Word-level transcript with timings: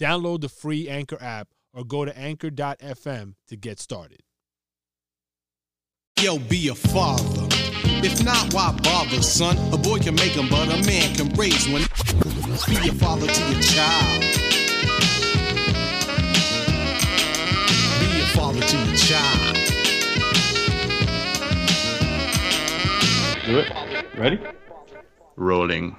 Download 0.00 0.40
the 0.40 0.48
free 0.48 0.88
Anchor 0.88 1.18
app 1.20 1.48
or 1.72 1.84
go 1.84 2.04
to 2.04 2.16
anchor.fm 2.16 3.34
to 3.48 3.56
get 3.56 3.80
started. 3.80 4.20
Yo, 6.20 6.38
be 6.38 6.68
a 6.68 6.74
father. 6.74 7.48
If 8.02 8.24
not, 8.24 8.52
why 8.54 8.72
bother, 8.82 9.22
son? 9.22 9.56
A 9.72 9.78
boy 9.78 9.98
can 9.98 10.14
make 10.14 10.34
them, 10.34 10.48
but 10.48 10.68
a 10.68 10.84
man 10.86 11.14
can 11.14 11.28
raise 11.34 11.68
one. 11.68 11.82
Be 12.68 12.88
a 12.88 12.92
father 12.92 13.26
to 13.26 13.52
your 13.52 13.60
child. 13.62 14.20
Be 18.00 18.20
a 18.20 18.26
father 18.34 18.60
to 18.60 18.76
your 18.76 18.96
child. 18.96 19.56
Do 23.46 23.58
it. 23.58 24.16
Ready? 24.16 24.40
Rolling. 25.36 25.96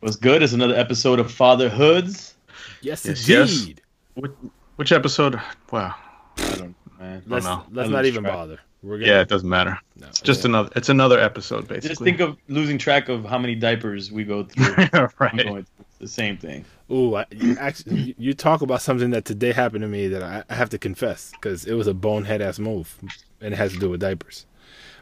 What's 0.00 0.16
good? 0.16 0.42
It's 0.42 0.52
another 0.52 0.74
episode 0.74 1.18
of 1.18 1.32
Fatherhoods. 1.32 2.34
Yes, 2.82 3.04
Yes, 3.06 3.28
yes. 3.28 3.60
indeed. 3.60 3.82
Which, 4.14 4.32
which 4.76 4.92
episode? 4.92 5.40
Wow. 5.70 5.94
I 6.38 6.42
don't, 6.56 6.74
man. 6.98 7.22
Let's, 7.26 7.44
know. 7.46 7.64
let's 7.70 7.88
I 7.88 7.92
not 7.92 8.04
even 8.06 8.22
track. 8.24 8.34
bother. 8.34 8.58
We're 8.82 8.98
gonna, 8.98 9.10
Yeah, 9.10 9.20
it 9.22 9.28
doesn't 9.28 9.48
matter. 9.48 9.76
no, 9.96 10.06
It's 10.06 10.20
just 10.20 10.44
another. 10.44 10.70
It's 10.76 10.88
another 10.88 11.18
episode, 11.18 11.66
basically. 11.66 11.88
Just 11.88 12.02
think 12.02 12.20
of 12.20 12.36
losing 12.48 12.78
track 12.78 13.08
of 13.08 13.24
how 13.24 13.36
many 13.38 13.54
diapers 13.56 14.12
we 14.12 14.22
go 14.24 14.44
through. 14.44 14.66
Right. 15.18 15.36
going 15.36 15.64
through. 15.64 15.64
It's 15.80 15.98
the 15.98 16.06
same 16.08 16.36
thing. 16.36 16.64
Ooh, 16.90 17.16
I, 17.16 17.26
you 17.32 17.56
actually, 17.58 17.96
you- 18.00 18.14
you 18.18 18.34
talk 18.34 18.60
about 18.62 18.80
something 18.80 19.10
that 19.10 19.24
today 19.24 19.50
happened 19.52 19.82
to 19.82 19.88
me 19.88 20.06
that 20.08 20.22
I, 20.22 20.44
I 20.48 20.54
have 20.54 20.70
to 20.70 20.78
confess 20.78 21.32
because 21.32 21.64
it 21.64 21.74
was 21.74 21.88
a 21.88 21.94
bonehead 21.94 22.40
ass 22.40 22.58
move, 22.60 22.96
and 23.40 23.52
it 23.52 23.56
has 23.56 23.72
to 23.72 23.78
do 23.80 23.90
with 23.90 24.00
diapers. 24.00 24.46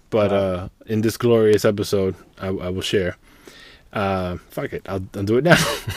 But 0.08 0.32
uh, 0.32 0.68
in 0.86 1.02
this 1.02 1.16
glorious 1.18 1.64
episode, 1.66 2.14
I, 2.38 2.46
I 2.46 2.70
will 2.70 2.80
share. 2.80 3.16
Uh, 3.96 4.36
fuck 4.50 4.74
it, 4.74 4.82
I'll, 4.90 5.02
I'll 5.14 5.22
do 5.22 5.38
it 5.38 5.44
now. 5.44 5.56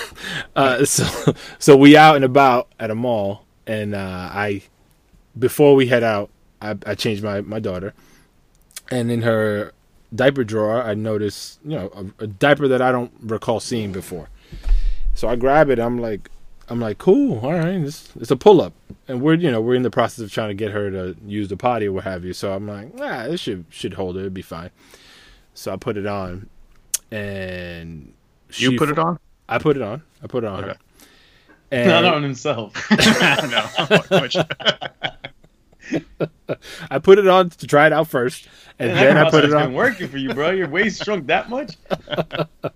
uh, 0.56 0.86
so, 0.86 1.34
so 1.60 1.76
we 1.76 1.98
out 1.98 2.16
and 2.16 2.24
about 2.24 2.70
at 2.80 2.90
a 2.90 2.96
mall, 2.96 3.44
and 3.68 3.94
uh, 3.94 4.30
I, 4.32 4.62
before 5.38 5.76
we 5.76 5.88
head 5.88 6.02
out, 6.02 6.30
I, 6.62 6.78
I 6.86 6.96
changed 6.96 7.22
my 7.22 7.42
my 7.42 7.60
daughter, 7.60 7.94
and 8.90 9.12
in 9.12 9.24
her 9.24 9.74
diaper 10.16 10.46
drawer, 10.46 10.82
I 10.82 10.94
noticed 10.94 11.60
you 11.66 11.76
know 11.76 11.92
a, 11.94 12.24
a 12.24 12.28
diaper 12.28 12.70
that 12.70 12.82
I 12.82 12.94
don't 12.94 13.12
recall 13.22 13.60
seeing 13.60 13.92
before. 13.92 14.30
So 15.14 15.28
I 15.28 15.36
grab 15.36 15.70
it. 15.70 15.78
I'm 15.78 16.00
like, 16.00 16.32
I'm 16.70 16.80
like, 16.80 17.00
cool. 17.00 17.40
All 17.40 17.52
right, 17.52 17.82
it's, 17.82 18.16
it's 18.16 18.32
a 18.32 18.38
pull 18.38 18.62
up, 18.62 18.72
and 19.10 19.22
we're 19.22 19.34
you 19.34 19.52
know 19.52 19.60
we're 19.60 19.76
in 19.76 19.84
the 19.84 19.92
process 19.92 20.24
of 20.24 20.32
trying 20.32 20.48
to 20.48 20.56
get 20.56 20.72
her 20.72 20.90
to 20.90 21.18
use 21.28 21.50
the 21.50 21.58
potty 21.58 21.88
or 21.88 21.92
what 21.92 22.06
have 22.06 22.24
you. 22.24 22.32
So 22.32 22.54
I'm 22.54 22.66
like, 22.66 22.94
ah, 23.02 23.28
this 23.28 23.42
should 23.42 23.66
should 23.70 23.96
hold 23.96 24.16
it. 24.16 24.22
It'd 24.22 24.34
be 24.34 24.42
fine. 24.42 24.70
So 25.54 25.74
I 25.74 25.76
put 25.76 25.98
it 25.98 26.06
on, 26.06 26.48
and 27.12 28.14
You 28.54 28.72
she- 28.72 28.78
put 28.78 28.90
it 28.90 29.00
on? 29.00 29.20
I 29.48 29.58
put 29.58 29.76
it 29.76 29.82
on. 29.82 30.04
I 30.24 30.28
put 30.28 30.44
it 30.44 30.48
on 30.48 30.64
her. 30.64 30.70
Okay. 30.72 30.80
And 31.72 31.88
Not 31.90 32.06
on 32.06 32.24
himself. 32.24 32.74
no. 32.92 33.66
I 36.92 37.00
put 37.00 37.18
it 37.20 37.28
on 37.28 37.50
to 37.52 37.68
try 37.68 37.88
it 37.88 37.94
out 37.94 38.08
first, 38.08 38.48
and 38.78 38.92
then 38.92 39.18
I 39.18 39.30
put 39.30 39.44
it 39.46 39.54
on. 39.54 39.68
Been 39.68 39.74
working 39.74 40.08
for 40.08 40.18
you, 40.18 40.34
bro. 40.34 40.52
Your 40.52 40.68
waist 40.68 41.04
shrunk 41.04 41.28
that 41.28 41.50
much? 41.50 41.76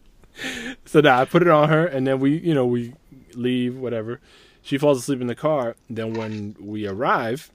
So 0.86 1.00
now 1.00 1.22
I 1.22 1.26
put 1.26 1.44
it 1.44 1.48
on 1.48 1.70
her, 1.70 1.86
and 1.86 2.08
then 2.08 2.20
we, 2.20 2.40
you 2.40 2.56
know, 2.56 2.66
we 2.66 2.96
leave, 3.36 3.78
whatever. 3.78 4.20
She 4.64 4.80
falls 4.80 4.98
asleep 4.98 5.22
in 5.22 5.28
the 5.28 5.36
car. 5.36 5.76
Then 5.92 6.16
when 6.16 6.56
we 6.60 6.88
arrive, 6.88 7.52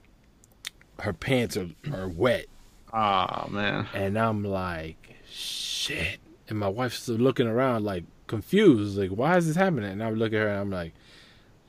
her 0.99 1.11
pants 1.11 1.57
are, 1.57 1.67
are 1.93 2.07
wet, 2.07 2.45
Ah 2.93 3.47
man. 3.49 3.85
and 3.93 4.17
I'm 4.17 4.45
like, 4.45 5.15
shit. 5.29 6.19
And 6.49 6.57
my 6.59 6.67
wife's 6.67 7.07
looking 7.07 7.47
around, 7.47 7.85
like 7.85 8.03
confused, 8.27 8.97
like, 8.97 9.11
why 9.11 9.37
is 9.37 9.47
this 9.47 9.55
happening? 9.55 9.91
And 9.91 10.03
I 10.03 10.09
look 10.09 10.33
at 10.33 10.39
her, 10.39 10.47
and 10.49 10.59
I'm 10.59 10.69
like, 10.71 10.93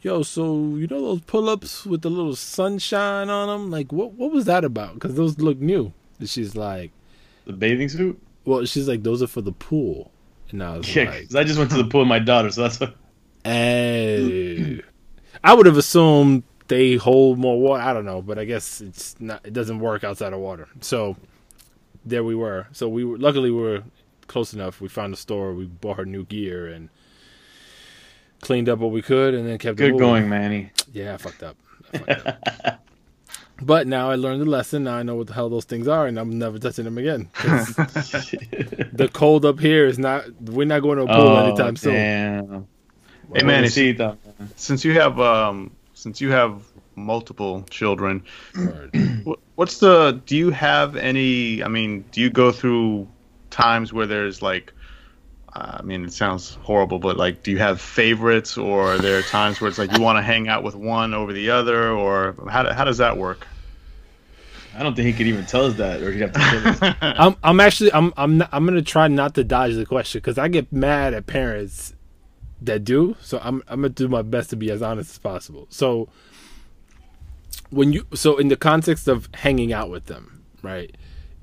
yo, 0.01 0.23
so 0.23 0.55
you 0.77 0.87
know 0.87 1.01
those 1.03 1.21
pull-ups 1.23 1.85
with 1.87 2.03
the 2.03 2.11
little 2.11 2.35
sunshine 2.35 3.29
on 3.31 3.49
them? 3.49 3.71
Like, 3.71 3.93
what 3.93 4.13
what 4.15 4.33
was 4.33 4.47
that 4.47 4.65
about? 4.65 4.95
Because 4.95 5.15
those 5.15 5.39
look 5.39 5.59
new. 5.59 5.93
And 6.19 6.29
she's 6.29 6.57
like, 6.57 6.91
The 7.47 7.53
bathing 7.53 7.89
suit? 7.89 8.21
well, 8.45 8.65
she's 8.65 8.89
like, 8.89 9.03
those 9.03 9.23
are 9.23 9.27
for 9.27 9.43
the 9.43 9.53
pool. 9.53 10.11
And 10.51 10.63
I 10.63 10.79
was 10.79 10.97
Yeah, 10.97 11.05
like, 11.11 11.35
I 11.35 11.45
just 11.45 11.59
went 11.59 11.71
to 11.71 11.77
the 11.77 11.85
pool 11.85 12.01
with 12.01 12.09
my 12.09 12.19
daughter, 12.19 12.51
so 12.51 12.63
that's 12.63 12.81
what. 12.81 12.97
Hey, 13.45 14.83
I 15.43 15.55
would 15.55 15.65
have 15.67 15.77
assumed 15.79 16.43
they 16.69 16.97
hold 16.97 17.39
more 17.39 17.59
water. 17.61 17.83
I 17.83 17.93
don't 17.95 18.05
know, 18.05 18.21
but 18.21 18.39
I 18.39 18.45
guess 18.45 18.81
it's 18.83 19.19
not. 19.21 19.47
It 19.47 19.53
doesn't 19.55 19.79
work 19.79 20.05
outside 20.05 20.33
of 20.35 20.41
water. 20.41 20.69
So 20.83 21.17
there 22.05 22.23
we 22.23 22.35
were. 22.35 22.67
So 22.73 22.89
we 22.89 23.05
were 23.05 23.17
luckily 23.19 23.51
we 23.51 23.61
were 23.61 23.83
close 24.31 24.55
enough. 24.55 24.81
We 24.81 24.89
found 24.89 25.13
a 25.13 25.17
store. 25.17 25.53
We 25.53 25.67
bought 25.67 25.97
her 25.97 26.07
new 26.07 26.25
gear 26.25 26.69
and 26.69 26.89
cleaned 28.41 28.69
up 28.69 28.79
what 28.79 28.93
we 28.93 29.03
could, 29.03 29.35
and 29.35 29.47
then 29.47 29.59
kept 29.59 29.77
Good 29.77 29.93
moving. 29.93 30.07
going, 30.07 30.29
Manny. 30.29 30.71
Yeah, 30.93 31.15
I 31.15 31.17
fucked 31.19 31.43
up. 31.43 31.57
I 31.93 31.99
fucked 31.99 32.27
up. 32.67 32.87
but 33.61 33.87
now 33.89 34.09
I 34.09 34.15
learned 34.15 34.41
the 34.41 34.47
lesson. 34.47 34.85
Now 34.85 34.95
I 34.95 35.03
know 35.03 35.17
what 35.17 35.27
the 35.27 35.35
hell 35.35 35.51
those 35.51 35.65
things 35.65 35.89
are, 35.89 36.07
and 36.07 36.19
I'm 36.19 36.39
never 36.39 36.59
touching 36.59 36.85
them 36.85 36.97
again. 36.97 37.29
the 37.43 39.11
cold 39.13 39.45
up 39.45 39.59
here 39.59 39.87
is 39.87 39.99
not. 39.99 40.25
We're 40.41 40.65
not 40.65 40.81
going 40.81 40.99
to 40.99 41.05
a 41.05 41.07
pool 41.07 41.29
oh, 41.29 41.47
anytime 41.47 41.77
soon. 41.77 41.95
damn. 41.95 42.69
Hey 43.35 43.43
man, 43.45 43.65
it's- 43.65 43.77
Pobrecita, 43.77 44.17
man. 44.39 44.51
since 44.57 44.85
you 44.85 44.93
have 44.95 45.21
um 45.21 45.73
since 45.95 46.21
you 46.21 46.31
have 46.31 46.63
multiple 46.95 47.65
children, 47.71 48.25
what's 49.57 49.79
the? 49.79 50.21
Do 50.25 50.37
you 50.37 50.51
have 50.51 50.95
any? 50.97 51.63
I 51.65 51.69
mean, 51.69 52.05
do 52.13 52.21
you 52.21 52.31
go 52.31 52.53
through 52.53 53.09
times 53.51 53.93
where 53.93 54.07
there's 54.07 54.43
like? 54.43 54.73
Uh, 55.53 55.79
I 55.81 55.83
mean, 55.83 56.05
it 56.05 56.13
sounds 56.13 56.55
horrible, 56.63 57.01
but 57.01 57.17
like, 57.17 57.43
do 57.43 57.51
you 57.51 57.59
have 57.59 57.81
favorites, 57.81 58.57
or 58.57 58.95
are 58.95 58.99
there 58.99 59.19
are 59.19 59.23
times 59.23 59.61
where 59.61 59.69
it's 59.69 59.79
like 59.79 59.93
you 59.97 60.01
want 60.01 60.17
to 60.17 60.23
hang 60.23 60.47
out 60.47 60.63
with 60.63 60.77
one 60.77 61.13
over 61.13 61.33
the 61.33 61.51
other, 61.51 61.91
or 61.91 62.37
how, 62.49 62.73
how 62.73 62.85
does 62.85 62.99
that 62.99 63.17
work? 63.17 63.49
I 64.77 64.83
don't 64.83 64.95
think 64.95 65.07
he 65.07 65.13
could 65.13 65.27
even 65.27 65.47
tell 65.47 65.67
us 65.67 65.75
that, 65.75 66.01
or 66.03 66.13
he'd 66.13 66.21
have 66.21 66.33
to 66.33 66.39
kill 66.39 66.69
us. 66.69 66.97
I'm 67.03 67.37
I'm 67.43 67.61
actually 67.61 67.93
I'm 67.93 68.13
I'm 68.17 68.39
not, 68.39 68.49
I'm 68.53 68.65
gonna 68.65 68.83
try 68.83 69.09
not 69.09 69.35
to 69.35 69.45
dodge 69.45 69.75
the 69.75 69.85
question 69.85 70.21
because 70.21 70.39
I 70.39 70.49
get 70.49 70.73
mad 70.73 71.15
at 71.15 71.27
parents 71.27 71.95
that 72.63 72.85
do. 72.85 73.17
So 73.21 73.41
I'm 73.43 73.63
I'm 73.67 73.81
gonna 73.81 73.89
do 73.89 74.09
my 74.09 74.23
best 74.23 74.51
to 74.51 74.57
be 74.57 74.71
as 74.71 74.83
honest 74.83 75.11
as 75.11 75.19
possible. 75.19 75.67
So 75.71 76.09
when 77.71 77.93
you 77.93 78.07
so 78.15 78.39
in 78.39 78.49
the 78.49 78.57
context 78.57 79.09
of 79.09 79.29
hanging 79.35 79.73
out 79.73 79.91
with 79.91 80.07
them, 80.07 80.45
right? 80.63 80.95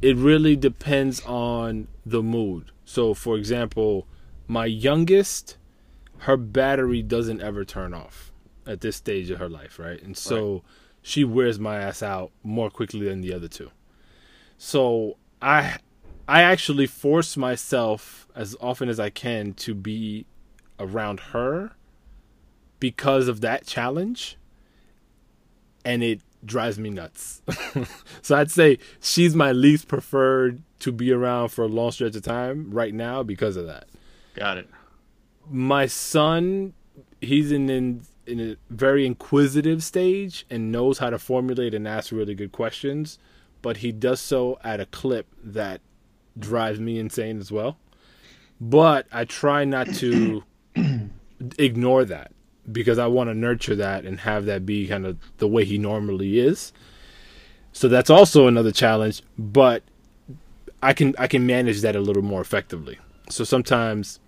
It 0.01 0.15
really 0.15 0.55
depends 0.55 1.23
on 1.25 1.87
the 2.05 2.21
mood. 2.21 2.71
So 2.85 3.13
for 3.13 3.37
example, 3.37 4.07
my 4.47 4.65
youngest, 4.65 5.57
her 6.19 6.37
battery 6.37 7.01
doesn't 7.01 7.41
ever 7.41 7.65
turn 7.65 7.93
off 7.93 8.31
at 8.65 8.81
this 8.81 8.95
stage 8.95 9.29
of 9.29 9.39
her 9.39 9.49
life, 9.49 9.79
right? 9.79 10.01
And 10.01 10.17
so 10.17 10.63
she 11.01 11.23
wears 11.23 11.59
my 11.59 11.77
ass 11.77 12.03
out 12.03 12.31
more 12.43 12.69
quickly 12.69 13.07
than 13.07 13.21
the 13.21 13.33
other 13.33 13.47
two. 13.47 13.71
So 14.57 15.17
I 15.41 15.77
I 16.27 16.41
actually 16.41 16.87
force 16.87 17.37
myself 17.37 18.27
as 18.35 18.55
often 18.59 18.89
as 18.89 18.99
I 18.99 19.09
can 19.09 19.53
to 19.53 19.73
be 19.73 20.25
around 20.79 21.19
her 21.31 21.71
because 22.79 23.27
of 23.27 23.41
that 23.41 23.65
challenge 23.65 24.37
and 25.85 26.03
it 26.03 26.21
drives 26.45 26.77
me 26.79 26.89
nuts. 26.89 27.41
so 28.21 28.35
I'd 28.35 28.51
say 28.51 28.77
she's 29.01 29.35
my 29.35 29.51
least 29.51 29.87
preferred 29.87 30.61
to 30.79 30.91
be 30.91 31.11
around 31.11 31.49
for 31.49 31.63
a 31.63 31.67
long 31.67 31.91
stretch 31.91 32.15
of 32.15 32.21
time 32.21 32.69
right 32.71 32.93
now 32.93 33.23
because 33.23 33.55
of 33.57 33.65
that 33.65 33.87
Got 34.35 34.59
it. 34.59 34.69
my 35.49 35.87
son 35.87 36.73
he's 37.19 37.51
in, 37.51 37.67
in 37.69 38.01
in 38.27 38.39
a 38.39 38.57
very 38.69 39.05
inquisitive 39.05 39.81
stage 39.83 40.45
and 40.51 40.71
knows 40.71 40.99
how 40.99 41.09
to 41.09 41.17
formulate 41.17 41.73
and 41.73 41.87
ask 41.87 42.11
really 42.11 42.35
good 42.35 42.51
questions 42.51 43.17
but 43.63 43.77
he 43.77 43.91
does 43.91 44.19
so 44.19 44.59
at 44.63 44.79
a 44.79 44.85
clip 44.85 45.25
that 45.43 45.81
drives 46.37 46.79
me 46.79 46.99
insane 46.99 47.39
as 47.39 47.51
well 47.51 47.77
but 48.61 49.07
i 49.11 49.25
try 49.25 49.65
not 49.65 49.87
to 49.95 50.43
ignore 51.57 52.05
that 52.05 52.31
because 52.71 52.97
i 52.97 53.07
want 53.07 53.29
to 53.29 53.33
nurture 53.33 53.75
that 53.75 54.05
and 54.05 54.19
have 54.19 54.45
that 54.45 54.65
be 54.65 54.87
kind 54.87 55.05
of 55.05 55.17
the 55.37 55.47
way 55.47 55.63
he 55.63 55.77
normally 55.77 56.39
is 56.39 56.73
so 57.71 57.87
that's 57.87 58.09
also 58.09 58.47
another 58.47 58.71
challenge 58.71 59.21
but 59.37 59.83
i 60.81 60.93
can 60.93 61.15
i 61.17 61.27
can 61.27 61.45
manage 61.45 61.81
that 61.81 61.95
a 61.95 61.99
little 61.99 62.23
more 62.23 62.41
effectively 62.41 62.97
so 63.29 63.43
sometimes 63.43 64.19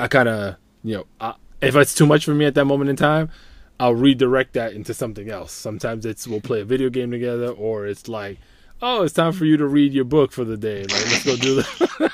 I 0.00 0.08
kind 0.08 0.28
of, 0.28 0.56
you 0.82 0.96
know, 0.96 1.06
I, 1.20 1.34
if 1.60 1.76
it's 1.76 1.94
too 1.94 2.06
much 2.06 2.24
for 2.24 2.34
me 2.34 2.46
at 2.46 2.54
that 2.54 2.64
moment 2.64 2.88
in 2.88 2.96
time, 2.96 3.30
I'll 3.78 3.94
redirect 3.94 4.54
that 4.54 4.72
into 4.72 4.94
something 4.94 5.30
else. 5.30 5.52
Sometimes 5.52 6.06
it's 6.06 6.26
we'll 6.26 6.40
play 6.40 6.62
a 6.62 6.64
video 6.64 6.88
game 6.88 7.10
together, 7.10 7.48
or 7.48 7.86
it's 7.86 8.08
like, 8.08 8.38
oh, 8.80 9.02
it's 9.02 9.12
time 9.12 9.32
for 9.32 9.44
you 9.44 9.56
to 9.58 9.66
read 9.66 9.92
your 9.92 10.04
book 10.04 10.32
for 10.32 10.44
the 10.44 10.56
day. 10.56 10.80
Like, 10.82 10.90
let's 10.90 11.24
go 11.24 11.36
do 11.36 11.56
that. 11.56 12.12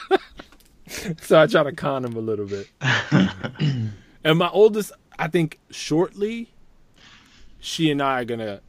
so 1.23 1.41
I 1.41 1.47
try 1.47 1.63
to 1.63 1.73
con 1.73 2.05
him 2.05 2.17
a 2.17 2.21
little 2.21 2.47
bit. 2.47 2.69
and 4.25 4.39
my 4.39 4.49
oldest, 4.49 4.93
I 5.19 5.29
think, 5.29 5.59
shortly, 5.71 6.53
she 7.59 7.91
and 7.91 8.03
I 8.03 8.21
are 8.21 8.25
gonna 8.25 8.61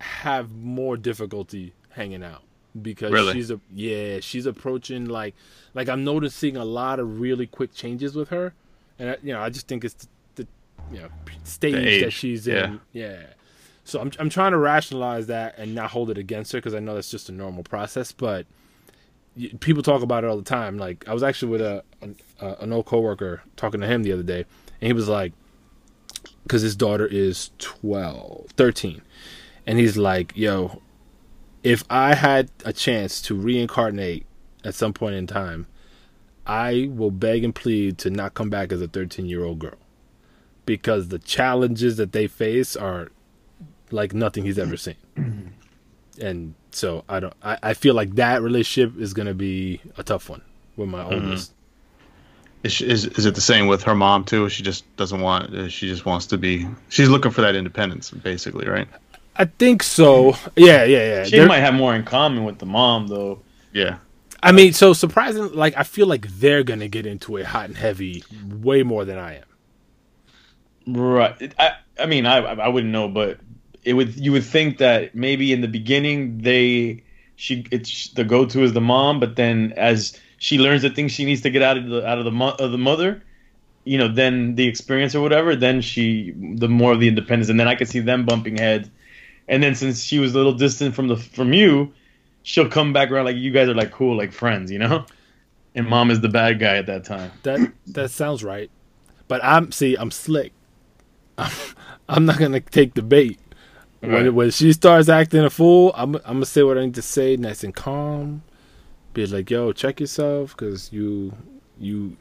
have 0.00 0.54
more 0.54 0.96
difficulty 0.96 1.72
hanging 1.90 2.22
out 2.22 2.42
because 2.80 3.10
Really? 3.10 3.32
she's 3.32 3.50
a 3.50 3.58
yeah 3.74 4.20
she's 4.20 4.44
approaching 4.44 5.06
like 5.06 5.34
like 5.72 5.88
I'm 5.88 6.04
noticing 6.04 6.56
a 6.58 6.64
lot 6.64 7.00
of 7.00 7.18
really 7.20 7.46
quick 7.46 7.72
changes 7.74 8.14
with 8.14 8.28
her, 8.28 8.52
and 8.98 9.10
I, 9.10 9.16
you 9.22 9.32
know 9.32 9.40
I 9.40 9.48
just 9.50 9.66
think 9.66 9.84
it's 9.84 9.94
the, 9.94 10.08
the 10.42 10.46
you 10.92 10.98
know 11.00 11.08
stage 11.44 12.02
that 12.02 12.10
she's 12.12 12.46
in 12.46 12.80
yeah. 12.92 13.22
So 13.84 14.00
I'm 14.00 14.10
I'm 14.18 14.28
trying 14.28 14.52
to 14.52 14.58
rationalize 14.58 15.26
that 15.28 15.56
and 15.58 15.74
not 15.74 15.90
hold 15.90 16.10
it 16.10 16.18
against 16.18 16.52
her 16.52 16.58
because 16.58 16.74
I 16.74 16.80
know 16.80 16.94
that's 16.94 17.10
just 17.10 17.28
a 17.28 17.32
normal 17.32 17.62
process, 17.62 18.12
but 18.12 18.46
people 19.60 19.82
talk 19.82 20.02
about 20.02 20.24
it 20.24 20.26
all 20.28 20.36
the 20.36 20.42
time. 20.42 20.76
Like 20.76 21.08
I 21.08 21.14
was 21.14 21.22
actually 21.22 21.52
with 21.52 21.60
a 21.62 21.82
an, 22.02 22.16
uh, 22.40 22.56
an 22.60 22.72
old 22.72 22.86
coworker 22.86 23.42
talking 23.56 23.80
to 23.80 23.86
him 23.86 24.02
the 24.02 24.12
other 24.12 24.22
day, 24.22 24.44
and 24.80 24.86
he 24.86 24.92
was 24.92 25.08
like, 25.08 25.32
because 26.46 26.62
his 26.62 26.76
daughter 26.76 27.06
is 27.06 27.50
12, 27.58 28.50
13, 28.56 29.02
and 29.66 29.78
he's 29.78 29.96
like, 29.96 30.32
"Yo, 30.36 30.80
if 31.64 31.82
I 31.90 32.14
had 32.14 32.50
a 32.64 32.72
chance 32.72 33.20
to 33.22 33.34
reincarnate 33.34 34.24
at 34.64 34.76
some 34.76 34.92
point 34.92 35.16
in 35.16 35.26
time, 35.26 35.66
I 36.46 36.88
will 36.92 37.10
beg 37.10 37.42
and 37.42 37.52
plead 37.52 37.98
to 37.98 38.10
not 38.10 38.34
come 38.34 38.48
back 38.48 38.70
as 38.70 38.80
a 38.80 38.86
13 38.86 39.26
year 39.26 39.44
old 39.44 39.58
girl, 39.58 39.78
because 40.66 41.08
the 41.08 41.18
challenges 41.18 41.96
that 41.96 42.12
they 42.12 42.28
face 42.28 42.76
are 42.76 43.10
like 43.90 44.14
nothing 44.14 44.44
he's 44.44 44.58
ever 44.58 44.76
seen." 44.76 44.96
And 46.18 46.54
so 46.70 47.04
I 47.10 47.20
don't. 47.20 47.34
I, 47.42 47.58
I 47.62 47.74
feel 47.74 47.94
like 47.94 48.14
that 48.14 48.40
relationship 48.40 48.98
is 48.98 49.12
gonna 49.12 49.34
be 49.34 49.82
a 49.98 50.02
tough 50.02 50.30
one 50.30 50.40
with 50.74 50.88
my 50.88 51.02
mm-hmm. 51.02 51.12
oldest. 51.12 51.52
Is, 52.62 52.80
is 52.80 53.04
is 53.04 53.26
it 53.26 53.34
the 53.34 53.40
same 53.40 53.66
with 53.68 53.82
her 53.84 53.94
mom 53.94 54.24
too? 54.24 54.48
She 54.48 54.62
just 54.62 54.84
doesn't 54.96 55.20
want. 55.20 55.54
uh, 55.54 55.68
She 55.68 55.86
just 55.88 56.04
wants 56.04 56.26
to 56.26 56.38
be. 56.38 56.66
She's 56.88 57.08
looking 57.08 57.30
for 57.30 57.42
that 57.42 57.54
independence, 57.54 58.10
basically, 58.10 58.66
right? 58.68 58.88
I 59.36 59.44
think 59.44 59.82
so. 59.82 60.30
Yeah, 60.56 60.84
yeah, 60.84 60.84
yeah. 60.84 61.24
She 61.24 61.32
They're- 61.36 61.46
might 61.46 61.60
have 61.60 61.74
more 61.74 61.94
in 61.94 62.02
common 62.04 62.44
with 62.44 62.58
the 62.58 62.66
mom 62.66 63.06
though. 63.08 63.40
Yeah. 63.72 63.98
I 64.42 64.52
mean, 64.52 64.72
so 64.72 64.92
surprising. 64.92 65.52
Like, 65.54 65.76
I 65.76 65.82
feel 65.82 66.06
like 66.06 66.26
they're 66.28 66.62
gonna 66.62 66.88
get 66.88 67.06
into 67.06 67.36
it 67.36 67.46
hot 67.46 67.66
and 67.66 67.76
heavy 67.76 68.24
way 68.48 68.82
more 68.82 69.04
than 69.04 69.18
I 69.18 69.36
am. 69.36 69.42
Right. 70.86 71.52
I 71.58 71.72
I 71.98 72.06
mean 72.06 72.26
I 72.26 72.38
I 72.38 72.68
wouldn't 72.68 72.92
know, 72.92 73.08
but 73.08 73.38
it 73.84 73.94
would 73.94 74.14
you 74.16 74.32
would 74.32 74.44
think 74.44 74.78
that 74.78 75.14
maybe 75.14 75.52
in 75.52 75.60
the 75.60 75.68
beginning 75.68 76.38
they 76.38 77.02
she 77.36 77.66
it's 77.70 78.08
the 78.10 78.24
go 78.24 78.46
to 78.46 78.62
is 78.62 78.72
the 78.72 78.80
mom, 78.80 79.20
but 79.20 79.36
then 79.36 79.72
as 79.76 80.18
she 80.38 80.58
learns 80.58 80.82
the 80.82 80.90
things 80.90 81.12
she 81.12 81.24
needs 81.24 81.42
to 81.42 81.50
get 81.50 81.62
out 81.62 81.76
of 81.76 81.88
the 81.88 82.06
out 82.06 82.18
of 82.18 82.24
the 82.24 82.30
mo- 82.30 82.56
of 82.58 82.72
the 82.72 82.78
mother, 82.78 83.22
you 83.84 83.98
know, 83.98 84.08
then 84.08 84.54
the 84.54 84.66
experience 84.66 85.14
or 85.14 85.20
whatever, 85.20 85.56
then 85.56 85.80
she 85.80 86.32
the 86.36 86.68
more 86.68 86.92
of 86.92 87.00
the 87.00 87.08
independence, 87.08 87.48
and 87.48 87.58
then 87.58 87.68
I 87.68 87.74
could 87.74 87.88
see 87.88 88.00
them 88.00 88.26
bumping 88.26 88.56
heads, 88.56 88.90
and 89.48 89.62
then 89.62 89.74
since 89.74 90.02
she 90.02 90.18
was 90.18 90.34
a 90.34 90.36
little 90.36 90.52
distant 90.54 90.94
from 90.94 91.08
the 91.08 91.16
from 91.16 91.52
you, 91.52 91.92
she'll 92.42 92.68
come 92.68 92.92
back 92.92 93.10
around 93.10 93.24
like 93.24 93.36
you 93.36 93.50
guys 93.50 93.68
are 93.68 93.74
like 93.74 93.92
cool 93.92 94.16
like 94.16 94.32
friends, 94.32 94.70
you 94.70 94.78
know, 94.78 95.06
and 95.74 95.86
mom 95.86 96.10
is 96.10 96.20
the 96.20 96.28
bad 96.28 96.58
guy 96.58 96.76
at 96.76 96.86
that 96.86 97.04
time. 97.04 97.32
That 97.42 97.72
that 97.88 98.10
sounds 98.10 98.44
right. 98.44 98.70
But 99.28 99.42
I'm 99.44 99.72
see, 99.72 99.96
I'm 99.96 100.10
slick. 100.10 100.52
I'm, 101.38 101.52
I'm 102.08 102.26
not 102.26 102.38
gonna 102.38 102.60
take 102.60 102.94
the 102.94 103.02
bait. 103.02 103.38
Right. 104.02 104.24
When 104.24 104.34
when 104.34 104.50
she 104.50 104.72
starts 104.72 105.08
acting 105.08 105.44
a 105.44 105.50
fool, 105.50 105.92
I'm 105.96 106.16
I'm 106.16 106.22
gonna 106.34 106.46
say 106.46 106.62
what 106.62 106.78
I 106.78 106.82
need 106.84 106.94
to 106.94 107.02
say, 107.02 107.36
nice 107.36 107.64
and 107.64 107.74
calm. 107.74 108.42
Be 109.16 109.24
like, 109.24 109.50
yo, 109.50 109.72
check 109.72 109.98
yourself, 109.98 110.54
cause 110.58 110.92
you 110.92 111.32
you 111.80 112.18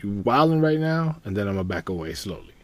you 0.00 0.22
wilding 0.24 0.62
right 0.62 0.80
now, 0.80 1.20
and 1.26 1.36
then 1.36 1.46
I'm 1.46 1.56
gonna 1.56 1.64
back 1.64 1.90
away 1.90 2.14
slowly. 2.14 2.54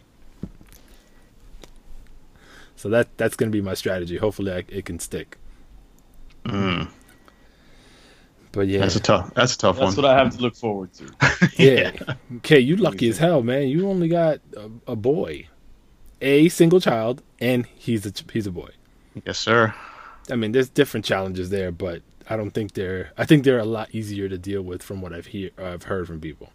So 2.77 2.89
that 2.89 3.15
that's 3.19 3.37
gonna 3.37 3.51
be 3.51 3.61
my 3.61 3.75
strategy. 3.75 4.17
Hopefully, 4.17 4.53
I, 4.53 4.65
it 4.69 4.87
can 4.87 4.99
stick. 4.99 5.37
Mm. 6.45 6.89
But 8.53 8.69
yeah, 8.69 8.79
That's 8.79 8.97
a 8.97 9.01
tough. 9.01 9.35
That's 9.35 9.55
a 9.55 9.59
tough 9.59 9.77
That's 9.77 9.81
one. 9.81 9.87
That's 9.89 9.97
what 9.99 10.07
I 10.07 10.19
have 10.19 10.35
to 10.35 10.41
look 10.41 10.57
forward 10.57 10.91
to. 10.95 11.51
Yeah. 11.63 11.93
Okay, 12.37 12.61
you 12.61 12.77
lucky 12.77 13.11
as 13.11 13.19
hell, 13.19 13.43
man. 13.43 13.69
You 13.69 13.87
only 13.91 14.09
got 14.09 14.41
a, 14.57 14.71
a 14.93 14.97
boy, 14.97 15.49
a 16.23 16.49
single 16.49 16.81
child, 16.81 17.23
and 17.39 17.67
he's 17.67 18.07
a 18.07 18.15
he's 18.33 18.47
a 18.47 18.51
boy. 18.51 18.71
Yes, 19.27 19.37
sir. 19.37 19.75
I 20.31 20.37
mean, 20.37 20.53
there's 20.53 20.71
different 20.71 21.05
challenges 21.05 21.51
there, 21.51 21.71
but 21.71 22.01
I 22.29 22.37
don't 22.37 22.51
think 22.51 22.73
they're. 22.75 23.13
I 23.19 23.25
think 23.25 23.45
they're 23.45 23.59
a 23.59 23.65
lot 23.65 23.89
easier 23.95 24.29
to 24.29 24.39
deal 24.39 24.63
with 24.63 24.83
from 24.83 25.01
what 25.03 25.13
I've 25.13 25.27
hear 25.27 25.51
I've 25.59 25.83
heard 25.85 26.07
from 26.07 26.21
people. 26.21 26.51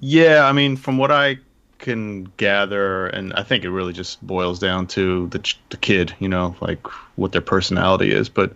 Yeah, 0.00 0.44
I 0.46 0.52
mean, 0.52 0.76
from 0.76 0.98
what 0.98 1.10
I 1.10 1.38
can 1.78 2.24
gather, 2.36 3.06
and 3.06 3.32
I 3.34 3.42
think 3.42 3.64
it 3.64 3.70
really 3.70 3.92
just 3.92 4.24
boils 4.26 4.58
down 4.58 4.86
to 4.88 5.28
the 5.28 5.54
the 5.70 5.76
kid, 5.76 6.14
you 6.18 6.28
know, 6.28 6.54
like 6.60 6.86
what 7.16 7.32
their 7.32 7.40
personality 7.40 8.12
is. 8.12 8.28
But 8.28 8.52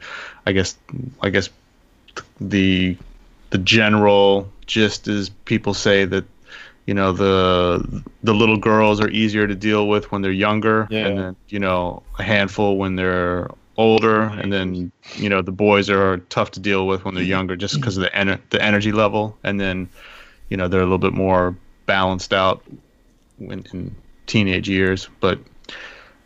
I 0.47 0.53
guess 0.53 0.77
I 1.23 1.31
guess 1.31 1.49
the 2.41 2.97
the 3.51 3.59
general 3.59 4.51
gist 4.67 5.09
is 5.09 5.31
people 5.31 5.73
say 5.75 6.05
that 6.05 6.25
you 6.87 6.95
know 6.95 7.13
the 7.13 8.03
the 8.23 8.35
little 8.35 8.59
girls 8.59 9.01
are 9.01 9.09
easier 9.11 9.47
to 9.47 9.55
deal 9.55 9.89
with 9.89 10.13
when 10.13 10.21
they're 10.23 10.31
younger, 10.31 10.87
Yeah. 10.91 11.07
and 11.07 11.19
then 11.19 11.37
you 11.49 11.59
know 11.59 12.03
a 12.19 12.23
handful 12.23 12.77
when 12.77 12.97
they're 12.97 13.51
older, 13.81 14.23
and 14.23 14.53
then 14.53 14.93
you 15.15 15.29
know 15.29 15.43
the 15.43 15.53
boys 15.53 15.89
are 15.89 16.19
tough 16.29 16.51
to 16.53 16.61
deal 16.61 16.87
with 16.87 17.05
when 17.05 17.15
they're 17.15 17.23
mm-hmm. 17.23 17.31
younger, 17.31 17.57
just 17.57 17.75
because 17.77 17.97
of 17.97 18.03
the 18.03 18.11
mm-hmm. 18.11 18.31
ener- 18.31 18.41
the 18.51 18.63
energy 18.63 18.93
level, 18.93 19.37
and 19.43 19.59
then 19.59 19.89
you 20.51 20.57
know 20.57 20.69
they're 20.69 20.81
a 20.81 20.85
little 20.85 20.99
bit 20.99 21.15
more 21.15 21.57
balanced 21.87 22.33
out 22.33 22.63
when 23.39 23.65
in 23.73 23.95
teenage 24.27 24.69
years, 24.69 25.09
but 25.19 25.41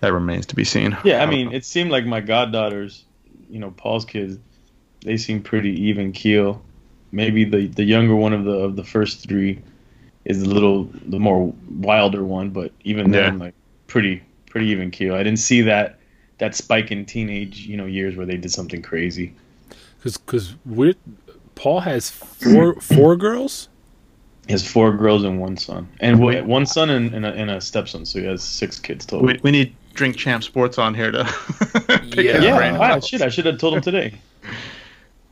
that 0.01 0.13
remains 0.13 0.47
to 0.47 0.57
be 0.57 0.65
seen. 0.65 0.97
Yeah, 1.05 1.19
I 1.19 1.27
don't 1.27 1.31
mean, 1.31 1.49
know. 1.51 1.57
it 1.57 1.65
seemed 1.65 1.91
like 1.91 2.05
my 2.05 2.21
goddaughters, 2.21 3.05
you 3.49 3.61
know, 3.61 3.71
Paul's 3.71 4.05
kids, 4.05 4.39
they 5.01 5.17
seem 5.17 5.43
pretty 5.43 5.89
even 5.89 6.13
keel. 6.13 6.63
Maybe 7.13 7.45
the 7.45 7.69
the 7.69 7.85
younger 7.85 8.17
one 8.17 8.33
of 8.33 8.45
the 8.45 8.53
of 8.53 8.77
the 8.77 8.85
first 8.85 9.27
three 9.29 9.63
is 10.25 10.43
a 10.43 10.47
little 10.47 10.91
the 11.07 11.21
more 11.21 11.55
wilder 11.71 12.25
one, 12.25 12.51
but 12.51 12.73
even 12.83 13.13
then, 13.13 13.39
like 13.39 13.55
pretty 13.87 14.23
pretty 14.51 14.67
even 14.69 14.91
keel. 14.91 15.15
I 15.15 15.23
didn't 15.23 15.39
see 15.39 15.63
that 15.63 16.01
that 16.39 16.55
spike 16.55 16.91
in 16.91 17.05
teenage 17.07 17.61
you 17.67 17.77
know 17.77 17.87
years 17.87 18.17
where 18.17 18.27
they 18.27 18.37
did 18.37 18.51
something 18.51 18.83
crazy. 18.83 19.35
Because 19.99 20.17
because 20.19 20.55
we 20.67 20.95
Paul 21.55 21.81
has 21.81 22.11
four 22.11 22.75
four 22.81 23.17
girls. 23.17 23.69
He 24.47 24.53
has 24.53 24.67
four 24.71 24.93
girls 24.95 25.25
and 25.25 25.41
one 25.41 25.57
son, 25.57 25.89
and 26.01 26.21
wa- 26.21 26.43
one 26.43 26.67
son 26.67 26.91
and, 26.91 27.15
and, 27.15 27.25
a, 27.25 27.33
and 27.33 27.51
a 27.51 27.63
stepson, 27.63 28.05
so 28.05 28.19
he 28.21 28.27
has 28.27 28.43
six 28.43 28.79
kids 28.79 29.07
total. 29.07 29.27
we, 29.27 29.41
we 29.43 29.51
need 29.51 29.75
Drink 29.95 30.17
Champ 30.17 30.45
Sports 30.45 30.77
on 30.77 30.93
here 30.95 31.11
to 31.11 31.25
pick 32.11 32.27
Yeah. 32.27 32.43
yeah, 32.43 32.57
brain. 32.59 32.77
wow, 32.79 33.01
shit, 33.01 33.23
I 33.23 33.31
should 33.31 33.47
have 33.47 33.57
told 33.59 33.73
him 33.77 33.81
today. 33.81 34.13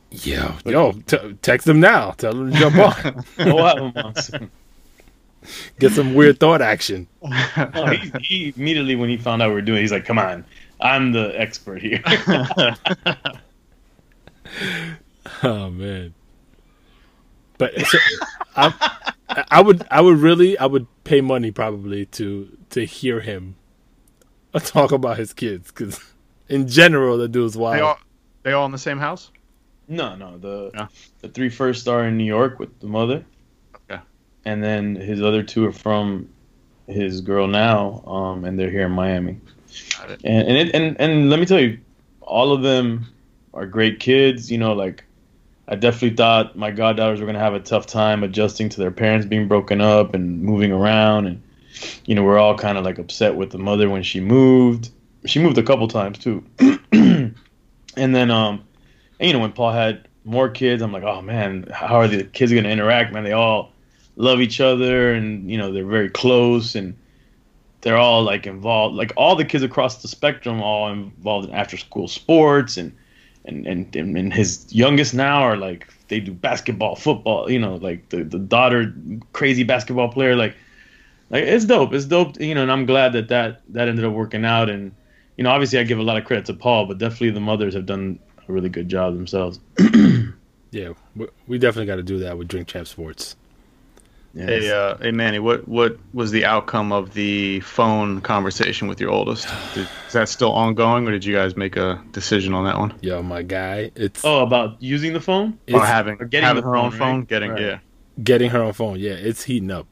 Yo, 0.09 0.55
yo, 0.65 0.93
t- 1.05 1.37
text 1.43 1.67
them 1.67 1.79
now. 1.79 2.11
Tell 2.11 2.33
them 2.33 2.51
to 2.53 2.57
jump 2.57 2.75
on. 2.77 3.23
We'll 3.37 3.63
have 3.65 3.77
him 3.77 3.91
on 3.97 4.15
soon. 4.15 4.51
Get 5.79 5.91
some 5.91 6.15
weird 6.15 6.39
thought 6.39 6.61
action. 6.63 7.07
No, 7.21 7.85
he, 7.87 8.11
he 8.21 8.53
immediately 8.57 8.95
when 8.95 9.09
he 9.09 9.17
found 9.17 9.43
out 9.43 9.49
we 9.49 9.53
were 9.55 9.61
doing, 9.61 9.77
it, 9.79 9.81
he's 9.81 9.91
like, 9.91 10.05
"Come 10.05 10.17
on, 10.17 10.43
I'm 10.83 11.11
the 11.13 11.33
expert 11.39 11.81
here." 11.81 12.03
Oh 15.41 15.69
man. 15.69 16.13
But 17.57 17.79
so, 17.79 17.97
I, 18.55 18.97
I 19.49 19.61
would, 19.61 19.85
I 19.89 20.01
would 20.01 20.17
really, 20.17 20.57
I 20.57 20.65
would 20.65 20.85
pay 21.03 21.21
money 21.21 21.51
probably 21.51 22.05
to 22.07 22.49
to 22.71 22.85
hear 22.85 23.21
him 23.21 23.55
talk 24.59 24.91
about 24.91 25.17
his 25.17 25.33
kids 25.33 25.71
because, 25.71 25.99
in 26.49 26.67
general, 26.67 27.17
the 27.17 27.27
dude's 27.27 27.55
wild. 27.55 27.75
they 27.77 27.81
all 27.81 27.99
they 28.43 28.51
all 28.53 28.65
in 28.65 28.71
the 28.71 28.77
same 28.77 28.97
house. 28.99 29.31
no, 29.87 30.15
no, 30.15 30.37
the 30.37 30.71
Yeah. 30.73 30.87
the 31.21 31.29
three 31.29 31.49
first 31.49 31.87
are 31.87 32.05
in 32.05 32.17
New 32.17 32.25
York 32.25 32.59
with 32.59 32.77
the 32.79 32.87
mother. 32.87 33.23
Okay. 33.89 34.01
And 34.45 34.63
then 34.63 34.95
his 34.95 35.21
other 35.21 35.41
two 35.43 35.65
are 35.65 35.71
from 35.71 36.29
his 36.87 37.21
girl 37.21 37.47
now, 37.47 38.03
um, 38.05 38.43
and 38.45 38.59
they're 38.59 38.69
here 38.71 38.87
in 38.87 38.91
Miami. 38.91 39.39
And 40.23 40.47
and, 40.47 40.57
it, 40.57 40.75
and 40.75 40.99
and 40.99 41.29
let 41.29 41.39
me 41.39 41.45
tell 41.45 41.59
you, 41.59 41.79
all 42.21 42.51
of 42.51 42.61
them 42.61 43.05
are 43.53 43.65
great 43.65 43.99
kids. 43.99 44.51
You 44.51 44.57
know, 44.57 44.73
like 44.73 45.03
I 45.67 45.75
definitely 45.75 46.15
thought 46.15 46.55
my 46.55 46.71
goddaughters 46.71 47.19
were 47.19 47.25
gonna 47.25 47.39
have 47.39 47.53
a 47.53 47.59
tough 47.59 47.85
time 47.85 48.23
adjusting 48.23 48.69
to 48.69 48.79
their 48.79 48.91
parents 48.91 49.25
being 49.25 49.47
broken 49.47 49.81
up 49.81 50.13
and 50.13 50.41
moving 50.41 50.71
around, 50.71 51.27
and 51.27 51.41
you 52.05 52.15
know, 52.15 52.23
we're 52.23 52.39
all 52.39 52.57
kind 52.57 52.77
of 52.77 52.83
like 52.83 52.99
upset 52.99 53.35
with 53.35 53.51
the 53.51 53.57
mother 53.57 53.89
when 53.89 54.03
she 54.03 54.19
moved. 54.19 54.89
She 55.25 55.39
moved 55.39 55.57
a 55.57 55.63
couple 55.63 55.87
times 55.87 56.19
too, 56.19 56.43
and 56.91 57.35
then 57.95 58.31
um, 58.31 58.63
and, 59.19 59.27
you 59.27 59.33
know, 59.33 59.39
when 59.39 59.53
Paul 59.53 59.71
had 59.71 60.07
more 60.25 60.49
kids, 60.49 60.81
I'm 60.81 60.91
like, 60.91 61.03
oh 61.03 61.21
man, 61.21 61.67
how 61.71 61.95
are 61.95 62.07
the 62.07 62.23
kids 62.23 62.51
gonna 62.51 62.69
interact? 62.69 63.13
Man, 63.13 63.23
they 63.23 63.31
all 63.31 63.71
love 64.15 64.41
each 64.41 64.59
other 64.59 65.13
and 65.13 65.49
you 65.49 65.57
know 65.57 65.71
they're 65.71 65.85
very 65.85 66.09
close 66.09 66.75
and 66.75 66.95
they're 67.83 67.97
all 67.97 68.23
like 68.23 68.47
involved 68.47 68.95
like 68.95 69.13
all 69.15 69.35
the 69.35 69.45
kids 69.45 69.63
across 69.63 70.01
the 70.01 70.07
spectrum 70.07 70.61
all 70.61 70.91
involved 70.91 71.47
in 71.47 71.53
after 71.53 71.77
school 71.77 72.07
sports 72.07 72.77
and 72.77 72.91
and 73.45 73.67
and 73.67 73.95
and 73.95 74.33
his 74.33 74.65
youngest 74.73 75.13
now 75.13 75.41
are 75.41 75.57
like 75.57 75.87
they 76.07 76.19
do 76.19 76.31
basketball 76.31 76.95
football 76.95 77.49
you 77.49 77.59
know 77.59 77.75
like 77.75 78.09
the 78.09 78.23
the 78.23 78.39
daughter 78.39 78.93
crazy 79.33 79.63
basketball 79.63 80.09
player 80.09 80.35
like 80.35 80.55
like 81.29 81.43
it's 81.43 81.65
dope 81.65 81.93
it's 81.93 82.05
dope 82.05 82.39
you 82.39 82.55
know 82.55 82.63
and 82.63 82.71
i'm 82.71 82.85
glad 82.85 83.13
that 83.13 83.27
that 83.27 83.61
that 83.69 83.87
ended 83.87 84.05
up 84.05 84.13
working 84.13 84.45
out 84.45 84.69
and 84.69 84.91
you 85.37 85.43
know 85.43 85.51
obviously 85.51 85.77
i 85.77 85.83
give 85.83 85.99
a 85.99 86.03
lot 86.03 86.17
of 86.17 86.25
credit 86.25 86.45
to 86.45 86.53
paul 86.53 86.85
but 86.85 86.97
definitely 86.97 87.29
the 87.29 87.39
mothers 87.39 87.73
have 87.73 87.85
done 87.85 88.17
a 88.47 88.51
really 88.51 88.69
good 88.69 88.89
job 88.89 89.13
themselves 89.13 89.59
Yeah, 90.73 90.93
we, 91.47 91.59
definitely 91.59 91.85
got 91.85 91.97
to 91.97 92.03
do 92.03 92.17
that 92.19 92.35
with 92.35 92.47
Drink 92.47 92.67
Champ 92.67 92.87
Sports. 92.87 93.35
Yeah, 94.33 94.45
Hey, 94.45 94.71
uh, 94.71 94.97
hey, 94.97 95.11
Manny, 95.11 95.39
what 95.39 95.67
what 95.67 95.97
was 96.13 96.31
the 96.31 96.45
outcome 96.45 96.91
of 96.91 97.13
the 97.13 97.59
phone 97.59 98.19
conversation 98.21 98.87
with 98.87 98.99
your 98.99 99.11
oldest? 99.11 99.47
Did, 99.75 99.87
is 100.07 100.13
that 100.13 100.27
still 100.29 100.51
ongoing, 100.51 101.07
or 101.07 101.11
did 101.11 101.23
you 101.23 101.35
guys 101.35 101.55
make 101.55 101.77
a 101.77 102.03
decision 102.11 102.53
on 102.53 102.65
that 102.65 102.77
one? 102.79 102.93
Yo, 103.01 103.21
my 103.21 103.43
guy, 103.43 103.91
it's 103.95 104.25
oh 104.25 104.41
about 104.41 104.81
using 104.81 105.13
the 105.13 105.21
phone 105.21 105.59
it's 105.67 105.75
or 105.75 105.85
having 105.85 106.17
or 106.19 106.25
getting 106.25 106.47
having 106.47 106.63
the 106.63 106.69
her 106.69 106.75
own 106.75 106.89
phone, 106.91 106.99
phone, 106.99 107.19
right? 107.19 107.27
getting 107.27 107.51
Right. 107.51 107.61
yeah. 107.61 107.79
getting 108.23 108.49
her 108.49 108.61
own 108.63 108.73
phone. 108.73 108.99
Yeah, 108.99 109.11
it's 109.13 109.43
heating 109.43 109.69
up. 109.71 109.87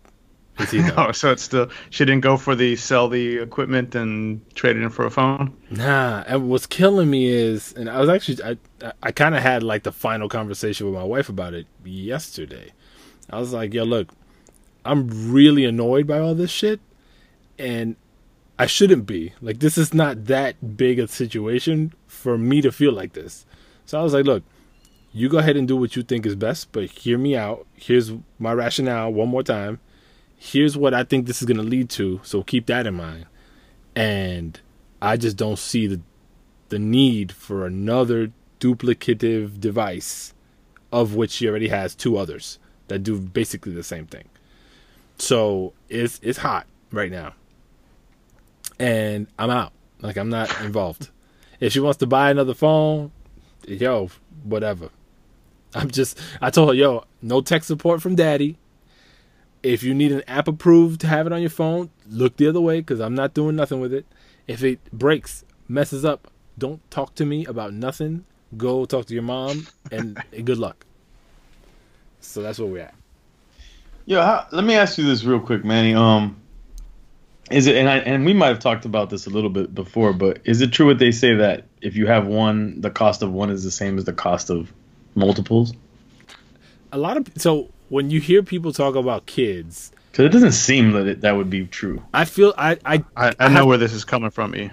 It's 0.57 0.71
heating 0.71 0.89
up. 0.91 0.97
Oh, 1.09 1.11
so 1.11 1.31
it's 1.31 1.43
still 1.43 1.69
she 1.91 2.03
didn't 2.05 2.21
go 2.21 2.35
for 2.35 2.55
the 2.55 2.75
sell 2.75 3.09
the 3.09 3.37
equipment 3.37 3.93
and 3.93 4.41
trade 4.55 4.75
it 4.75 4.81
in 4.81 4.89
for 4.89 5.05
a 5.05 5.11
phone. 5.11 5.55
Nah, 5.69 6.23
and 6.25 6.49
what's 6.49 6.65
killing 6.65 7.09
me 7.11 7.27
is, 7.27 7.73
and 7.73 7.87
I 7.89 7.99
was 7.99 8.09
actually, 8.09 8.43
I, 8.43 8.57
I, 8.83 8.93
I 9.03 9.11
kind 9.11 9.35
of 9.35 9.43
had 9.43 9.61
like 9.61 9.83
the 9.83 9.91
final 9.91 10.27
conversation 10.29 10.87
with 10.87 10.95
my 10.95 11.03
wife 11.03 11.29
about 11.29 11.53
it 11.53 11.67
yesterday. 11.85 12.71
I 13.29 13.39
was 13.39 13.53
like, 13.53 13.73
yo, 13.73 13.83
look, 13.85 14.09
I'm 14.83 15.31
really 15.31 15.65
annoyed 15.65 16.07
by 16.07 16.19
all 16.19 16.35
this 16.35 16.51
shit, 16.51 16.79
and 17.57 17.95
I 18.57 18.65
shouldn't 18.65 19.05
be. 19.05 19.33
Like, 19.41 19.59
this 19.59 19.77
is 19.77 19.93
not 19.93 20.25
that 20.25 20.77
big 20.77 20.99
a 20.99 21.07
situation 21.07 21.93
for 22.07 22.37
me 22.37 22.61
to 22.61 22.71
feel 22.71 22.93
like 22.93 23.13
this. 23.13 23.45
So 23.85 23.99
I 23.99 24.03
was 24.03 24.13
like, 24.13 24.25
look, 24.25 24.43
you 25.13 25.29
go 25.29 25.39
ahead 25.39 25.57
and 25.57 25.67
do 25.67 25.75
what 25.75 25.95
you 25.95 26.03
think 26.03 26.25
is 26.25 26.35
best, 26.35 26.71
but 26.71 26.85
hear 26.85 27.17
me 27.17 27.35
out. 27.35 27.65
Here's 27.75 28.11
my 28.39 28.53
rationale 28.53 29.11
one 29.11 29.29
more 29.29 29.43
time. 29.43 29.79
Here's 30.37 30.77
what 30.77 30.93
I 30.93 31.03
think 31.03 31.25
this 31.25 31.41
is 31.41 31.47
going 31.47 31.57
to 31.57 31.63
lead 31.63 31.89
to. 31.91 32.21
So 32.23 32.43
keep 32.43 32.65
that 32.67 32.87
in 32.87 32.95
mind. 32.95 33.25
And 33.95 34.59
I 35.01 35.17
just 35.17 35.37
don't 35.37 35.59
see 35.59 35.87
the 35.87 36.01
the 36.71 36.79
need 36.79 37.33
for 37.33 37.65
another 37.65 38.31
duplicative 38.61 39.59
device 39.59 40.33
of 40.91 41.15
which 41.15 41.31
she 41.31 41.47
already 41.47 41.67
has 41.67 41.93
two 41.93 42.17
others 42.17 42.57
that 42.87 42.99
do 42.99 43.19
basically 43.19 43.73
the 43.73 43.83
same 43.83 44.07
thing. 44.07 44.23
So 45.17 45.73
it's 45.89 46.19
it's 46.23 46.37
hot 46.37 46.67
right 46.91 47.11
now. 47.11 47.33
And 48.79 49.27
I'm 49.37 49.49
out. 49.49 49.73
Like 50.01 50.17
I'm 50.17 50.29
not 50.29 50.61
involved. 50.61 51.09
If 51.59 51.73
she 51.73 51.79
wants 51.79 51.97
to 51.99 52.07
buy 52.07 52.31
another 52.31 52.53
phone, 52.53 53.11
yo, 53.67 54.09
whatever. 54.43 54.89
I'm 55.73 55.89
just 55.91 56.19
I 56.41 56.49
told 56.49 56.69
her, 56.69 56.75
yo, 56.75 57.05
no 57.21 57.41
tech 57.41 57.63
support 57.63 58.01
from 58.01 58.15
daddy. 58.15 58.57
If 59.63 59.83
you 59.83 59.93
need 59.93 60.11
an 60.11 60.23
app 60.27 60.47
approved 60.47 61.01
to 61.01 61.07
have 61.07 61.27
it 61.27 61.33
on 61.33 61.41
your 61.41 61.51
phone, 61.51 61.91
look 62.09 62.37
the 62.37 62.47
other 62.47 62.61
way 62.61 62.79
because 62.79 62.99
I'm 62.99 63.13
not 63.13 63.35
doing 63.35 63.55
nothing 63.55 63.79
with 63.79 63.93
it. 63.93 64.07
If 64.47 64.63
it 64.63 64.79
breaks, 64.91 65.45
messes 65.67 66.03
up, 66.03 66.31
don't 66.57 66.81
talk 66.89 67.13
to 67.15 67.25
me 67.25 67.45
about 67.45 67.73
nothing. 67.73 68.25
Go 68.57 68.85
talk 68.85 69.05
to 69.05 69.13
your 69.13 69.23
mom 69.23 69.67
and 69.91 70.21
good 70.43 70.57
luck. 70.57 70.85
So 72.19 72.41
that's 72.41 72.59
where 72.59 72.67
we're 72.67 72.81
at. 72.81 72.95
Yo, 74.05 74.21
how, 74.21 74.47
let 74.51 74.63
me 74.63 74.75
ask 74.75 74.97
you 74.97 75.05
this 75.05 75.23
real 75.23 75.39
quick, 75.39 75.63
Manny. 75.63 75.93
Um, 75.93 76.37
is 77.49 77.67
it 77.67 77.75
and 77.75 77.89
I 77.89 77.97
and 77.97 78.25
we 78.25 78.33
might 78.33 78.47
have 78.47 78.59
talked 78.59 78.85
about 78.85 79.09
this 79.09 79.27
a 79.27 79.29
little 79.29 79.49
bit 79.49 79.73
before, 79.75 80.13
but 80.13 80.39
is 80.45 80.61
it 80.61 80.71
true 80.71 80.87
what 80.87 80.99
they 80.99 81.11
say 81.11 81.35
that 81.35 81.65
if 81.81 81.95
you 81.95 82.07
have 82.07 82.25
one, 82.27 82.79
the 82.81 82.89
cost 82.89 83.21
of 83.21 83.31
one 83.31 83.49
is 83.49 83.63
the 83.63 83.71
same 83.71 83.97
as 83.97 84.05
the 84.05 84.13
cost 84.13 84.49
of 84.49 84.71
multiples? 85.15 85.73
A 86.91 86.97
lot 86.97 87.17
of 87.17 87.27
so 87.37 87.69
when 87.89 88.09
you 88.09 88.19
hear 88.19 88.41
people 88.41 88.71
talk 88.73 88.95
about 88.95 89.25
kids, 89.25 89.91
Because 90.11 90.25
it 90.25 90.29
doesn't 90.29 90.53
seem 90.53 90.91
that 90.91 91.07
it, 91.07 91.21
that 91.21 91.33
would 91.33 91.49
be 91.49 91.65
true. 91.67 92.01
I 92.13 92.25
feel 92.25 92.53
I 92.57 92.77
I 92.85 93.03
I, 93.15 93.33
I 93.39 93.47
know 93.49 93.55
have- 93.55 93.65
where 93.67 93.77
this 93.77 93.93
is 93.93 94.05
coming 94.05 94.29
from, 94.31 94.55
E. 94.55 94.71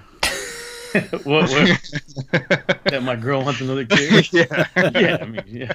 what, 1.25 1.51
what, 1.51 1.51
that 2.85 3.03
my 3.03 3.17
girl 3.17 3.45
wants 3.45 3.61
another 3.61 3.85
kid? 3.85 4.29
yeah. 4.33 4.67
yeah, 4.77 5.19
I 5.21 5.25
mean, 5.27 5.43
yeah. 5.47 5.73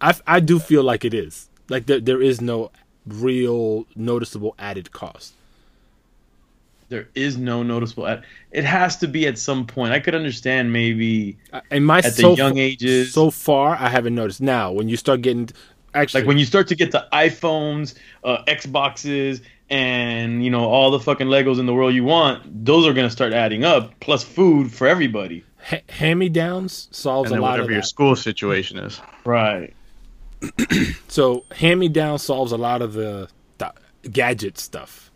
I, 0.00 0.14
I 0.26 0.40
do 0.40 0.58
feel 0.58 0.82
like 0.82 1.04
it 1.04 1.14
is 1.14 1.48
like 1.68 1.86
there 1.86 2.00
there 2.00 2.20
is 2.22 2.40
no 2.40 2.70
real 3.06 3.86
noticeable 3.96 4.54
added 4.58 4.92
cost. 4.92 5.34
There 6.90 7.08
is 7.14 7.36
no 7.38 7.62
noticeable. 7.62 8.06
Ad- 8.06 8.24
it 8.52 8.64
has 8.64 8.96
to 8.98 9.08
be 9.08 9.26
at 9.26 9.38
some 9.38 9.66
point. 9.66 9.92
I 9.92 10.00
could 10.00 10.14
understand 10.14 10.72
maybe 10.72 11.36
In 11.70 11.84
my 11.84 11.98
at 11.98 12.14
the 12.14 12.34
young 12.36 12.58
ages. 12.58 13.12
so 13.12 13.30
far, 13.30 13.76
I 13.76 13.88
haven't 13.88 14.14
noticed. 14.14 14.40
Now, 14.42 14.70
when 14.70 14.88
you 14.88 14.96
start 14.96 15.22
getting 15.22 15.48
actually 15.94 16.20
like 16.22 16.28
when 16.28 16.38
you 16.38 16.44
start 16.44 16.68
to 16.68 16.74
get 16.76 16.90
to 16.92 17.06
iPhones, 17.12 17.94
uh, 18.22 18.44
Xboxes, 18.46 19.40
and 19.70 20.44
you 20.44 20.50
know 20.50 20.64
all 20.64 20.90
the 20.90 21.00
fucking 21.00 21.26
Legos 21.28 21.58
in 21.58 21.64
the 21.66 21.74
world 21.74 21.94
you 21.94 22.04
want, 22.04 22.64
those 22.66 22.86
are 22.86 22.92
gonna 22.92 23.10
start 23.10 23.32
adding 23.32 23.64
up. 23.64 23.98
Plus 24.00 24.22
food 24.22 24.70
for 24.70 24.86
everybody. 24.86 25.42
ha- 25.66 25.80
hand 25.88 26.18
me 26.18 26.28
downs 26.28 26.88
solves 26.90 27.30
And 27.30 27.38
a 27.38 27.42
lot 27.42 27.52
whatever 27.52 27.64
of 27.64 27.70
your 27.70 27.80
that. 27.80 27.86
school 27.86 28.14
situation 28.14 28.78
is. 28.78 29.00
Right. 29.24 29.72
So 31.14 31.44
hand 31.52 31.78
me 31.78 31.88
down 31.88 32.18
solves 32.18 32.50
a 32.50 32.56
lot 32.56 32.82
of 32.82 32.94
the, 32.94 33.28
the 33.58 33.72
gadget 34.10 34.58
stuff. 34.58 35.12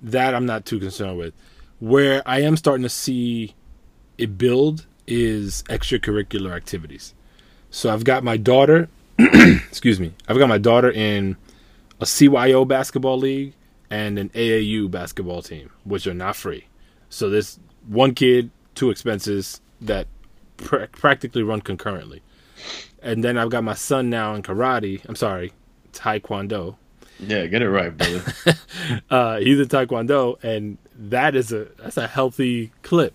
That 0.00 0.32
I'm 0.32 0.46
not 0.46 0.64
too 0.64 0.78
concerned 0.78 1.18
with. 1.18 1.34
Where 1.80 2.22
I 2.24 2.42
am 2.42 2.56
starting 2.56 2.84
to 2.84 2.88
see 2.88 3.56
it 4.16 4.38
build 4.38 4.86
is 5.08 5.64
extracurricular 5.64 6.54
activities. 6.54 7.14
So 7.70 7.92
I've 7.92 8.04
got 8.04 8.22
my 8.22 8.36
daughter, 8.36 8.88
excuse 9.18 9.98
me, 9.98 10.14
I've 10.28 10.38
got 10.38 10.48
my 10.48 10.58
daughter 10.58 10.88
in 10.88 11.36
a 12.00 12.04
CYO 12.04 12.66
basketball 12.66 13.18
league 13.18 13.54
and 13.90 14.20
an 14.20 14.28
AAU 14.30 14.88
basketball 14.88 15.42
team, 15.42 15.70
which 15.82 16.06
are 16.06 16.14
not 16.14 16.36
free. 16.36 16.66
So 17.10 17.28
there's 17.28 17.58
one 17.88 18.14
kid, 18.14 18.50
two 18.76 18.90
expenses 18.90 19.60
that 19.80 20.06
pr- 20.58 20.86
practically 20.92 21.42
run 21.42 21.60
concurrently. 21.60 22.22
And 23.02 23.22
then 23.22 23.36
I've 23.38 23.50
got 23.50 23.62
my 23.64 23.74
son 23.74 24.10
now 24.10 24.34
in 24.34 24.42
karate. 24.42 25.04
I'm 25.08 25.16
sorry, 25.16 25.52
taekwondo. 25.92 26.76
Yeah, 27.20 27.46
get 27.46 27.62
it 27.62 27.70
right, 27.70 27.96
brother. 27.96 28.22
Uh, 29.10 29.38
he's 29.38 29.58
in 29.60 29.66
taekwondo, 29.68 30.42
and 30.42 30.78
that 30.96 31.34
is 31.34 31.52
a 31.52 31.66
that's 31.78 31.96
a 31.96 32.06
healthy 32.06 32.72
clip. 32.82 33.14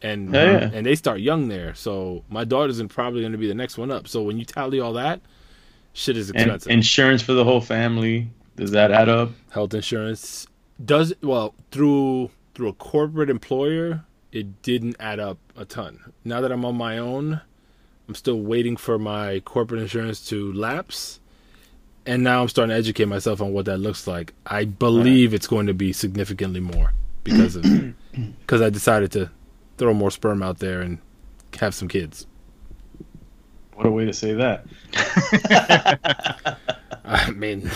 And 0.00 0.32
Yeah, 0.34 0.44
yeah. 0.52 0.70
and 0.72 0.84
they 0.86 0.94
start 0.96 1.20
young 1.20 1.48
there. 1.48 1.74
So 1.74 2.24
my 2.28 2.44
daughter's 2.44 2.80
in 2.80 2.88
probably 2.88 3.20
going 3.20 3.32
to 3.32 3.38
be 3.38 3.46
the 3.48 3.54
next 3.54 3.78
one 3.78 3.90
up. 3.90 4.08
So 4.08 4.22
when 4.22 4.38
you 4.38 4.44
tally 4.44 4.80
all 4.80 4.92
that, 4.94 5.20
shit 5.92 6.16
is 6.16 6.30
and 6.30 6.38
expensive. 6.40 6.72
insurance 6.72 7.22
for 7.22 7.32
the 7.34 7.44
whole 7.44 7.60
family. 7.60 8.28
Does 8.56 8.72
that 8.72 8.90
add 8.90 9.08
up? 9.08 9.30
Health 9.50 9.74
insurance 9.74 10.46
does 10.84 11.12
well 11.22 11.54
through 11.70 12.30
through 12.54 12.68
a 12.68 12.72
corporate 12.74 13.30
employer. 13.30 14.04
It 14.32 14.62
didn't 14.62 14.96
add 14.98 15.20
up 15.20 15.38
a 15.56 15.64
ton. 15.64 16.12
Now 16.24 16.40
that 16.40 16.50
I'm 16.50 16.64
on 16.64 16.74
my 16.76 16.98
own, 16.98 17.40
I'm 18.12 18.16
still 18.16 18.40
waiting 18.42 18.76
for 18.76 18.98
my 18.98 19.40
corporate 19.40 19.80
insurance 19.80 20.28
to 20.28 20.52
lapse. 20.52 21.18
And 22.04 22.22
now 22.22 22.42
I'm 22.42 22.48
starting 22.50 22.68
to 22.68 22.76
educate 22.76 23.06
myself 23.06 23.40
on 23.40 23.54
what 23.54 23.64
that 23.64 23.78
looks 23.78 24.06
like. 24.06 24.34
I 24.44 24.66
believe 24.66 25.32
it's 25.32 25.46
going 25.46 25.66
to 25.66 25.72
be 25.72 25.94
significantly 25.94 26.60
more 26.60 26.92
because 27.24 27.56
of 27.56 27.62
because 28.38 28.60
I 28.66 28.68
decided 28.68 29.12
to 29.12 29.30
throw 29.78 29.94
more 29.94 30.10
sperm 30.10 30.42
out 30.42 30.58
there 30.58 30.82
and 30.82 30.98
have 31.58 31.74
some 31.74 31.88
kids. 31.88 32.26
What 33.76 33.86
a 33.86 33.90
way 33.90 34.04
to 34.04 34.12
say 34.12 34.34
that. 34.34 34.66
I 37.06 37.30
mean, 37.30 37.70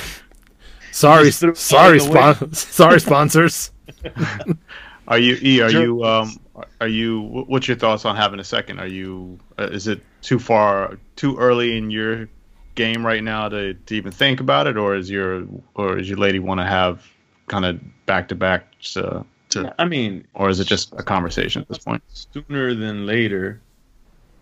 sorry, 0.93 1.25
Just 1.25 1.41
threw 1.41 1.53
it 1.53 1.57
sorry, 1.57 1.99
spon- 2.01 2.53
sorry, 2.53 3.01
sponsors. 3.01 3.71
Are 5.09 5.19
you 5.19 5.39
E? 5.41 5.63
Are 5.63 5.71
Sure. 5.71 5.83
you 5.83 6.05
um? 6.05 6.39
Are 6.81 6.89
you? 6.89 7.23
What's 7.47 7.69
your 7.69 7.77
thoughts 7.77 8.05
on 8.05 8.17
having 8.17 8.41
a 8.41 8.45
second? 8.45 8.79
Are 8.79 8.87
you? 8.87 9.39
Uh, 9.59 9.65
is 9.65 9.87
it 9.89 10.01
too 10.23 10.39
far, 10.39 10.99
too 11.17 11.37
early 11.37 11.77
in 11.77 11.91
your 11.91 12.29
game 12.75 13.05
right 13.05 13.23
now 13.23 13.49
to, 13.49 13.75
to 13.75 13.95
even 13.95 14.13
think 14.13 14.41
about 14.41 14.67
it, 14.67 14.77
or 14.77 14.95
is 14.95 15.11
your 15.11 15.47
or 15.75 15.99
is 15.99 16.09
your 16.09 16.19
lady 16.19 16.39
want 16.39 16.61
to 16.61 16.67
have 16.67 17.07
kind 17.49 17.65
of 17.65 17.81
back 18.07 18.29
to 18.29 18.35
back 18.35 18.79
to 18.81 19.25
to, 19.51 19.75
I 19.79 19.85
mean, 19.85 20.27
or 20.35 20.49
is 20.49 20.61
it 20.61 20.67
just 20.67 20.93
a 20.95 21.03
conversation 21.03 21.63
at 21.63 21.69
this 21.69 21.79
point? 21.79 22.03
sooner 22.09 22.75
than 22.75 23.07
later. 23.07 23.61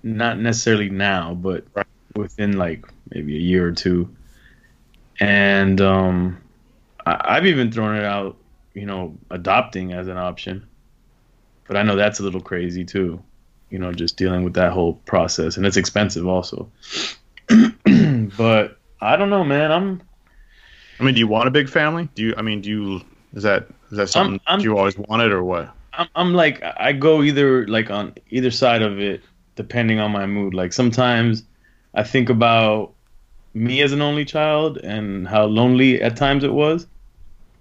Not 0.02 0.38
necessarily 0.38 0.90
now, 0.90 1.35
but 1.35 1.66
Right. 1.75 1.87
within 2.14 2.59
like 2.59 2.85
maybe 3.11 3.37
a 3.37 3.40
year 3.40 3.66
or 3.66 3.73
two. 3.73 4.14
And 5.21 5.80
um, 5.80 6.38
I, 7.06 7.37
I've 7.37 7.47
even 7.47 7.73
thrown 7.73 7.97
it 7.97 8.04
out, 8.04 8.37
you 8.75 8.87
know, 8.87 9.16
adopting 9.30 9.92
as 9.92 10.09
an 10.09 10.16
option. 10.18 10.68
But 11.66 11.76
I 11.76 11.83
know 11.83 11.97
that's 11.97 12.21
a 12.21 12.23
little 12.23 12.40
crazy 12.40 12.85
too, 12.85 13.23
you 13.71 13.78
know, 13.78 13.92
just 13.92 14.16
dealing 14.16 14.44
with 14.44 14.54
that 14.54 14.73
whole 14.73 14.94
process, 15.06 15.56
and 15.56 15.64
it's 15.66 15.76
expensive 15.76 16.26
also. 16.26 16.71
but 18.37 18.78
I 19.00 19.16
don't 19.16 19.30
know, 19.30 19.44
man. 19.44 19.73
I'm 19.73 20.02
I 21.00 21.04
mean, 21.04 21.14
do 21.14 21.21
you 21.21 21.26
want 21.26 21.49
a 21.49 21.50
big 21.50 21.68
family? 21.68 22.09
Do 22.14 22.23
you? 22.23 22.35
I 22.37 22.42
mean, 22.42 22.61
do 22.61 22.71
you? 22.71 23.00
Is 23.35 23.42
that 23.42 23.66
is 23.90 23.99
that 23.99 24.09
something 24.09 24.40
I'm- 24.47 24.61
you 24.61 24.76
always 24.78 24.97
wanted 24.97 25.33
or 25.33 25.42
what? 25.42 25.75
I'm, 25.97 26.09
I'm 26.16 26.35
like 26.35 26.62
I 26.62 26.92
go 26.92 27.23
either 27.23 27.66
like 27.68 27.90
on 27.90 28.14
either 28.30 28.50
side 28.50 28.83
of 28.83 28.99
it 28.99 29.23
depending 29.56 30.00
on 30.00 30.11
my 30.11 30.26
mood. 30.26 30.54
Like 30.54 30.73
sometimes 30.73 31.44
I 31.94 32.02
think 32.02 32.28
about 32.28 32.92
me 33.54 33.83
as 33.83 33.92
an 33.92 34.02
only 34.02 34.25
child 34.25 34.78
and 34.78 35.28
how 35.28 35.44
lonely 35.44 36.02
at 36.02 36.16
times 36.16 36.42
it 36.42 36.52
was. 36.52 36.87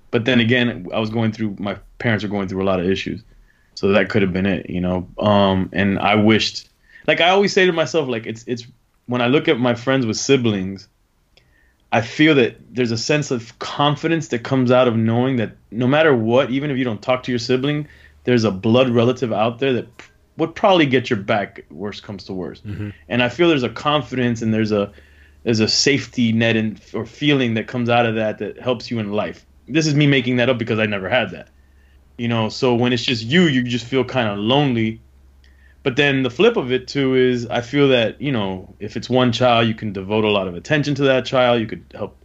But 0.10 0.26
then 0.26 0.40
again, 0.40 0.88
I 0.94 1.00
was 1.00 1.10
going 1.10 1.32
through 1.32 1.56
my 1.60 1.78
parents 2.00 2.24
are 2.24 2.28
going 2.28 2.48
through 2.48 2.64
a 2.64 2.66
lot 2.66 2.80
of 2.80 2.88
issues. 2.88 3.24
So 3.76 3.90
that 3.90 4.10
could 4.10 4.22
have 4.22 4.34
been 4.34 4.46
it, 4.46 4.70
you 4.70 4.82
know. 4.82 5.08
Um 5.18 5.70
and 5.74 6.00
I 6.00 6.16
wished 6.16 6.70
like 7.08 7.22
I 7.22 7.30
always 7.30 7.54
say 7.54 7.66
to 7.66 7.74
myself 7.74 8.08
like 8.08 8.26
it's 8.26 8.44
it's 8.48 8.66
when 9.06 9.22
I 9.22 9.28
look 9.28 9.48
at 9.48 9.60
my 9.60 9.76
friends 9.76 10.06
with 10.06 10.18
siblings 10.18 10.88
I 11.92 12.02
feel 12.02 12.34
that 12.36 12.56
there's 12.74 12.92
a 12.92 12.98
sense 12.98 13.30
of 13.30 13.60
confidence 13.60 14.30
that 14.30 14.40
comes 14.40 14.72
out 14.72 14.88
of 14.88 14.96
knowing 14.98 15.36
that 15.36 15.56
no 15.70 15.86
matter 15.86 16.16
what, 16.16 16.50
even 16.50 16.72
if 16.72 16.78
you 16.78 16.84
don't 16.84 17.02
talk 17.04 17.22
to 17.24 17.32
your 17.32 17.38
sibling, 17.38 17.88
there's 18.24 18.46
a 18.46 18.50
blood 18.52 18.90
relative 18.90 19.32
out 19.32 19.60
there 19.60 19.74
that 19.74 19.96
p- 19.98 20.06
would 20.38 20.56
probably 20.56 20.88
get 20.88 21.12
your 21.12 21.20
back. 21.20 21.64
Worst 21.70 22.02
comes 22.02 22.24
to 22.24 22.34
worst, 22.34 22.64
and 23.08 23.22
I 23.22 23.30
feel 23.30 23.48
there's 23.48 23.62
a 23.62 23.70
confidence 23.70 24.42
and 24.42 24.52
there's 24.52 24.72
a 24.72 24.92
there's 25.44 25.60
a 25.60 25.68
safety 25.68 26.32
net 26.32 26.56
and 26.56 26.82
or 26.96 27.06
feeling 27.06 27.54
that 27.56 27.68
comes 27.68 27.90
out 27.90 28.08
of 28.08 28.16
that 28.16 28.40
that 28.40 28.60
helps 28.60 28.90
you 28.90 28.98
in 28.98 29.12
life. 29.12 29.46
This 29.68 29.86
is 29.86 29.94
me 29.94 30.08
making 30.08 30.38
that 30.38 30.50
up 30.50 30.58
because 30.58 30.80
I 30.80 30.88
never 30.88 31.10
had 31.10 31.30
that, 31.32 31.50
you 32.18 32.28
know. 32.28 32.50
So 32.50 32.76
when 32.76 32.94
it's 32.94 33.04
just 33.04 33.24
you, 33.24 33.44
you 33.44 33.64
just 33.64 33.86
feel 33.86 34.04
kind 34.04 34.30
of 34.30 34.38
lonely. 34.38 35.02
But 35.84 35.98
then 35.98 36.24
the 36.24 36.30
flip 36.30 36.56
of 36.56 36.72
it 36.72 36.88
too 36.88 37.16
is 37.16 37.46
I 37.48 37.62
feel 37.62 37.90
that 37.90 38.22
you 38.22 38.32
know 38.32 38.74
if 38.80 38.96
it's 38.98 39.10
one 39.10 39.32
child, 39.32 39.68
you 39.68 39.74
can 39.74 39.94
devote 39.94 40.24
a 40.24 40.32
lot 40.32 40.48
of 40.48 40.56
attention 40.56 40.96
to 40.96 41.04
that 41.04 41.26
child. 41.26 41.60
You 41.60 41.68
could 41.68 41.86
help 41.94 42.18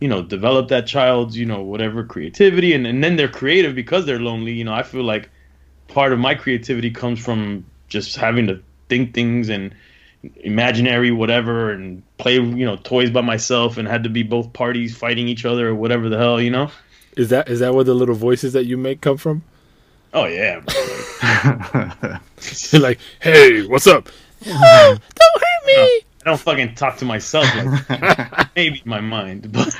you 0.00 0.08
know 0.08 0.22
develop 0.22 0.68
that 0.68 0.86
child's 0.86 1.36
you 1.36 1.46
know 1.46 1.62
whatever 1.62 2.04
creativity 2.04 2.74
and, 2.74 2.86
and 2.86 3.02
then 3.02 3.16
they're 3.16 3.28
creative 3.28 3.74
because 3.74 4.04
they're 4.06 4.20
lonely 4.20 4.52
you 4.52 4.64
know 4.64 4.74
i 4.74 4.82
feel 4.82 5.02
like 5.02 5.30
part 5.88 6.12
of 6.12 6.18
my 6.18 6.34
creativity 6.34 6.90
comes 6.90 7.18
from 7.18 7.64
just 7.88 8.16
having 8.16 8.46
to 8.46 8.60
think 8.88 9.14
things 9.14 9.48
and 9.48 9.74
imaginary 10.38 11.10
whatever 11.10 11.70
and 11.70 12.02
play 12.18 12.34
you 12.34 12.64
know 12.64 12.76
toys 12.76 13.10
by 13.10 13.20
myself 13.20 13.78
and 13.78 13.86
had 13.88 14.04
to 14.04 14.10
be 14.10 14.22
both 14.22 14.52
parties 14.52 14.96
fighting 14.96 15.28
each 15.28 15.44
other 15.44 15.68
or 15.68 15.74
whatever 15.74 16.08
the 16.08 16.18
hell 16.18 16.40
you 16.40 16.50
know 16.50 16.70
Is 17.16 17.30
that 17.30 17.48
is 17.48 17.60
that 17.60 17.74
where 17.74 17.84
the 17.84 17.94
little 17.94 18.14
voices 18.14 18.52
that 18.52 18.64
you 18.66 18.76
make 18.76 19.00
come 19.00 19.16
from? 19.16 19.42
oh 20.14 20.26
yeah. 20.26 20.60
You're 22.72 22.80
like, 22.82 22.98
hey, 23.20 23.66
what's 23.66 23.86
up? 23.86 24.08
Ah, 24.48 24.88
don't 24.90 25.42
hurt 25.42 25.66
me. 25.66 25.72
i 25.72 26.02
don't 26.26 26.38
fucking 26.40 26.74
talk 26.74 26.96
to 26.98 27.04
myself 27.04 27.46
like 27.88 28.48
maybe 28.56 28.82
my 28.84 29.00
mind 29.00 29.50
but 29.50 29.74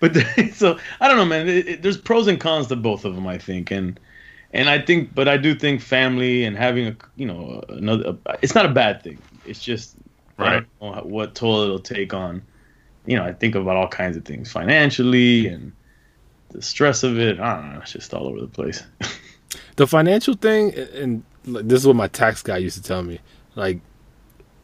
but 0.00 0.14
then- 0.14 0.52
so 0.52 0.78
i 1.00 1.08
don't 1.08 1.16
know 1.16 1.24
man 1.24 1.48
it, 1.48 1.68
it, 1.68 1.82
there's 1.82 1.96
pros 1.98 2.28
and 2.28 2.38
cons 2.40 2.68
to 2.68 2.76
both 2.76 3.04
of 3.04 3.14
them 3.16 3.26
i 3.26 3.36
think 3.36 3.70
and 3.72 3.98
and 4.52 4.70
i 4.70 4.78
think 4.80 5.12
but 5.14 5.26
i 5.28 5.36
do 5.36 5.54
think 5.56 5.80
family 5.82 6.44
and 6.44 6.56
having 6.56 6.86
a 6.86 6.96
you 7.16 7.26
know 7.26 7.62
another 7.68 8.16
it's 8.42 8.54
not 8.54 8.64
a 8.64 8.70
bad 8.70 9.02
thing 9.02 9.18
it's 9.44 9.60
just 9.60 9.96
i 10.38 10.42
Right. 10.54 10.66
don't 10.80 10.94
know 10.96 11.02
what 11.02 11.34
toll 11.34 11.62
it'll 11.62 11.78
take 11.80 12.14
on 12.14 12.40
you 13.06 13.16
know 13.16 13.24
i 13.24 13.32
think 13.32 13.54
about 13.56 13.76
all 13.76 13.88
kinds 13.88 14.16
of 14.16 14.24
things 14.24 14.50
financially 14.52 15.48
and 15.48 15.72
the 16.50 16.62
stress 16.62 17.02
of 17.02 17.18
it 17.18 17.38
i 17.40 17.56
don't 17.56 17.72
know 17.72 17.80
it's 17.80 17.92
just 17.92 18.12
all 18.14 18.26
over 18.26 18.40
the 18.40 18.46
place 18.46 18.82
the 19.76 19.86
financial 19.86 20.34
thing 20.34 20.74
and 20.74 21.22
this 21.44 21.80
is 21.80 21.86
what 21.86 21.96
my 21.96 22.08
tax 22.08 22.42
guy 22.42 22.56
used 22.56 22.76
to 22.76 22.82
tell 22.82 23.02
me 23.02 23.18
like 23.54 23.80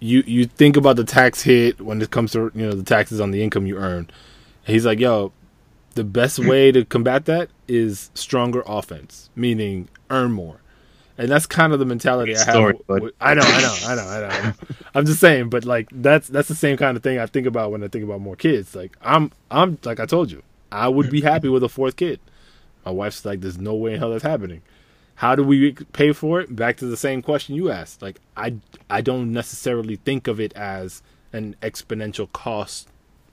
you 0.00 0.22
you 0.26 0.46
think 0.46 0.76
about 0.76 0.96
the 0.96 1.04
tax 1.04 1.42
hit 1.42 1.80
when 1.80 2.00
it 2.02 2.10
comes 2.10 2.32
to 2.32 2.50
you 2.54 2.66
know 2.66 2.72
the 2.72 2.82
taxes 2.82 3.20
on 3.20 3.30
the 3.30 3.42
income 3.42 3.66
you 3.66 3.76
earn 3.76 4.08
and 4.66 4.74
he's 4.74 4.84
like 4.84 4.98
yo 5.00 5.32
the 5.94 6.04
best 6.04 6.38
way 6.46 6.70
to 6.72 6.84
combat 6.84 7.24
that 7.26 7.48
is 7.68 8.10
stronger 8.14 8.62
offense 8.66 9.30
meaning 9.34 9.88
earn 10.10 10.32
more 10.32 10.60
and 11.16 11.30
that's 11.30 11.46
kind 11.46 11.72
of 11.72 11.78
the 11.78 11.84
mentality 11.84 12.34
I 12.34 12.38
have. 12.38 12.48
Story, 12.48 12.72
w- 12.72 12.84
bud. 12.88 12.94
w- 12.94 13.12
I 13.20 13.34
know, 13.34 13.42
I 13.44 13.62
know, 13.62 13.76
I 13.86 13.94
know, 13.94 14.02
I 14.02 14.20
know, 14.20 14.26
I 14.26 14.42
know. 14.46 14.52
I'm 14.96 15.06
just 15.06 15.20
saying, 15.20 15.48
but 15.48 15.64
like 15.64 15.88
that's 15.92 16.28
that's 16.28 16.48
the 16.48 16.54
same 16.56 16.76
kind 16.76 16.96
of 16.96 17.02
thing 17.02 17.18
I 17.18 17.26
think 17.26 17.46
about 17.46 17.70
when 17.70 17.84
I 17.84 17.88
think 17.88 18.04
about 18.04 18.20
more 18.20 18.36
kids. 18.36 18.74
Like 18.74 18.96
I'm, 19.00 19.30
I'm 19.50 19.78
like 19.84 20.00
I 20.00 20.06
told 20.06 20.32
you, 20.32 20.42
I 20.74 20.88
would 20.88 21.10
be 21.10 21.20
happy 21.20 21.48
with 21.48 21.62
a 21.62 21.68
fourth 21.68 21.96
kid. 21.96 22.18
My 22.84 22.90
wife's 22.90 23.24
like, 23.24 23.40
there's 23.40 23.58
no 23.58 23.74
way 23.74 23.94
in 23.94 24.00
hell 24.00 24.10
that's 24.10 24.24
happening. 24.24 24.62
How 25.14 25.36
do 25.36 25.44
we 25.44 25.72
pay 25.72 26.12
for 26.12 26.40
it? 26.40 26.54
Back 26.54 26.76
to 26.78 26.86
the 26.86 26.96
same 26.96 27.22
question 27.22 27.54
you 27.54 27.70
asked. 27.70 28.02
Like 28.02 28.20
I, 28.36 28.56
I 28.90 29.00
don't 29.00 29.32
necessarily 29.32 29.96
think 29.96 30.26
of 30.26 30.40
it 30.40 30.52
as 30.54 31.02
an 31.32 31.54
exponential 31.62 32.30
cost, 32.32 32.88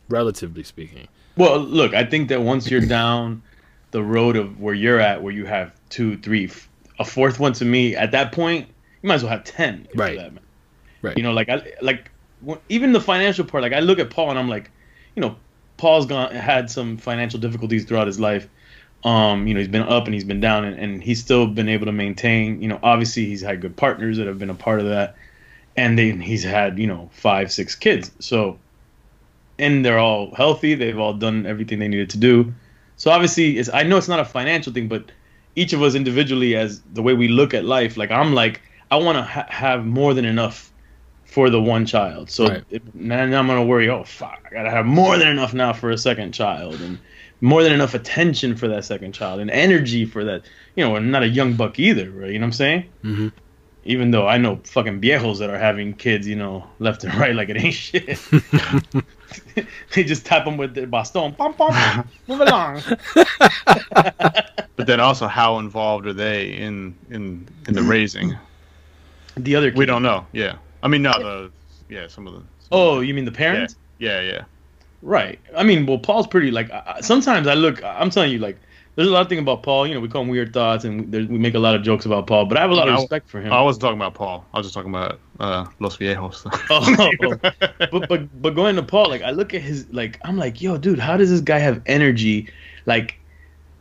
relatively 0.08 0.64
speaking. 0.64 1.08
Well, 1.36 1.60
look, 1.60 1.96
I 1.96 2.06
think 2.06 2.30
that 2.30 2.42
once 2.42 2.70
you're 2.70 2.82
down 2.82 3.42
the 3.90 4.04
road 4.04 4.36
of 4.36 4.60
where 4.60 4.76
you're 4.76 5.00
at, 5.00 5.24
where 5.24 5.34
you 5.34 5.46
have 5.46 5.74
two, 5.90 6.18
three, 6.18 6.52
a 7.00 7.06
fourth 7.06 7.40
one 7.40 7.54
to 7.54 7.66
me, 7.66 7.96
at 7.96 8.12
that 8.12 8.32
point, 8.32 8.68
you 9.02 9.08
might 9.08 9.16
as 9.16 9.24
well 9.24 9.32
have 9.32 9.44
ten. 9.44 9.88
Right. 9.96 10.18
That. 10.18 10.34
Right. 11.02 11.18
You 11.18 11.24
know, 11.24 11.34
like 11.34 11.50
I 11.50 11.64
like 11.82 12.12
even 12.70 12.92
the 12.92 13.02
financial 13.02 13.44
part. 13.46 13.64
Like 13.64 13.74
I 13.74 13.80
look 13.80 13.98
at 13.98 14.12
Paul 14.12 14.30
and 14.30 14.38
I'm 14.38 14.50
like, 14.50 14.70
you 15.16 15.22
know, 15.22 15.36
Paul's 15.82 16.06
gone 16.06 16.32
had 16.32 16.70
some 16.70 16.98
financial 16.98 17.40
difficulties 17.40 17.86
throughout 17.86 18.06
his 18.06 18.20
life. 18.20 18.48
Um, 19.04 19.48
you 19.48 19.56
know, 19.56 19.60
he's 19.60 19.68
been 19.68 19.82
up 19.82 20.06
and 20.06 20.14
he's 20.14 20.24
been 20.24 20.40
down, 20.40 20.64
and, 20.64 20.78
and 20.78 21.04
he's 21.04 21.20
still 21.20 21.48
been 21.48 21.68
able 21.68 21.88
to 21.88 21.92
maintain. 21.92 22.62
You 22.62 22.68
know, 22.68 22.80
obviously 22.84 23.26
he's 23.26 23.42
had 23.42 23.62
good 23.62 23.76
partners 23.76 24.18
that 24.18 24.28
have 24.28 24.38
been 24.38 24.52
a 24.52 24.56
part 24.56 24.80
of 24.80 24.86
that, 24.86 25.16
and 25.76 25.98
then 25.98 26.22
he's 26.22 26.44
had 26.44 26.78
you 26.78 26.86
know 26.86 27.10
five, 27.14 27.52
six 27.52 27.74
kids. 27.74 28.12
So 28.20 28.60
and 29.58 29.84
they're 29.84 29.98
all 29.98 30.36
healthy. 30.36 30.76
They've 30.76 31.00
all 31.00 31.16
done 31.16 31.48
everything 31.48 31.80
they 31.80 31.88
needed 31.88 32.12
to 32.12 32.20
do. 32.20 32.54
So 32.98 33.10
obviously, 33.10 33.58
it's, 33.58 33.70
I 33.74 33.82
know 33.82 33.98
it's 33.98 34.08
not 34.08 34.20
a 34.20 34.26
financial 34.26 34.72
thing, 34.72 34.88
but 34.88 35.12
each 35.56 35.74
of 35.74 35.82
us 35.82 35.96
individually, 35.96 36.56
as 36.56 36.82
the 36.94 37.02
way 37.02 37.16
we 37.16 37.28
look 37.28 37.56
at 37.56 37.66
life, 37.66 37.98
like 37.98 38.12
I'm 38.12 38.36
like, 38.36 38.62
I 38.92 38.98
want 38.98 39.18
to 39.18 39.24
ha- 39.24 39.48
have 39.50 39.84
more 39.84 40.14
than 40.14 40.26
enough 40.26 40.71
for 41.32 41.50
the 41.50 41.62
one 41.62 41.86
child. 41.86 42.30
So 42.30 42.46
Right. 42.48 42.64
it, 42.70 42.84
now, 42.94 43.26
now 43.26 43.40
I'm 43.40 43.48
gonna 43.48 43.64
worry. 43.64 43.90
Oh 43.90 44.04
fuck, 44.04 44.46
I 44.52 44.54
gotta 44.54 44.70
have 44.70 44.86
more 44.86 45.18
than 45.18 45.30
enough 45.30 45.54
now 45.54 45.72
for 45.72 45.90
a 45.90 45.98
second 45.98 46.34
child, 46.34 46.82
and 46.82 47.00
more 47.40 47.64
than 47.64 47.72
enough 47.72 47.94
attention 47.94 48.54
for 48.58 48.68
that 48.68 48.84
second 48.84 49.14
child, 49.14 49.40
and 49.40 49.50
energy 49.50 50.04
for 50.06 50.26
that. 50.26 50.44
You 50.76 50.84
know, 50.84 50.96
I'm 50.98 51.10
not 51.10 51.24
a 51.24 51.30
young 51.30 51.54
buck 51.54 51.80
either, 51.80 52.12
right? 52.12 52.32
You 52.32 52.40
know 52.40 52.44
what 52.44 52.48
I'm 52.48 52.52
saying? 52.54 52.84
Mm-hmm. 53.06 53.28
Even 53.86 54.12
though 54.12 54.28
I 54.28 54.38
know 54.38 54.60
fucking 54.66 55.00
viejos 55.02 55.40
that 55.40 55.50
are 55.50 55.58
having 55.58 55.94
kids, 55.94 56.28
you 56.28 56.36
know, 56.36 56.68
left 56.80 57.04
and 57.06 57.16
right 57.16 57.34
like 57.40 57.48
it 57.50 57.56
ain't 57.58 57.74
shit. 57.74 58.20
they 59.96 60.04
just 60.04 60.26
tap 60.26 60.44
them 60.44 60.58
with 60.58 60.76
their 60.76 60.86
baston. 60.86 61.34
Pom, 61.36 61.54
pom, 61.54 61.74
move 62.28 62.42
along. 62.42 62.82
But 64.76 64.88
then 64.88 65.00
also, 65.00 65.28
how 65.28 65.60
involved 65.60 66.06
are 66.08 66.14
they 66.14 66.52
in 66.52 66.94
in 67.10 67.48
in 67.70 67.74
the 67.74 67.84
raising? 67.84 68.36
The 69.38 69.56
other 69.56 69.72
kid. 69.72 69.78
We 69.78 69.86
don't 69.86 70.04
know. 70.04 70.26
Yeah, 70.34 70.58
I 70.84 70.88
mean, 70.88 71.02
not 71.02 71.20
the 71.20 71.52
yeah, 71.90 72.08
some 72.08 72.28
of 72.28 72.34
the. 72.34 72.40
some 72.40 72.48
Oh, 72.72 72.98
of 73.00 73.06
you 73.06 73.14
mean 73.14 73.26
the 73.26 73.32
parents? 73.32 73.76
yeah, 74.00 74.22
yeah, 74.22 74.32
yeah. 74.32 74.44
Right. 75.02 75.40
I 75.56 75.64
mean, 75.64 75.86
well, 75.86 75.98
Paul's 75.98 76.28
pretty 76.28 76.52
like. 76.52 76.70
I, 76.72 77.00
sometimes 77.02 77.48
I 77.48 77.54
look. 77.56 77.84
I'm 77.84 78.10
telling 78.10 78.32
you, 78.32 78.38
like, 78.40 78.58
there's 78.96 79.08
a 79.08 79.12
lot 79.12 79.22
of 79.22 79.30
things 79.30 79.42
about 79.42 79.64
Paul. 79.64 79.88
You 79.88 79.96
know, 79.96 80.00
we 80.00 80.08
call 80.08 80.22
him 80.22 80.28
weird 80.28 80.54
thoughts, 80.54 80.86
and 80.86 81.12
there, 81.12 81.22
we 81.22 81.38
make 81.40 81.56
a 81.56 81.60
lot 81.60 81.76
of 81.76 81.82
jokes 81.82 82.06
about 82.06 82.28
Paul. 82.28 82.46
But 82.46 82.58
I 82.58 82.62
have 82.62 82.70
a 82.70 82.76
lot 82.76 82.88
of 82.88 82.96
respect 82.96 83.30
for 83.30 83.42
him. 83.42 83.52
I 83.52 83.62
wasn't 83.62 83.82
talking 83.82 83.98
about 83.98 84.14
Paul. 84.14 84.46
I 84.54 84.58
was 84.58 84.68
just 84.68 84.76
talking 84.76 84.92
about 84.92 85.20
uh, 85.40 85.66
Los 85.80 85.98
Viejos. 85.98 86.46
Oh, 86.70 87.30
but 87.92 88.08
but 88.10 88.42
but 88.42 88.56
going 88.56 88.76
to 88.76 88.84
Paul, 88.84 89.10
like 89.10 89.24
I 89.24 89.32
look 89.32 89.54
at 89.54 89.62
his 89.62 89.88
like 89.92 90.20
I'm 90.24 90.38
like, 90.38 90.62
yo, 90.62 90.78
dude, 90.78 91.00
how 91.00 91.18
does 91.18 91.30
this 91.30 91.42
guy 91.42 91.58
have 91.60 91.82
energy? 91.88 92.48
Like 92.86 93.18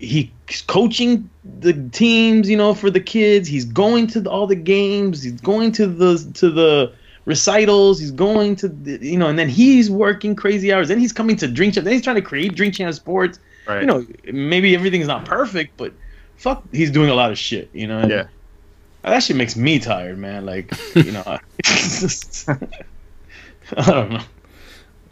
he's 0.01 0.63
coaching 0.67 1.29
the 1.61 1.73
teams, 1.91 2.49
you 2.49 2.57
know, 2.57 2.75
for 2.75 2.91
the 2.91 3.01
kids. 3.01 3.47
He's 3.47 3.65
going 3.67 4.07
to 4.09 4.21
the, 4.21 4.31
all 4.31 4.47
the 4.47 4.57
games. 4.57 5.23
He's 5.23 5.41
going 5.41 5.73
to 5.73 5.87
the 5.87 6.19
to 6.35 6.51
the 6.51 6.93
recitals. 7.27 8.01
He's 8.01 8.11
going 8.11 8.57
to 8.57 8.69
the, 8.69 8.99
you 9.07 9.19
know, 9.19 9.29
and 9.29 9.39
then 9.39 9.49
he's 9.49 9.91
working 9.91 10.35
crazy 10.35 10.73
hours. 10.73 10.89
Then 10.89 10.99
he's 10.99 11.13
coming 11.13 11.37
to 11.37 11.47
drink 11.47 11.75
champ. 11.75 11.85
Then 11.85 11.93
he's 11.93 12.03
trying 12.03 12.17
to 12.17 12.23
create 12.23 12.55
drink 12.57 12.75
champ 12.75 12.93
sports. 12.95 13.39
right. 13.69 13.83
You 13.83 13.87
know, 13.87 14.07
maybe 14.33 14.75
everything's 14.75 15.07
not 15.07 15.25
perfect, 15.27 15.77
but 15.77 15.93
fuck, 16.37 16.65
he's 16.73 16.91
doing 16.91 17.11
a 17.11 17.15
lot 17.15 17.31
of 17.31 17.39
shit. 17.39 17.69
You 17.73 17.87
know. 17.87 17.99
and 17.99 18.11
Yeah. 18.11 18.27
That 19.03 19.23
shit 19.23 19.37
makes 19.37 19.55
me 19.57 19.79
tired, 19.79 20.19
man. 20.19 20.45
Like, 20.45 20.73
you 20.97 21.13
know, 21.13 21.39
it's 21.59 22.01
just- 22.01 22.49
I 22.49 23.83
don't 23.87 24.11
know. 24.11 24.21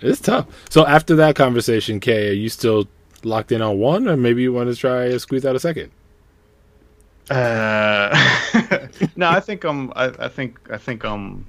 It's 0.01 0.21
tough. 0.21 0.47
So 0.71 0.87
after 0.87 1.17
that 1.17 1.37
conversation, 1.37 1.99
Kay, 2.01 2.31
are 2.31 2.33
you 2.33 2.49
still 2.49 2.87
locked 3.25 3.53
in 3.53 3.63
on 3.63 3.79
one, 3.79 4.09
or 4.09 4.17
maybe 4.17 4.43
you 4.43 4.53
want 4.53 4.71
to 4.71 4.77
try 4.77 5.09
to 5.09 5.19
squeeze 5.19 5.45
out 5.45 5.57
a 5.57 5.61
second? 5.61 5.91
Uh, 7.31 8.09
no, 9.17 9.29
I 9.29 9.41
think 9.41 9.65
I'm. 9.65 9.93
I, 9.95 10.13
I 10.19 10.29
think 10.29 10.59
I 10.71 10.79
think 10.79 11.05
I'm. 11.05 11.47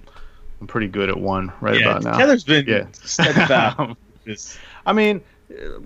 I'm 0.62 0.68
pretty 0.68 0.88
good 0.88 1.10
at 1.10 1.18
one 1.18 1.54
right 1.62 1.80
yeah, 1.80 1.90
about 1.90 2.04
now. 2.04 2.18
Taylor's 2.18 2.44
been 2.44 2.68
Yeah. 2.68 2.88
steadfast. 2.92 4.60
I 4.86 4.92
mean, 4.92 5.22
uh, 5.52 5.80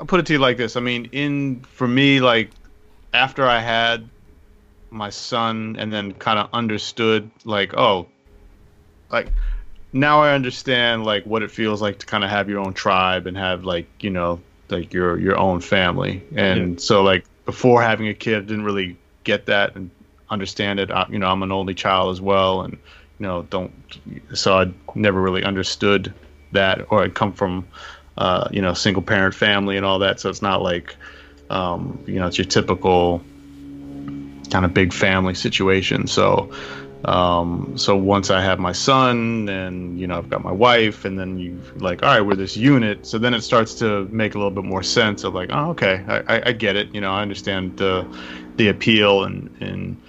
I'll 0.00 0.06
put 0.06 0.18
it 0.18 0.26
to 0.26 0.32
you 0.32 0.40
like 0.40 0.56
this. 0.56 0.76
I 0.76 0.80
mean, 0.80 1.08
in 1.12 1.60
for 1.60 1.86
me, 1.86 2.20
like 2.20 2.50
after 3.14 3.46
I 3.46 3.60
had 3.60 4.08
my 4.90 5.10
son, 5.10 5.76
and 5.78 5.92
then 5.92 6.12
kind 6.12 6.38
of 6.38 6.48
understood, 6.52 7.30
like, 7.44 7.74
oh, 7.74 8.08
like 9.10 9.28
now 9.92 10.22
I 10.22 10.34
understand 10.34 11.04
like 11.04 11.24
what 11.24 11.42
it 11.42 11.50
feels 11.50 11.80
like 11.80 11.98
to 12.00 12.06
kind 12.06 12.24
of 12.24 12.30
have 12.30 12.48
your 12.48 12.60
own 12.60 12.74
tribe 12.74 13.26
and 13.26 13.36
have 13.36 13.64
like 13.64 13.86
you 14.00 14.10
know 14.10 14.40
like 14.68 14.92
your 14.92 15.18
your 15.18 15.38
own 15.38 15.60
family. 15.60 16.22
And 16.34 16.80
so 16.80 17.02
like 17.02 17.24
before 17.44 17.82
having 17.82 18.08
a 18.08 18.14
kid, 18.14 18.38
I 18.38 18.40
didn't 18.40 18.64
really 18.64 18.96
get 19.24 19.46
that 19.46 19.76
and 19.76 19.90
understand 20.28 20.80
it. 20.80 20.90
I, 20.90 21.06
you 21.08 21.18
know, 21.18 21.28
I'm 21.28 21.42
an 21.42 21.52
only 21.52 21.74
child 21.74 22.12
as 22.12 22.20
well, 22.20 22.62
and 22.62 22.74
you 23.18 23.26
know, 23.26 23.42
don't 23.42 23.72
so 24.34 24.58
I 24.58 24.72
never 24.94 25.20
really 25.20 25.44
understood 25.44 26.12
that, 26.52 26.90
or 26.90 27.02
I 27.02 27.08
come 27.08 27.32
from 27.32 27.66
uh, 28.18 28.48
you 28.50 28.62
know 28.62 28.74
single 28.74 29.02
parent 29.02 29.34
family 29.34 29.76
and 29.76 29.86
all 29.86 30.00
that. 30.00 30.20
So 30.20 30.30
it's 30.30 30.42
not 30.42 30.62
like 30.62 30.96
um, 31.50 32.02
you 32.06 32.18
know 32.20 32.26
it's 32.26 32.38
your 32.38 32.46
typical 32.46 33.22
kind 34.50 34.64
of 34.64 34.74
big 34.74 34.92
family 34.92 35.34
situation. 35.34 36.06
So 36.06 36.50
um, 37.06 37.78
so 37.78 37.96
once 37.96 38.30
I 38.30 38.42
have 38.42 38.58
my 38.58 38.72
son, 38.72 39.48
and 39.48 39.98
you 39.98 40.08
know 40.08 40.18
I've 40.18 40.28
got 40.28 40.42
my 40.42 40.52
wife, 40.52 41.04
and 41.04 41.16
then 41.16 41.38
you 41.38 41.60
like, 41.76 42.02
all 42.02 42.08
right, 42.08 42.20
we're 42.20 42.34
this 42.34 42.56
unit. 42.56 43.06
So 43.06 43.18
then 43.18 43.32
it 43.32 43.42
starts 43.42 43.74
to 43.74 44.06
make 44.08 44.34
a 44.34 44.38
little 44.38 44.50
bit 44.50 44.64
more 44.64 44.82
sense 44.82 45.22
of 45.22 45.32
like, 45.32 45.50
oh, 45.52 45.70
okay, 45.70 46.04
I, 46.08 46.36
I, 46.36 46.42
I 46.46 46.52
get 46.52 46.74
it. 46.74 46.92
You 46.92 47.00
know, 47.00 47.12
I 47.12 47.22
understand 47.22 47.76
the 47.76 48.06
the 48.56 48.68
appeal 48.68 49.22
and 49.22 49.56
and 49.60 50.02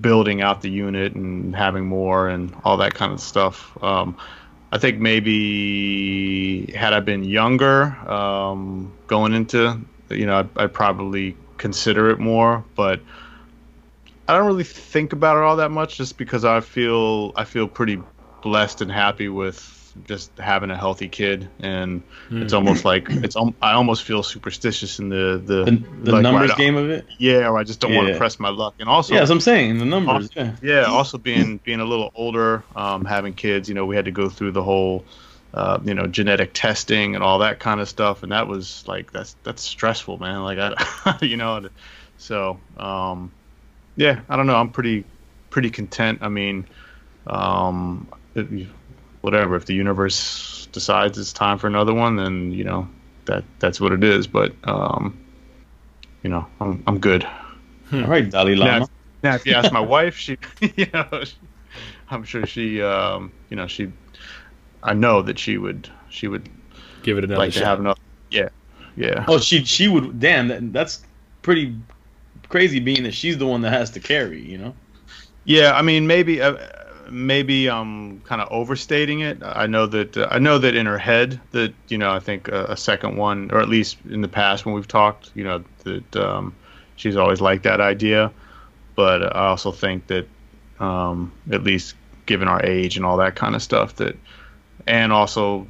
building 0.00 0.42
out 0.42 0.62
the 0.62 0.70
unit 0.70 1.14
and 1.14 1.54
having 1.56 1.86
more 1.86 2.28
and 2.28 2.54
all 2.64 2.76
that 2.76 2.94
kind 2.94 3.12
of 3.12 3.20
stuff. 3.20 3.76
Um, 3.82 4.16
I 4.70 4.78
think 4.78 4.98
maybe 4.98 6.72
had 6.72 6.92
I 6.92 7.00
been 7.00 7.24
younger, 7.24 7.96
um, 8.10 8.92
going 9.06 9.34
into, 9.34 9.80
you 10.10 10.26
know, 10.26 10.40
I'd, 10.40 10.58
I'd 10.58 10.72
probably 10.72 11.36
consider 11.58 12.10
it 12.10 12.18
more, 12.18 12.64
but 12.74 13.00
I 14.26 14.36
don't 14.36 14.46
really 14.46 14.64
think 14.64 15.12
about 15.12 15.36
it 15.36 15.42
all 15.42 15.56
that 15.56 15.70
much, 15.70 15.96
just 15.96 16.16
because 16.16 16.44
I 16.44 16.60
feel 16.60 17.32
I 17.36 17.44
feel 17.44 17.68
pretty 17.68 18.02
blessed 18.42 18.80
and 18.80 18.90
happy 18.90 19.28
with 19.28 19.92
just 20.06 20.38
having 20.38 20.70
a 20.70 20.76
healthy 20.76 21.08
kid, 21.08 21.48
and 21.60 22.02
it's 22.40 22.52
almost 22.52 22.84
like 22.84 23.08
it's 23.22 23.36
I 23.60 23.72
almost 23.72 24.02
feel 24.04 24.22
superstitious 24.22 24.98
in 24.98 25.08
the 25.10 25.42
the, 25.44 25.64
The, 25.64 25.70
the 26.04 26.12
like, 26.12 26.22
numbers 26.22 26.50
right, 26.50 26.58
game 26.58 26.76
of 26.76 26.88
it. 26.90 27.06
yeah, 27.18 27.48
or 27.48 27.58
I 27.58 27.64
just 27.64 27.80
don't 27.80 27.94
want 27.94 28.08
to 28.12 28.16
press 28.16 28.40
my 28.40 28.48
luck, 28.48 28.74
and 28.78 28.88
also 28.88 29.14
Yeah, 29.14 29.20
what 29.20 29.30
I'm 29.30 29.40
saying. 29.40 29.78
The 29.78 29.84
numbers. 29.84 30.30
Yeah. 30.34 30.56
yeah, 30.62 30.86
also 30.86 31.18
being 31.18 31.58
being 31.58 31.80
a 31.80 31.84
little 31.84 32.10
older, 32.14 32.64
um, 32.74 33.04
having 33.04 33.34
kids, 33.34 33.68
you 33.68 33.74
know, 33.74 33.86
we 33.86 33.96
had 33.96 34.06
to 34.06 34.10
go 34.10 34.28
through 34.30 34.52
the 34.52 34.62
whole, 34.62 35.06
uh, 35.52 35.78
you 35.84 35.94
know, 35.94 36.06
genetic 36.06 36.52
testing 36.54 37.14
and 37.14 37.22
all 37.22 37.38
that 37.40 37.60
kind 37.60 37.80
of 37.80 37.88
stuff, 37.88 38.22
and 38.22 38.32
that 38.32 38.48
was 38.48 38.84
like 38.86 39.12
that's 39.12 39.36
that's 39.44 39.62
stressful, 39.62 40.18
man. 40.18 40.42
Like 40.42 40.58
I, 40.58 41.18
you 41.22 41.36
know, 41.36 41.68
so 42.16 42.62
um, 42.76 43.32
yeah, 43.96 44.20
I 44.28 44.36
don't 44.36 44.46
know. 44.46 44.56
I'm 44.56 44.70
pretty 44.70 45.04
pretty 45.50 45.70
content. 45.70 46.18
I 46.22 46.28
mean, 46.28 46.66
um, 47.26 48.08
it, 48.34 48.66
whatever. 49.20 49.56
If 49.56 49.66
the 49.66 49.74
universe 49.74 50.68
decides 50.72 51.18
it's 51.18 51.32
time 51.32 51.58
for 51.58 51.66
another 51.66 51.94
one, 51.94 52.16
then 52.16 52.52
you 52.52 52.64
know 52.64 52.88
that 53.26 53.44
that's 53.58 53.80
what 53.80 53.92
it 53.92 54.04
is. 54.04 54.26
But 54.26 54.52
um, 54.64 55.18
you 56.22 56.30
know, 56.30 56.46
I'm 56.60 56.82
I'm 56.86 56.98
good. 56.98 57.26
All 57.92 58.06
right, 58.06 58.28
Dalai 58.28 58.56
Lama. 58.56 58.80
Now, 58.80 58.88
now, 59.22 59.34
if 59.36 59.46
you 59.46 59.54
ask 59.54 59.72
my 59.72 59.80
wife, 59.80 60.16
she, 60.16 60.36
you 60.76 60.86
know, 60.92 61.24
she, 61.24 61.34
I'm 62.10 62.24
sure 62.24 62.46
she, 62.46 62.82
um, 62.82 63.32
you 63.48 63.56
know, 63.56 63.66
she, 63.66 63.90
I 64.82 64.92
know 64.92 65.22
that 65.22 65.38
she 65.38 65.56
would, 65.56 65.88
she 66.10 66.28
would 66.28 66.48
Give 67.02 67.18
it 67.18 67.24
another 67.24 67.38
like 67.38 67.52
to 67.52 67.64
have 67.64 67.80
another. 67.80 68.00
Yeah, 68.30 68.48
yeah. 68.96 69.24
Oh, 69.28 69.38
she 69.38 69.64
she 69.64 69.88
would. 69.88 70.20
Damn, 70.20 70.48
that, 70.48 70.72
that's 70.72 71.02
pretty 71.42 71.76
crazy. 72.48 72.80
Being 72.80 73.04
that 73.04 73.14
she's 73.14 73.38
the 73.38 73.46
one 73.46 73.62
that 73.62 73.72
has 73.72 73.90
to 73.90 74.00
carry. 74.00 74.40
You 74.40 74.58
know. 74.58 74.74
Yeah, 75.44 75.72
I 75.74 75.82
mean, 75.82 76.06
maybe, 76.06 76.40
uh, 76.40 76.56
maybe 77.10 77.68
I'm 77.68 78.20
kind 78.20 78.40
of 78.40 78.48
overstating 78.50 79.20
it. 79.20 79.42
I 79.42 79.66
know 79.66 79.86
that 79.86 80.16
uh, 80.16 80.28
I 80.30 80.38
know 80.38 80.58
that 80.58 80.74
in 80.74 80.86
her 80.86 80.98
head 80.98 81.40
that 81.50 81.74
you 81.88 81.98
know 81.98 82.10
I 82.10 82.20
think 82.20 82.48
a, 82.48 82.64
a 82.66 82.76
second 82.76 83.16
one, 83.16 83.50
or 83.52 83.60
at 83.60 83.68
least 83.68 83.98
in 84.08 84.20
the 84.20 84.28
past 84.28 84.64
when 84.64 84.74
we've 84.74 84.88
talked, 84.88 85.30
you 85.34 85.44
know 85.44 85.64
that 85.84 86.16
um, 86.16 86.54
she's 86.96 87.16
always 87.16 87.40
liked 87.40 87.64
that 87.64 87.80
idea. 87.80 88.32
But 88.96 89.36
I 89.36 89.46
also 89.48 89.72
think 89.72 90.06
that 90.06 90.28
um, 90.80 91.32
at 91.50 91.62
least 91.62 91.96
given 92.26 92.48
our 92.48 92.64
age 92.64 92.96
and 92.96 93.04
all 93.04 93.18
that 93.18 93.36
kind 93.36 93.54
of 93.54 93.62
stuff 93.62 93.96
that, 93.96 94.16
and 94.86 95.12
also 95.12 95.66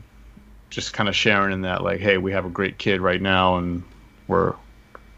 just 0.71 0.93
kind 0.93 1.09
of 1.09 1.17
sharing 1.17 1.53
in 1.53 1.63
that 1.63 1.83
like, 1.83 2.01
hey, 2.01 2.19
we 2.19 2.33
have 2.33 2.45
a 2.45 2.51
great 2.51 2.79
kid 2.79 3.01
right 3.01 3.21
now 3.21 3.57
and 3.59 3.83
we're, 4.27 4.55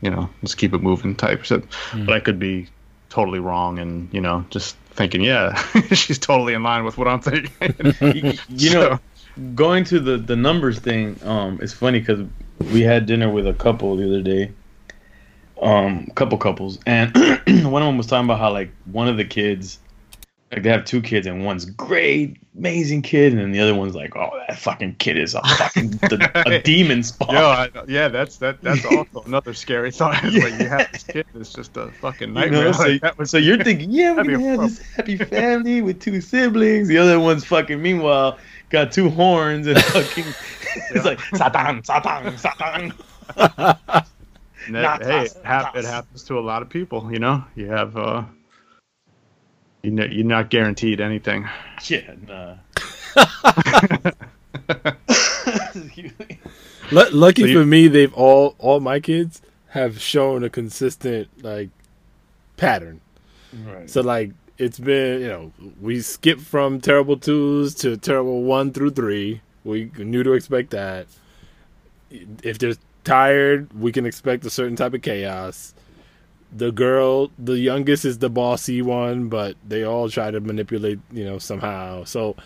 you 0.01 0.11
know, 0.11 0.29
let's 0.43 0.55
keep 0.55 0.75
it 0.75 0.83
moving 0.83 1.15
type. 1.15 1.47
So, 1.47 1.63
but 1.93 2.13
I 2.13 2.21
could 2.21 2.39
be 2.39 2.69
totally 3.09 3.39
wrong 3.39 3.79
and 3.79 4.13
you 4.13 4.21
know 4.21 4.45
just 4.51 4.77
thinking 4.91 5.23
yeah 5.23 5.55
she's 5.93 6.19
totally 6.19 6.55
in 6.55 6.63
line 6.65 6.85
with 6.85 6.99
what 6.99 7.07
i'm 7.07 7.21
thinking 7.21 7.51
you, 8.01 8.33
you 8.49 8.71
know, 8.75 8.99
going 9.55 9.85
to 9.85 10.01
the 10.01 10.17
the 10.17 10.37
numbers 10.37 10.79
thing. 10.79 11.19
Um, 11.23 11.59
it's 11.63 11.73
funny 11.73 12.01
because 12.01 12.27
we 12.73 12.83
had 12.83 13.07
dinner 13.07 13.31
with 13.31 13.47
a 13.47 13.53
couple 13.53 13.97
the 13.97 14.07
other 14.07 14.23
day. 14.23 14.53
Um, 15.61 16.07
a 16.11 16.15
couple 16.15 16.37
couples, 16.37 16.79
and 16.85 17.15
one 17.47 17.83
of 17.83 17.87
them 17.87 17.97
was 17.97 18.07
talking 18.07 18.27
about 18.27 18.39
how 18.39 18.53
like 18.53 18.71
one 18.85 19.09
of 19.09 19.17
the 19.17 19.25
kids, 19.25 19.79
like 20.53 20.63
they 20.63 20.71
have 20.71 20.85
two 20.85 21.03
kids, 21.03 21.27
and 21.27 21.45
one's 21.45 21.65
great, 21.65 22.37
amazing 22.57 23.03
kid, 23.03 23.33
and 23.33 23.41
then 23.43 23.51
the 23.53 23.59
other 23.61 23.75
one's 23.75 23.95
like, 23.97 24.15
oh, 24.15 24.31
that 24.49 24.59
fucking 24.59 24.95
kid 24.97 25.19
is 25.19 25.35
a 25.35 25.41
fucking 25.43 25.91
the, 25.91 26.31
a 26.47 26.63
demon 26.63 27.03
spawn. 27.03 27.35
Yo, 27.35 27.45
I, 27.47 27.69
yeah 27.89 28.07
that's 28.09 28.37
that 28.39 28.63
that's 28.63 28.85
also 28.97 29.23
another 29.27 29.53
scary 29.55 29.91
thought. 29.91 30.21
It's 30.25 30.37
like 30.45 30.61
you 30.61 30.69
have 30.69 30.93
this 30.93 31.03
kid 31.03 31.27
that's 31.35 31.53
just 31.53 31.77
a 31.77 31.89
fucking 32.01 32.29
You 32.29 32.35
nightmare. 32.35 32.65
know, 32.67 32.73
so, 32.73 32.85
Like, 32.85 33.01
that 33.03 33.19
was 33.19 33.31
so 33.31 33.39
you're 33.39 33.63
thinking, 33.63 33.91
yeah, 33.91 34.13
we're 34.13 34.23
gonna 34.25 34.41
have 34.51 34.61
this 34.61 34.79
happy 34.95 35.17
family 35.17 35.83
with 35.83 36.01
two 36.01 36.21
siblings. 36.21 36.87
The 36.89 36.99
other 36.99 37.19
one's 37.19 37.45
fucking, 37.45 37.83
meanwhile, 37.83 38.39
got 38.71 38.93
two 38.93 39.11
horns 39.11 39.67
and 39.67 39.83
fucking, 39.83 40.25
it's 40.91 41.05
like 41.05 41.21
Satan, 41.35 41.83
Satan, 41.83 42.39
Satan. 42.39 42.93
that- 44.71 45.03
hey 45.03 45.25
it, 45.25 45.37
hap- 45.45 45.77
it 45.77 45.85
happens 45.85 46.23
to 46.25 46.39
a 46.39 46.41
lot 46.41 46.63
of 46.63 46.69
people 46.69 47.11
you 47.13 47.19
know? 47.19 47.45
You 47.55 47.67
have 47.67 47.97
uh 47.97 48.23
you 49.87 49.93
know, 49.93 50.05
you're 50.05 50.25
not 50.27 50.51
guaranteed 50.51 51.01
anything 51.01 51.49
Yeah, 51.89 52.15
nah. 52.27 52.55
Lu- 56.93 57.11
lucky 57.11 57.43
So 57.43 57.49
you- 57.49 57.61
for 57.61 57.67
me, 57.67 57.89
they've 57.89 58.13
all 58.15 58.55
all 58.59 58.81
my 58.81 59.01
kids 59.01 59.43
have 59.71 60.01
shown 60.01 60.45
a 60.45 60.51
consistent 60.51 61.29
like 61.43 61.71
pattern. 62.57 63.01
right. 63.67 63.89
So 63.91 64.01
like 64.01 64.33
it's 64.59 64.79
been 64.79 65.21
you 65.21 65.29
know 65.29 65.53
we 65.81 66.01
skip 66.01 66.41
from 66.41 66.81
terrible 66.81 67.17
twos 67.17 67.75
to 67.77 67.97
terrible 67.97 68.43
one 68.43 68.73
through 68.73 68.91
three. 68.91 69.41
We 69.65 69.91
knew 69.99 70.23
to 70.23 70.33
expect 70.33 70.71
that. 70.71 71.07
If 72.11 72.59
they're 72.59 72.75
tired, 73.05 73.73
we 73.79 73.91
can 73.93 74.07
expect 74.07 74.45
a 74.45 74.51
certain 74.51 74.77
type 74.77 74.95
of 74.95 75.03
chaos. 75.03 75.75
The 76.53 76.73
girl, 76.73 77.31
the 77.39 77.59
youngest, 77.59 78.05
is 78.05 78.19
the 78.19 78.31
bossy 78.31 78.83
one, 78.83 79.29
but 79.29 79.57
they 79.67 79.83
all 79.85 80.09
try 80.09 80.31
to 80.31 80.41
manipulate, 80.41 81.01
you 81.13 81.25
know, 81.25 81.39
somehow. 81.39 82.05
So, 82.05 82.37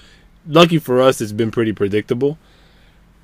lucky 0.47 0.79
for 0.79 1.01
us, 1.01 1.21
it's 1.21 1.33
been 1.33 1.51
pretty 1.51 1.73
predictable. 1.73 2.39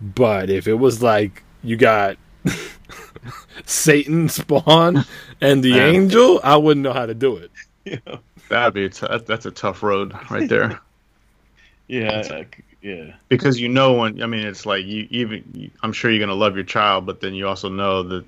But 0.01 0.51
if 0.51 0.67
it 0.69 0.75
was 0.75 1.03
like 1.03 1.43
you 1.63 1.77
got 1.77 2.19
Satan 3.65 4.29
spawn 4.29 5.05
and 5.41 5.63
the 5.63 5.73
Man. 5.73 5.81
angel, 5.81 6.41
I 6.45 6.57
wouldn't 6.57 6.85
know 6.85 6.93
how 6.93 7.07
to 7.07 7.15
do 7.15 7.37
it. 7.37 7.51
that'd 8.49 8.75
be 8.75 8.85
a 8.87 8.89
t- 8.89 9.07
that's 9.27 9.47
a 9.47 9.51
tough 9.51 9.83
road 9.83 10.15
right 10.31 10.49
there 10.49 10.81
Yeah, 11.89 12.45
yeah. 12.83 13.15
because 13.29 13.61
you 13.61 13.69
know 13.69 13.95
when 13.95 14.23
I 14.23 14.27
mean 14.27 14.47
it's 14.47 14.67
like 14.67 14.85
you 14.85 15.07
even 15.11 15.71
I'm 15.83 15.93
sure 15.93 16.11
you're 16.11 16.21
gonna 16.21 16.35
love 16.35 16.57
your 16.57 16.65
child, 16.65 17.07
but 17.07 17.21
then 17.21 17.35
you 17.35 17.47
also 17.47 17.69
know 17.69 18.03
that 18.05 18.25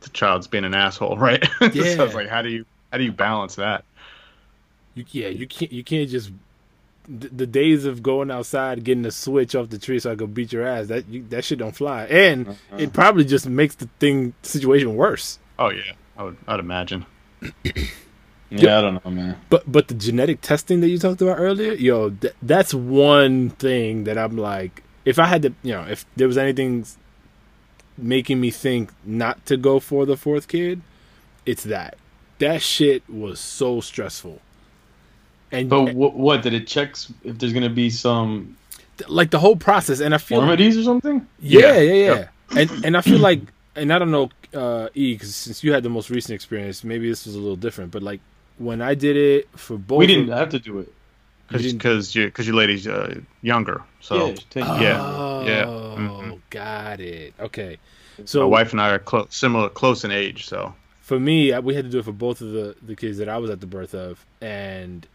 the 0.00 0.08
child's 0.10 0.46
being 0.46 0.64
an 0.64 0.74
asshole, 0.74 1.16
right? 1.18 1.44
so 1.58 1.64
Yeah. 1.66 2.02
it's 2.02 2.14
like 2.14 2.28
how 2.28 2.42
do 2.42 2.48
you 2.48 2.64
how 2.92 2.98
do 2.98 3.04
you 3.04 3.12
balance 3.12 3.56
that? 3.56 3.84
You 4.94 5.04
yeah, 5.10 5.28
you 5.28 5.46
can't 5.46 5.72
you 5.72 5.84
can't 5.84 6.08
just 6.08 6.30
the, 7.08 7.28
the 7.28 7.46
days 7.46 7.84
of 7.86 8.02
going 8.02 8.30
outside 8.30 8.84
getting 8.84 9.06
a 9.06 9.10
switch 9.10 9.54
off 9.54 9.70
the 9.70 9.78
tree 9.78 9.98
so 9.98 10.12
I 10.12 10.16
could 10.16 10.34
beat 10.34 10.52
your 10.52 10.66
ass 10.66 10.88
that 10.88 11.08
you, 11.08 11.24
that 11.30 11.44
shit 11.44 11.58
don't 11.58 11.74
fly, 11.74 12.04
and 12.04 12.48
uh-huh. 12.48 12.76
it 12.78 12.92
probably 12.92 13.24
just 13.24 13.46
makes 13.48 13.74
the 13.76 13.88
thing 13.98 14.34
situation 14.42 14.94
worse. 14.96 15.38
Oh 15.58 15.70
yeah, 15.70 15.92
I 16.16 16.24
would 16.24 16.36
I'd 16.46 16.60
imagine. 16.60 17.06
Yeah, 18.50 18.78
I 18.78 18.80
don't 18.80 19.04
know, 19.04 19.10
man. 19.10 19.36
But 19.50 19.70
but 19.70 19.88
the 19.88 19.94
genetic 19.94 20.40
testing 20.40 20.80
that 20.80 20.88
you 20.88 20.98
talked 20.98 21.20
about 21.20 21.38
earlier, 21.38 21.74
yo, 21.74 22.10
th- 22.10 22.32
that's 22.40 22.72
one 22.72 23.50
thing 23.50 24.04
that 24.04 24.16
I'm 24.16 24.38
like, 24.38 24.82
if 25.04 25.18
I 25.18 25.26
had 25.26 25.42
to, 25.42 25.52
you 25.62 25.72
know, 25.72 25.82
if 25.82 26.06
there 26.16 26.26
was 26.26 26.38
anything 26.38 26.86
making 27.98 28.40
me 28.40 28.50
think 28.50 28.90
not 29.04 29.44
to 29.46 29.56
go 29.56 29.80
for 29.80 30.06
the 30.06 30.16
fourth 30.16 30.48
kid, 30.48 30.80
it's 31.44 31.64
that. 31.64 31.96
That 32.38 32.62
shit 32.62 33.02
was 33.10 33.40
so 33.40 33.80
stressful. 33.80 34.40
And 35.50 35.68
But 35.68 35.94
what, 35.94 36.14
what 36.14 36.42
did 36.42 36.54
it 36.54 36.66
checks 36.66 37.12
if 37.24 37.38
there's 37.38 37.52
gonna 37.52 37.70
be 37.70 37.90
some 37.90 38.56
like 39.08 39.30
the 39.30 39.38
whole 39.38 39.56
process, 39.56 40.00
and 40.00 40.14
I 40.14 40.18
feel 40.18 40.40
infirmities 40.40 40.76
or 40.76 40.82
something? 40.82 41.26
Yeah, 41.40 41.60
yeah, 41.60 41.80
Yeah. 41.80 41.92
yeah. 41.92 42.14
Yep. 42.14 42.30
And 42.56 42.84
and 42.84 42.96
I 42.96 43.00
feel 43.00 43.18
like, 43.18 43.40
and 43.76 43.92
I 43.92 43.98
don't 43.98 44.10
know, 44.10 44.30
uh, 44.54 44.88
E, 44.94 45.14
because 45.14 45.34
since 45.34 45.62
you 45.64 45.72
had 45.72 45.82
the 45.82 45.88
most 45.90 46.10
recent 46.10 46.34
experience, 46.34 46.84
maybe 46.84 47.08
this 47.08 47.26
was 47.26 47.34
a 47.34 47.38
little 47.38 47.56
different. 47.56 47.90
But 47.90 48.02
like 48.02 48.20
when 48.58 48.80
I 48.82 48.94
did 48.94 49.16
it 49.16 49.48
for 49.56 49.76
both, 49.78 49.98
We 49.98 50.06
didn't 50.06 50.28
have 50.28 50.50
to 50.50 50.58
do 50.58 50.78
it. 50.80 50.92
Because 51.48 51.62
didn't- 51.62 51.78
because 51.78 52.14
you 52.14 52.26
because 52.26 52.46
your 52.46 52.56
lady's 52.56 52.86
uh, 52.86 53.20
younger, 53.42 53.82
so 54.00 54.28
yeah, 54.28 54.34
take- 54.50 54.64
Yeah, 54.64 55.00
Oh, 55.02 55.44
yeah. 55.46 55.64
Mhm. 55.64 56.40
got 56.50 57.00
it. 57.00 57.34
Okay. 57.40 57.78
So 58.24 58.40
My 58.40 58.46
wife 58.46 58.72
and 58.72 58.80
I 58.80 58.90
are 58.90 58.98
clo- 58.98 59.26
similar, 59.30 59.68
close 59.68 60.04
in 60.04 60.10
age. 60.10 60.46
So 60.46 60.74
for 61.00 61.18
me, 61.18 61.52
I- 61.52 61.60
we 61.60 61.74
had 61.74 61.84
to 61.84 61.90
do 61.90 61.98
it 62.00 62.04
for 62.04 62.12
both 62.12 62.40
of 62.40 62.52
the 62.52 62.76
the 62.82 62.94
kids 62.94 63.16
that 63.18 63.28
I 63.28 63.38
was 63.38 63.50
at 63.50 63.60
the 63.60 63.66
birth 63.66 63.94
of, 63.94 64.24
and 64.42 65.06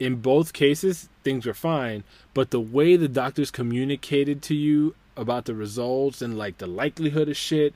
in 0.00 0.16
both 0.16 0.52
cases, 0.52 1.08
things 1.22 1.44
were 1.46 1.54
fine. 1.54 2.02
But 2.32 2.50
the 2.50 2.60
way 2.60 2.96
the 2.96 3.08
doctors 3.08 3.50
communicated 3.50 4.40
to 4.42 4.54
you 4.54 4.94
about 5.16 5.44
the 5.44 5.54
results 5.54 6.22
and 6.22 6.36
like 6.38 6.58
the 6.58 6.66
likelihood 6.66 7.28
of 7.28 7.36
shit, 7.36 7.74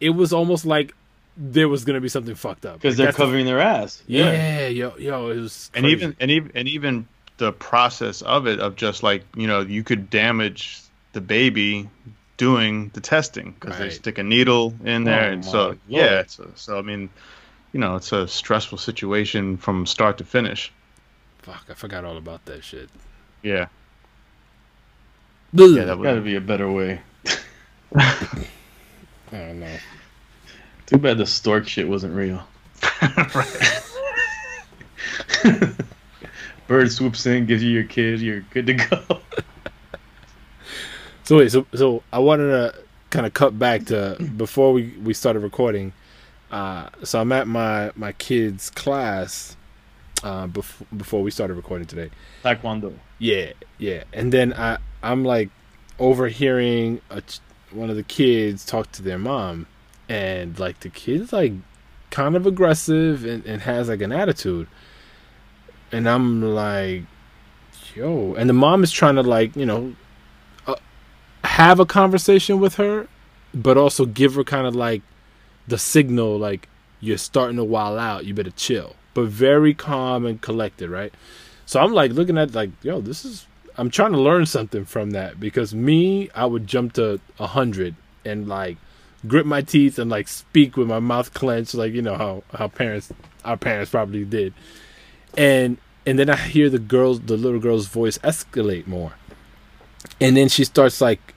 it 0.00 0.10
was 0.10 0.32
almost 0.32 0.64
like 0.66 0.94
there 1.36 1.68
was 1.68 1.84
gonna 1.84 2.00
be 2.00 2.08
something 2.08 2.34
fucked 2.36 2.64
up 2.64 2.74
because 2.74 2.92
Like, 2.92 2.96
they're 2.98 3.06
that's 3.06 3.16
the- 3.16 3.24
covering 3.24 3.44
their 3.46 3.60
ass. 3.60 4.02
yeah, 4.06 4.30
yeah, 4.32 4.68
yo, 4.68 4.96
yo, 4.98 5.30
it 5.30 5.40
was 5.40 5.70
and 5.74 5.86
even 5.86 6.14
and 6.20 6.30
even 6.30 6.52
and 6.54 6.68
even 6.68 7.08
the 7.38 7.52
process 7.52 8.22
of 8.22 8.46
it 8.46 8.60
of 8.60 8.76
just 8.76 9.02
like 9.02 9.24
you 9.36 9.46
know 9.46 9.60
you 9.60 9.82
could 9.82 10.08
damage 10.10 10.80
the 11.12 11.20
baby 11.20 11.88
doing 12.36 12.90
the 12.94 13.00
testing 13.00 13.52
because 13.58 13.78
they 13.78 13.90
stick 13.90 14.18
a 14.18 14.22
needle 14.22 14.74
in 14.84 15.04
there 15.04 15.30
Oh 15.30 15.32
and 15.32 15.44
so 15.44 15.58
oh, 15.60 15.64
Lord. 15.66 15.78
yeah 15.88 16.24
so, 16.26 16.50
so 16.56 16.78
i 16.78 16.82
mean 16.82 17.08
you 17.72 17.80
know 17.80 17.96
it's 17.96 18.12
a 18.12 18.26
stressful 18.28 18.78
situation 18.78 19.56
from 19.56 19.86
start 19.86 20.18
to 20.18 20.24
finish 20.24 20.72
fuck, 21.42 21.64
I 21.70 21.74
forgot 21.74 22.04
all 22.04 22.16
about 22.16 22.44
that 22.46 22.64
shit. 22.64 22.88
yeah 23.42 23.66
Yeah, 25.52 25.66
yeah 25.66 25.84
that 25.84 26.00
Gotta 26.02 26.14
would 26.16 26.24
be 26.24 26.36
a 26.36 26.40
better 26.40 26.70
way. 26.72 27.00
I 27.96 28.46
don't 29.30 29.60
know. 29.60 29.76
Too 30.86 30.98
bad 30.98 31.18
the 31.18 31.26
stork 31.26 31.68
shit 31.68 31.86
wasn't 31.88 32.14
real. 32.14 32.42
Bird 36.66 36.90
swoops 36.90 37.26
in, 37.26 37.46
gives 37.46 37.62
you 37.62 37.70
your 37.70 37.84
kid, 37.84 38.20
you're 38.20 38.40
good 38.50 38.66
to 38.66 38.74
go. 38.74 39.20
So 41.24 41.38
wait, 41.38 41.50
so 41.50 41.66
so 41.74 42.02
I 42.12 42.18
wanted 42.18 42.48
to 42.50 42.74
kind 43.08 43.24
of 43.24 43.32
cut 43.32 43.58
back 43.58 43.86
to 43.86 44.16
before 44.36 44.74
we 44.74 44.88
we 45.02 45.14
started 45.14 45.40
recording. 45.40 45.94
Uh, 46.50 46.90
so 47.02 47.18
I'm 47.18 47.32
at 47.32 47.48
my 47.48 47.92
my 47.96 48.12
kid's 48.12 48.68
class 48.68 49.56
uh, 50.22 50.46
before 50.48 50.86
before 50.94 51.22
we 51.22 51.30
started 51.30 51.54
recording 51.54 51.86
today. 51.86 52.10
Taekwondo. 52.44 52.92
Yeah, 53.18 53.52
yeah, 53.78 54.04
and 54.12 54.32
then 54.32 54.52
I 54.52 54.76
I'm 55.02 55.24
like 55.24 55.48
overhearing 55.98 57.00
a, 57.08 57.22
ch- 57.22 57.40
one 57.70 57.88
of 57.88 57.96
the 57.96 58.02
kids 58.02 58.66
talk 58.66 58.92
to 58.92 59.02
their 59.02 59.18
mom, 59.18 59.66
and 60.10 60.58
like 60.58 60.80
the 60.80 60.90
kid's 60.90 61.32
like 61.32 61.54
kind 62.10 62.36
of 62.36 62.46
aggressive 62.46 63.24
and, 63.24 63.46
and 63.46 63.62
has 63.62 63.88
like 63.88 64.02
an 64.02 64.12
attitude, 64.12 64.68
and 65.94 66.08
I'm 66.08 66.42
like, 66.42 67.02
yo, 67.94 68.34
and 68.34 68.48
the 68.48 68.54
mom 68.54 68.82
is 68.82 68.90
trying 68.90 69.14
to 69.14 69.22
like 69.22 69.54
you 69.54 69.64
know 69.64 69.94
uh, 70.66 70.74
have 71.44 71.78
a 71.78 71.86
conversation 71.86 72.58
with 72.60 72.74
her, 72.76 73.08
but 73.54 73.76
also 73.76 74.04
give 74.04 74.34
her 74.34 74.44
kind 74.44 74.66
of 74.66 74.74
like 74.74 75.02
the 75.68 75.78
signal 75.78 76.38
like 76.38 76.68
you're 77.00 77.18
starting 77.18 77.56
to 77.56 77.64
wild 77.64 77.98
out, 77.98 78.24
you 78.24 78.34
better 78.34 78.50
chill, 78.50 78.96
but 79.12 79.26
very 79.26 79.74
calm 79.74 80.26
and 80.26 80.40
collected, 80.40 80.90
right? 80.90 81.14
So 81.66 81.80
I'm 81.80 81.92
like 81.92 82.12
looking 82.12 82.38
at 82.38 82.54
like, 82.54 82.70
yo, 82.82 83.00
this 83.00 83.24
is. 83.24 83.46
I'm 83.76 83.90
trying 83.90 84.12
to 84.12 84.20
learn 84.20 84.46
something 84.46 84.84
from 84.84 85.10
that 85.10 85.40
because 85.40 85.74
me, 85.74 86.30
I 86.32 86.46
would 86.46 86.64
jump 86.68 86.92
to 86.92 87.20
a 87.40 87.48
hundred 87.48 87.96
and 88.24 88.46
like 88.46 88.76
grip 89.26 89.46
my 89.46 89.62
teeth 89.62 89.98
and 89.98 90.08
like 90.10 90.28
speak 90.28 90.76
with 90.76 90.86
my 90.86 91.00
mouth 91.00 91.34
clenched, 91.34 91.74
like 91.74 91.92
you 91.92 92.02
know 92.02 92.16
how 92.16 92.42
how 92.52 92.68
parents 92.68 93.12
our 93.44 93.56
parents 93.56 93.90
probably 93.90 94.24
did, 94.24 94.54
and 95.36 95.78
and 96.06 96.18
then 96.18 96.28
I 96.30 96.36
hear 96.36 96.68
the 96.68 96.78
girls, 96.78 97.20
the 97.20 97.36
little 97.36 97.60
girl's 97.60 97.86
voice 97.86 98.18
escalate 98.18 98.86
more, 98.86 99.14
and 100.20 100.36
then 100.36 100.48
she 100.48 100.64
starts 100.64 101.00
like, 101.00 101.34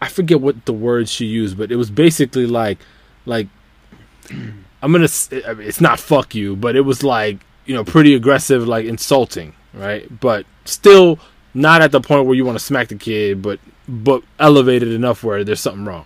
I 0.00 0.08
forget 0.08 0.40
what 0.40 0.64
the 0.64 0.72
words 0.72 1.10
she 1.10 1.26
used, 1.26 1.58
but 1.58 1.72
it 1.72 1.76
was 1.76 1.90
basically 1.90 2.46
like, 2.46 2.78
like 3.26 3.48
I'm 4.30 4.94
I 4.94 4.98
mean, 4.98 5.02
It's 5.02 5.80
not 5.80 5.98
fuck 5.98 6.34
you, 6.34 6.56
but 6.56 6.76
it 6.76 6.82
was 6.82 7.02
like 7.02 7.38
you 7.66 7.74
know 7.74 7.84
pretty 7.84 8.14
aggressive, 8.14 8.68
like 8.68 8.84
insulting, 8.86 9.54
right? 9.72 10.08
But 10.20 10.46
still 10.64 11.18
not 11.54 11.80
at 11.80 11.92
the 11.92 12.00
point 12.00 12.26
where 12.26 12.34
you 12.34 12.44
want 12.44 12.58
to 12.58 12.64
smack 12.64 12.88
the 12.88 12.96
kid, 12.96 13.40
but 13.40 13.60
but 13.88 14.22
elevated 14.38 14.88
enough 14.88 15.22
where 15.22 15.44
there's 15.44 15.60
something 15.60 15.84
wrong. 15.84 16.04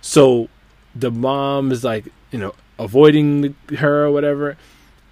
So 0.00 0.48
the 0.94 1.10
mom 1.10 1.70
is 1.72 1.84
like 1.84 2.06
you 2.30 2.38
know 2.38 2.54
avoiding 2.78 3.54
her 3.78 4.04
or 4.04 4.10
whatever, 4.10 4.56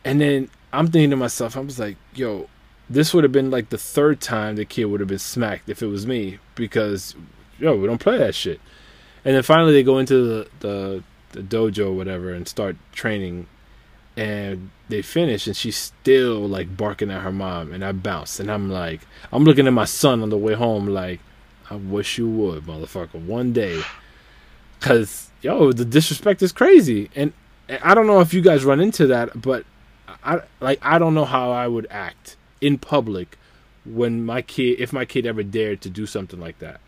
and 0.04 0.20
then 0.20 0.48
I'm 0.72 0.88
thinking 0.88 1.10
to 1.10 1.16
myself, 1.16 1.56
I 1.56 1.60
was 1.60 1.78
like, 1.78 1.96
yo. 2.14 2.48
This 2.88 3.12
would 3.12 3.24
have 3.24 3.32
been 3.32 3.50
like 3.50 3.70
the 3.70 3.78
third 3.78 4.20
time 4.20 4.54
the 4.54 4.64
kid 4.64 4.84
would 4.84 5.00
have 5.00 5.08
been 5.08 5.18
smacked 5.18 5.68
if 5.68 5.82
it 5.82 5.88
was 5.88 6.06
me 6.06 6.38
because, 6.54 7.16
yo, 7.58 7.74
we 7.74 7.84
don't 7.84 7.98
play 7.98 8.16
that 8.16 8.32
shit. 8.32 8.60
And 9.24 9.34
then 9.34 9.42
finally 9.42 9.72
they 9.72 9.82
go 9.82 9.98
into 9.98 10.22
the, 10.22 10.48
the 10.60 11.02
the 11.36 11.42
dojo 11.42 11.88
or 11.88 11.92
whatever 11.92 12.32
and 12.32 12.48
start 12.48 12.76
training 12.92 13.46
and 14.16 14.70
they 14.88 15.02
finish 15.02 15.46
and 15.46 15.56
she's 15.56 15.76
still 15.76 16.40
like 16.40 16.76
barking 16.76 17.10
at 17.10 17.22
her 17.22 17.32
mom 17.32 17.72
and 17.72 17.84
I 17.84 17.92
bounce 17.92 18.40
and 18.40 18.50
I'm 18.50 18.70
like 18.70 19.02
I'm 19.30 19.44
looking 19.44 19.66
at 19.66 19.72
my 19.72 19.84
son 19.84 20.22
on 20.22 20.30
the 20.30 20.38
way 20.38 20.54
home 20.54 20.86
like 20.86 21.20
I 21.68 21.76
wish 21.76 22.16
you 22.16 22.28
would 22.28 22.64
motherfucker 22.64 23.20
one 23.20 23.52
day 23.52 23.82
cuz 24.80 25.30
yo 25.42 25.72
the 25.72 25.84
disrespect 25.84 26.42
is 26.42 26.52
crazy 26.52 27.10
and 27.14 27.32
I 27.82 27.94
don't 27.94 28.06
know 28.06 28.20
if 28.20 28.32
you 28.32 28.40
guys 28.40 28.64
run 28.64 28.80
into 28.80 29.06
that 29.08 29.42
but 29.42 29.66
I 30.24 30.40
like 30.60 30.78
I 30.82 30.98
don't 30.98 31.14
know 31.14 31.24
how 31.24 31.50
I 31.50 31.66
would 31.68 31.86
act 31.90 32.36
in 32.60 32.78
public 32.78 33.38
when 33.84 34.24
my 34.24 34.42
kid 34.42 34.80
if 34.80 34.92
my 34.92 35.04
kid 35.04 35.26
ever 35.26 35.42
dared 35.42 35.80
to 35.82 35.90
do 35.90 36.06
something 36.06 36.40
like 36.40 36.58
that 36.58 36.80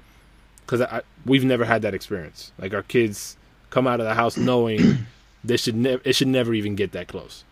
because 0.64 0.81
I, 0.81 1.02
we've 1.24 1.44
never 1.44 1.64
had 1.64 1.83
that 1.83 1.94
experience. 1.94 2.52
Like 2.59 2.74
our 2.74 2.83
kids 2.83 3.37
come 3.70 3.87
out 3.87 4.00
of 4.00 4.07
the 4.07 4.14
house 4.14 4.37
knowing 4.37 5.07
they 5.44 5.57
should 5.57 5.76
never 5.76 6.02
it 6.04 6.14
should 6.14 6.28
never 6.28 6.54
even 6.54 6.74
get 6.74 6.92
that 6.92 7.09
close. 7.09 7.44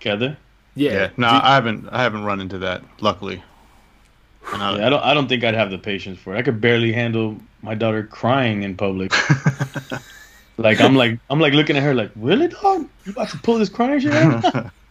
Together? 0.00 0.36
Yeah, 0.74 0.92
yeah 0.92 1.10
no 1.16 1.30
Do- 1.30 1.40
i 1.42 1.54
haven't 1.54 1.88
i 1.90 2.02
haven't 2.02 2.24
run 2.24 2.40
into 2.40 2.58
that 2.58 2.82
luckily 3.00 3.42
and 4.52 4.62
I, 4.62 4.76
Yeah, 4.76 4.86
I 4.86 4.90
don't. 4.90 5.02
I 5.02 5.14
don't 5.14 5.28
think 5.28 5.44
I'd 5.44 5.54
have 5.54 5.70
the 5.70 5.78
patience 5.78 6.18
for 6.18 6.34
it. 6.34 6.38
I 6.38 6.42
could 6.42 6.60
barely 6.60 6.92
handle 6.92 7.38
my 7.62 7.74
daughter 7.74 8.02
crying 8.02 8.62
in 8.62 8.76
public. 8.76 9.12
like 10.56 10.80
I'm 10.80 10.94
like 10.94 11.18
I'm 11.30 11.40
like 11.40 11.52
looking 11.52 11.76
at 11.76 11.82
her 11.82 11.94
like, 11.94 12.10
really, 12.16 12.48
dog? 12.48 12.88
You 13.04 13.12
about 13.12 13.30
to 13.30 13.38
pull 13.38 13.58
this 13.58 13.68
crying 13.68 14.00
shit 14.00 14.12
out? 14.12 14.70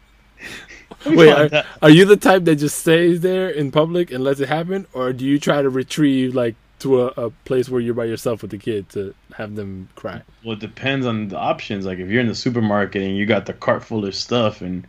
Wait, 1.06 1.32
are, 1.32 1.64
are 1.82 1.90
you 1.90 2.06
the 2.06 2.18
type 2.18 2.46
that 2.46 2.56
just 2.56 2.80
stays 2.80 3.22
there 3.22 3.50
in 3.50 3.72
public 3.72 4.12
and 4.12 4.24
lets 4.24 4.40
it 4.40 4.48
happen, 4.48 4.88
or 4.94 5.12
do 5.12 5.26
you 5.26 5.40
try 5.40 5.62
to 5.62 5.70
retrieve 5.70 6.34
like 6.34 6.56
to 6.80 7.02
a, 7.02 7.08
a 7.26 7.30
place 7.46 7.70
where 7.70 7.82
you're 7.82 7.94
by 7.94 8.06
yourself 8.06 8.42
with 8.42 8.52
the 8.52 8.58
kid 8.58 8.90
to 8.90 9.14
have 9.36 9.56
them 9.56 9.90
cry? 9.96 10.22
Well, 10.44 10.54
it 10.54 10.60
depends 10.60 11.06
on 11.06 11.28
the 11.28 11.38
options. 11.38 11.86
Like 11.86 12.00
if 12.00 12.10
you're 12.10 12.22
in 12.22 12.28
the 12.28 12.36
supermarket 12.36 13.02
and 13.02 13.18
you 13.18 13.26
got 13.26 13.46
the 13.46 13.54
cart 13.54 13.84
full 13.84 14.06
of 14.06 14.16
stuff, 14.16 14.62
and 14.62 14.88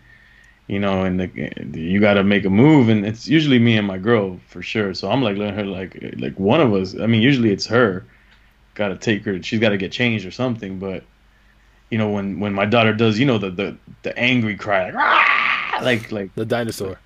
you 0.68 0.78
know, 0.78 1.04
and 1.04 1.20
the, 1.20 1.80
you 1.80 2.00
got 2.00 2.14
to 2.14 2.24
make 2.24 2.44
a 2.44 2.50
move, 2.50 2.88
and 2.88 3.04
it's 3.04 3.26
usually 3.26 3.58
me 3.58 3.76
and 3.76 3.86
my 3.86 3.98
girl 3.98 4.38
for 4.48 4.62
sure. 4.62 4.94
So 4.94 5.10
I'm 5.10 5.22
like 5.22 5.36
letting 5.36 5.54
her 5.54 5.64
like 5.64 5.98
like 6.18 6.38
one 6.38 6.60
of 6.60 6.72
us. 6.74 6.98
I 6.98 7.06
mean, 7.06 7.22
usually 7.22 7.50
it's 7.50 7.66
her. 7.66 8.04
Got 8.74 8.88
to 8.88 8.96
take 8.96 9.24
her. 9.24 9.42
She's 9.42 9.60
got 9.60 9.70
to 9.70 9.76
get 9.76 9.92
changed 9.92 10.26
or 10.26 10.30
something. 10.30 10.78
But 10.78 11.04
you 11.90 11.98
know, 11.98 12.10
when 12.10 12.40
when 12.40 12.52
my 12.52 12.66
daughter 12.66 12.92
does, 12.92 13.18
you 13.18 13.26
know, 13.26 13.38
the 13.38 13.50
the, 13.50 13.76
the 14.02 14.18
angry 14.18 14.56
cry, 14.56 14.90
like 14.90 15.82
like 15.82 16.12
like 16.12 16.34
The 16.34 16.44
dinosaur. 16.44 16.98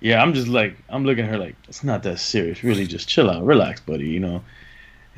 yeah, 0.00 0.22
I'm 0.22 0.34
just 0.34 0.48
like 0.48 0.76
I'm 0.88 1.04
looking 1.04 1.24
at 1.24 1.30
her 1.30 1.38
like 1.38 1.56
it's 1.68 1.82
not 1.84 2.02
that 2.04 2.18
serious. 2.18 2.62
Really, 2.62 2.86
just 2.86 3.08
chill 3.08 3.30
out, 3.30 3.44
relax, 3.44 3.80
buddy. 3.80 4.08
You 4.08 4.20
know. 4.20 4.44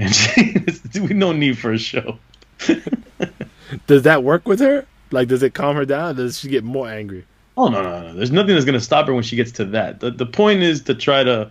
And 0.01 0.15
she, 0.15 0.57
we 1.01 1.09
no 1.13 1.33
need 1.33 1.59
for 1.59 1.75
a 1.75 1.79
show. 1.79 2.19
Does 3.87 4.03
that 4.05 4.25
work 4.25 4.49
with 4.49 4.61
her? 4.61 4.87
Like, 5.11 5.29
does 5.29 5.43
it 5.43 5.53
calm 5.55 5.77
her 5.77 5.85
down? 5.85 6.13
Or 6.13 6.15
does 6.15 6.39
she 6.41 6.49
get 6.49 6.65
more 6.65 6.89
angry? 6.89 7.27
Oh 7.57 7.69
no, 7.69 7.83
no, 7.83 8.03
no! 8.09 8.15
There's 8.15 8.31
nothing 8.31 8.55
that's 8.55 8.65
gonna 8.65 8.81
stop 8.81 9.07
her 9.09 9.13
when 9.15 9.25
she 9.25 9.37
gets 9.37 9.53
to 9.53 9.65
that. 9.67 10.01
The 10.01 10.11
the 10.11 10.25
point 10.25 10.63
is 10.63 10.83
to 10.85 10.95
try 10.95 11.23
to 11.25 11.51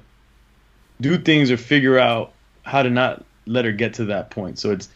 do 1.00 1.18
things 1.18 1.52
or 1.52 1.58
figure 1.58 2.00
out 2.00 2.34
how 2.64 2.82
to 2.82 2.90
not 2.90 3.24
let 3.50 3.66
her 3.66 3.72
get 3.72 3.94
to 3.96 4.06
that 4.06 4.30
point. 4.30 4.60
So 4.60 4.72
it's 4.72 4.88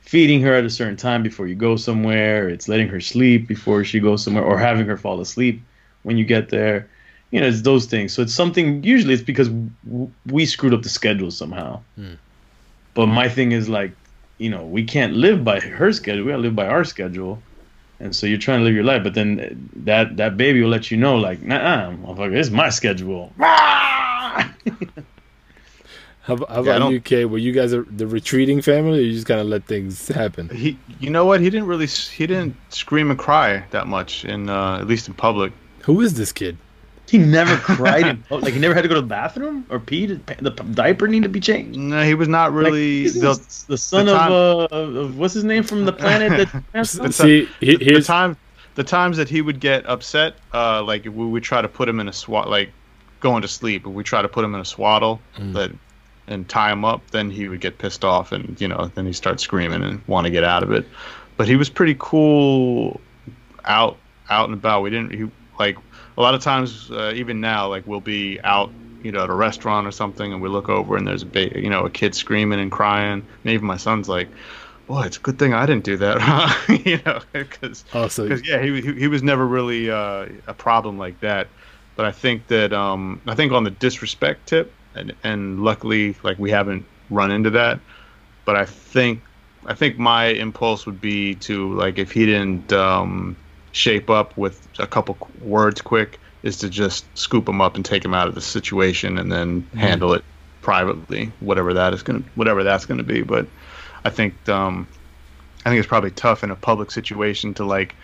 feeding 0.00 0.40
her 0.42 0.54
at 0.54 0.64
a 0.64 0.70
certain 0.70 0.96
time 0.96 1.22
before 1.22 1.46
you 1.46 1.54
go 1.54 1.76
somewhere. 1.76 2.48
It's 2.48 2.68
letting 2.68 2.88
her 2.88 3.00
sleep 3.00 3.46
before 3.46 3.84
she 3.84 4.00
goes 4.00 4.24
somewhere, 4.24 4.44
or 4.44 4.58
having 4.58 4.86
her 4.86 4.96
fall 4.96 5.20
asleep 5.20 5.62
when 6.02 6.18
you 6.18 6.24
get 6.24 6.50
there. 6.50 6.90
You 7.30 7.40
know, 7.40 7.46
it's 7.46 7.62
those 7.62 7.86
things. 7.86 8.12
So 8.12 8.22
it's 8.22 8.34
something. 8.34 8.82
Usually, 8.82 9.14
it's 9.14 9.22
because 9.22 9.48
w- 9.48 10.10
we 10.26 10.44
screwed 10.46 10.74
up 10.74 10.82
the 10.82 10.88
schedule 10.88 11.30
somehow. 11.30 11.80
Hmm. 11.94 12.14
But 12.94 13.06
my 13.06 13.28
thing 13.28 13.52
is 13.52 13.68
like, 13.68 13.92
you 14.38 14.50
know, 14.50 14.66
we 14.66 14.82
can't 14.84 15.12
live 15.12 15.44
by 15.44 15.60
her 15.60 15.92
schedule. 15.92 16.24
We 16.24 16.32
gotta 16.32 16.42
live 16.42 16.56
by 16.56 16.66
our 16.66 16.84
schedule. 16.84 17.40
And 18.00 18.16
so 18.16 18.26
you're 18.26 18.38
trying 18.38 18.60
to 18.60 18.64
live 18.64 18.74
your 18.74 18.84
life, 18.84 19.04
but 19.04 19.14
then 19.14 19.70
that 19.84 20.16
that 20.16 20.36
baby 20.36 20.62
will 20.62 20.70
let 20.70 20.90
you 20.90 20.96
know, 20.96 21.16
like, 21.16 21.42
nah, 21.42 21.92
motherfucker, 21.92 22.32
this 22.32 22.46
is 22.46 22.52
my 22.52 22.70
schedule. 22.70 23.32
How, 26.30 26.36
how 26.46 26.54
Yeah, 26.54 26.60
about 26.60 26.78
don't- 26.78 26.92
you, 26.92 27.00
Kay? 27.00 27.24
Were 27.24 27.38
you 27.38 27.52
guys 27.52 27.72
a, 27.72 27.82
the 27.82 28.06
retreating 28.06 28.62
family, 28.62 28.98
or 28.98 29.02
you 29.02 29.12
just 29.12 29.26
kind 29.26 29.40
of 29.40 29.46
let 29.46 29.64
things 29.66 30.08
happen? 30.08 30.48
he 30.48 30.78
you 30.98 31.10
know 31.10 31.24
what 31.26 31.40
he 31.40 31.50
didn't 31.50 31.66
really 31.66 31.86
he 31.86 32.26
didn't 32.26 32.56
scream 32.70 33.10
and 33.10 33.18
cry 33.18 33.64
that 33.70 33.86
much 33.86 34.24
in 34.24 34.48
uh, 34.48 34.78
at 34.80 34.86
least 34.86 35.08
in 35.08 35.14
public 35.14 35.52
Who 35.82 36.00
is 36.00 36.14
this 36.14 36.32
kid? 36.32 36.56
He 37.08 37.18
never 37.18 37.56
cried. 37.56 38.06
In, 38.06 38.24
oh, 38.30 38.36
like 38.36 38.54
he 38.54 38.60
never 38.60 38.72
had 38.72 38.82
to 38.82 38.88
go 38.88 38.94
to 38.94 39.00
the 39.00 39.06
bathroom 39.06 39.66
or 39.68 39.80
pee. 39.80 40.06
To, 40.06 40.20
the 40.40 40.50
diaper 40.50 41.08
need 41.08 41.24
to 41.24 41.28
be 41.28 41.40
changed. 41.40 41.76
No, 41.76 42.04
he 42.04 42.14
was 42.14 42.28
not 42.28 42.52
really. 42.52 43.00
he's 43.02 43.14
the, 43.20 43.32
the, 43.34 43.64
the 43.72 43.78
son 43.78 44.06
the 44.06 44.14
of, 44.14 44.30
uh, 44.30 44.68
of, 44.76 44.94
of 44.94 45.18
what's 45.18 45.34
his 45.34 45.42
name 45.42 45.64
from 45.64 45.84
the 45.86 45.92
planet 45.92 46.30
that 46.52 46.62
passed? 46.72 47.12
See, 47.14 47.48
he- 47.58 47.74
the 47.76 47.84
here's 47.84 48.06
time 48.06 48.36
the 48.76 48.84
times 48.84 49.16
that 49.16 49.28
he 49.28 49.42
would 49.42 49.58
get 49.58 49.84
upset 49.86 50.36
uh 50.54 50.80
like 50.84 51.02
we 51.04 51.10
would 51.10 51.42
try 51.42 51.60
to 51.60 51.66
put 51.68 51.88
him 51.88 51.98
in 51.98 52.06
a 52.06 52.12
swat 52.12 52.48
like 52.48 52.70
going 53.18 53.42
to 53.42 53.48
sleep 53.48 53.84
if 53.84 53.92
we 53.92 54.04
try 54.04 54.22
to 54.22 54.28
put 54.28 54.44
him 54.44 54.54
in 54.54 54.60
a 54.60 54.64
swaddle 54.64 55.20
that 55.36 55.72
and 56.26 56.48
tie 56.48 56.70
him 56.70 56.84
up 56.84 57.10
then 57.10 57.30
he 57.30 57.48
would 57.48 57.60
get 57.60 57.78
pissed 57.78 58.04
off 58.04 58.32
and 58.32 58.60
you 58.60 58.68
know 58.68 58.90
then 58.94 59.06
he 59.06 59.12
starts 59.12 59.42
screaming 59.42 59.82
and 59.82 60.00
want 60.06 60.24
to 60.24 60.30
get 60.30 60.44
out 60.44 60.62
of 60.62 60.70
it 60.70 60.86
but 61.36 61.48
he 61.48 61.56
was 61.56 61.68
pretty 61.68 61.96
cool 61.98 63.00
out 63.64 63.96
out 64.28 64.48
and 64.48 64.54
about 64.54 64.82
we 64.82 64.90
didn't 64.90 65.12
he 65.12 65.28
like 65.58 65.76
a 66.16 66.22
lot 66.22 66.34
of 66.34 66.42
times 66.42 66.90
uh, 66.90 67.12
even 67.14 67.40
now 67.40 67.68
like 67.68 67.86
we'll 67.86 68.00
be 68.00 68.40
out 68.42 68.70
you 69.02 69.10
know 69.10 69.24
at 69.24 69.30
a 69.30 69.34
restaurant 69.34 69.86
or 69.86 69.90
something 69.90 70.32
and 70.32 70.42
we 70.42 70.48
look 70.48 70.68
over 70.68 70.96
and 70.96 71.06
there's 71.06 71.22
a 71.22 71.26
ba- 71.26 71.58
you 71.58 71.70
know 71.70 71.84
a 71.84 71.90
kid 71.90 72.14
screaming 72.14 72.60
and 72.60 72.70
crying 72.70 73.26
and 73.44 73.52
even 73.52 73.66
my 73.66 73.76
son's 73.76 74.08
like 74.08 74.28
boy 74.86 75.02
it's 75.02 75.16
a 75.16 75.20
good 75.20 75.38
thing 75.38 75.54
i 75.54 75.64
didn't 75.64 75.84
do 75.84 75.96
that 75.96 76.20
huh?" 76.20 76.72
you 76.84 77.00
know 77.06 77.20
because 77.32 77.84
also 77.94 78.24
because 78.24 78.46
yeah, 78.46 78.60
he, 78.62 78.80
he 78.80 78.92
he 78.94 79.08
was 79.08 79.22
never 79.22 79.46
really 79.46 79.90
uh, 79.90 80.26
a 80.46 80.54
problem 80.54 80.98
like 80.98 81.20
that. 81.20 81.48
But 81.96 82.06
I 82.06 82.12
think 82.12 82.46
that 82.48 82.72
um, 82.72 83.20
I 83.26 83.34
think 83.34 83.52
on 83.52 83.64
the 83.64 83.70
disrespect 83.70 84.48
tip, 84.48 84.72
and 84.94 85.14
and 85.22 85.62
luckily 85.62 86.16
like 86.22 86.38
we 86.38 86.50
haven't 86.50 86.84
run 87.10 87.30
into 87.30 87.50
that. 87.50 87.80
But 88.44 88.56
I 88.56 88.64
think 88.64 89.22
I 89.66 89.74
think 89.74 89.98
my 89.98 90.26
impulse 90.26 90.86
would 90.86 91.00
be 91.00 91.34
to 91.36 91.74
like 91.74 91.98
if 91.98 92.12
he 92.12 92.26
didn't 92.26 92.72
um, 92.72 93.36
shape 93.72 94.10
up 94.10 94.36
with 94.36 94.66
a 94.78 94.86
couple 94.86 95.16
words 95.42 95.80
quick, 95.80 96.18
is 96.42 96.56
to 96.58 96.68
just 96.68 97.04
scoop 97.16 97.48
him 97.48 97.60
up 97.60 97.76
and 97.76 97.84
take 97.84 98.04
him 98.04 98.14
out 98.14 98.28
of 98.28 98.34
the 98.34 98.40
situation 98.40 99.18
and 99.18 99.30
then 99.30 99.66
handle 99.74 100.14
it 100.14 100.24
privately, 100.62 101.32
whatever 101.40 101.74
that 101.74 101.92
is 101.94 102.02
gonna 102.02 102.22
whatever 102.34 102.64
that's 102.64 102.86
gonna 102.86 103.02
be. 103.02 103.22
But 103.22 103.46
I 104.04 104.10
think 104.10 104.48
um, 104.48 104.88
I 105.64 105.70
think 105.70 105.78
it's 105.78 105.88
probably 105.88 106.10
tough 106.12 106.42
in 106.42 106.50
a 106.50 106.56
public 106.56 106.90
situation 106.90 107.54
to 107.54 107.64
like, 107.64 107.94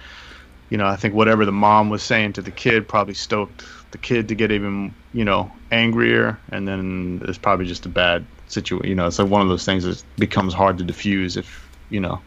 you 0.69 0.77
know, 0.77 0.87
I 0.87 0.97
think 0.97 1.15
whatever 1.15 1.45
the 1.45 1.53
mom 1.53 1.89
was 1.89 2.03
saying 2.03 2.35
to 2.35 2.43
the 2.43 2.51
kid 2.51 2.87
probably 2.87 3.15
stoked 3.15 3.63
the 3.97 4.03
kid 4.03 4.29
to 4.29 4.35
get 4.35 4.53
even, 4.53 4.95
you 5.15 5.25
know, 5.25 5.51
angrier, 5.73 6.39
and 6.53 6.69
then 6.69 7.23
it's 7.27 7.39
probably 7.39 7.67
just 7.67 7.87
a 7.87 7.89
bad 7.89 8.25
situation. 8.49 8.87
You 8.87 8.95
know, 8.95 9.07
it's 9.07 9.19
like 9.19 9.29
one 9.29 9.41
of 9.41 9.49
those 9.49 9.65
things 9.65 9.85
that 9.85 10.03
becomes 10.17 10.53
hard 10.53 10.79
to 10.79 10.85
diffuse 10.85 11.37
if, 11.37 11.69
you 11.89 12.01
know, 12.01 12.21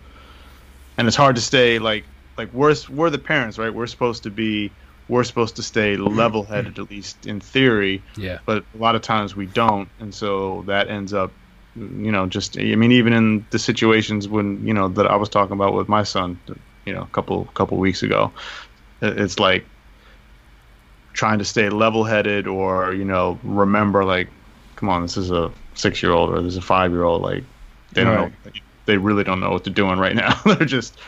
and 0.97 1.07
it's 1.07 1.17
hard 1.17 1.35
to 1.35 1.41
stay 1.41 1.79
like 1.79 2.05
like 2.37 2.51
we're 2.53 2.75
we're 2.89 3.09
the 3.09 3.19
parents, 3.19 3.57
right? 3.57 3.73
We're 3.73 3.87
supposed 3.87 4.23
to 4.23 4.31
be 4.31 4.71
we're 5.07 5.23
supposed 5.23 5.55
to 5.55 5.63
stay 5.63 5.97
level-headed 5.97 6.77
at 6.77 6.89
least 6.89 7.25
in 7.25 7.39
theory, 7.39 8.01
yeah. 8.15 8.39
but 8.45 8.63
a 8.75 8.77
lot 8.77 8.95
of 8.95 9.01
times 9.01 9.35
we 9.35 9.47
don't 9.47 9.89
and 9.99 10.13
so 10.13 10.63
that 10.67 10.87
ends 10.87 11.13
up 11.13 11.31
you 11.75 12.11
know 12.11 12.25
just 12.25 12.57
i 12.59 12.75
mean 12.75 12.91
even 12.91 13.13
in 13.13 13.45
the 13.51 13.59
situations 13.59 14.27
when 14.27 14.65
you 14.65 14.73
know 14.73 14.89
that 14.89 15.05
i 15.05 15.15
was 15.15 15.29
talking 15.29 15.53
about 15.53 15.73
with 15.73 15.87
my 15.87 16.03
son 16.03 16.37
you 16.85 16.91
know 16.91 17.03
a 17.03 17.07
couple 17.07 17.45
couple 17.53 17.77
weeks 17.77 18.03
ago 18.03 18.31
it's 19.01 19.39
like 19.39 19.63
trying 21.19 21.39
to 21.39 21.45
stay 21.45 21.69
level-headed 21.69 22.47
or 22.47 22.93
you 22.93 23.05
know 23.05 23.39
remember 23.43 24.05
like 24.05 24.29
come 24.75 24.89
on 24.89 25.01
this 25.01 25.17
is 25.17 25.31
a 25.31 25.51
six-year-old 25.75 26.29
or 26.31 26.41
this 26.41 26.53
is 26.53 26.57
a 26.57 26.61
five-year-old 26.61 27.21
like 27.21 27.45
they 27.93 28.03
don't 28.03 28.15
Right. 28.15 28.31
know 28.45 28.51
they 28.85 28.97
really 28.97 29.23
don't 29.23 29.39
know 29.41 29.51
what 29.51 29.63
they're 29.63 29.73
doing 29.73 29.99
right 29.99 30.15
now. 30.15 30.33
They're 30.45 30.65
just 30.65 30.99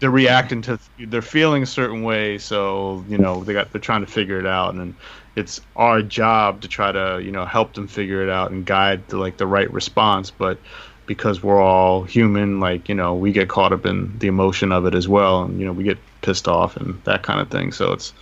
they're 0.00 0.10
reacting 0.10 0.62
to 0.62 0.78
they're 0.98 1.22
feeling 1.22 1.62
a 1.62 1.66
certain 1.66 2.02
way 2.02 2.38
so 2.38 3.04
you 3.08 3.18
know 3.18 3.44
they 3.44 3.52
got 3.54 3.72
they're 3.72 3.80
trying 3.80 4.02
to 4.02 4.06
figure 4.12 4.38
it 4.38 4.46
out. 4.46 4.74
And 4.74 4.96
it's 5.36 5.60
our 5.76 6.02
job 6.02 6.62
to 6.62 6.68
try 6.68 6.92
to 6.92 7.20
you 7.24 7.32
know 7.32 7.46
help 7.46 7.74
them 7.74 7.88
figure 7.88 8.22
it 8.22 8.28
out 8.30 8.50
and 8.52 8.66
guide 8.66 9.08
to 9.10 9.18
like 9.18 9.38
the 9.38 9.46
right 9.46 9.72
response. 9.72 10.30
But 10.30 10.62
because 11.06 11.42
we're 11.42 11.60
all 11.62 12.04
human 12.04 12.60
like 12.60 12.88
you 12.88 12.94
know 12.94 13.14
we 13.16 13.32
get 13.32 13.48
caught 13.48 13.72
up 13.72 13.86
in 13.86 14.18
the 14.18 14.28
emotion 14.28 14.72
of 14.72 14.86
it 14.86 14.94
as 14.94 15.08
well. 15.08 15.42
And 15.44 15.58
you 15.60 15.66
know 15.66 15.72
we 15.72 15.84
get 15.84 16.04
pissed 16.22 16.48
off 16.48 16.76
and 16.76 17.02
that 17.04 17.22
kind 17.22 17.40
of 17.40 17.50
thing. 17.50 17.72
So 17.72 17.92
it's 17.92 18.12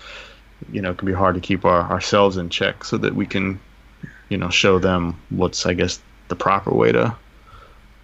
you 0.70 0.80
know 0.82 0.90
it 0.90 0.98
can 0.98 1.06
be 1.06 1.12
hard 1.12 1.34
to 1.34 1.40
keep 1.40 1.64
our, 1.64 1.82
ourselves 1.90 2.36
in 2.36 2.48
check 2.48 2.84
so 2.84 2.96
that 2.98 3.14
we 3.14 3.26
can 3.26 3.58
you 4.28 4.36
know 4.36 4.50
show 4.50 4.78
them 4.78 5.18
what's 5.30 5.66
i 5.66 5.74
guess 5.74 6.00
the 6.28 6.36
proper 6.36 6.72
way 6.74 6.92
to 6.92 7.14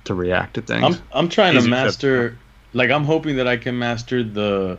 to 0.04 0.14
react 0.14 0.54
to 0.54 0.62
things 0.62 0.96
I'm 0.96 1.02
I'm 1.12 1.28
trying 1.28 1.52
to 1.52 1.58
Easy 1.58 1.66
to- 1.66 1.70
master. 1.70 2.38
Like 2.74 2.90
I'm 2.90 3.04
hoping 3.04 3.36
that 3.36 3.46
I 3.48 3.56
can 3.56 3.78
master 3.78 4.22
the 4.22 4.78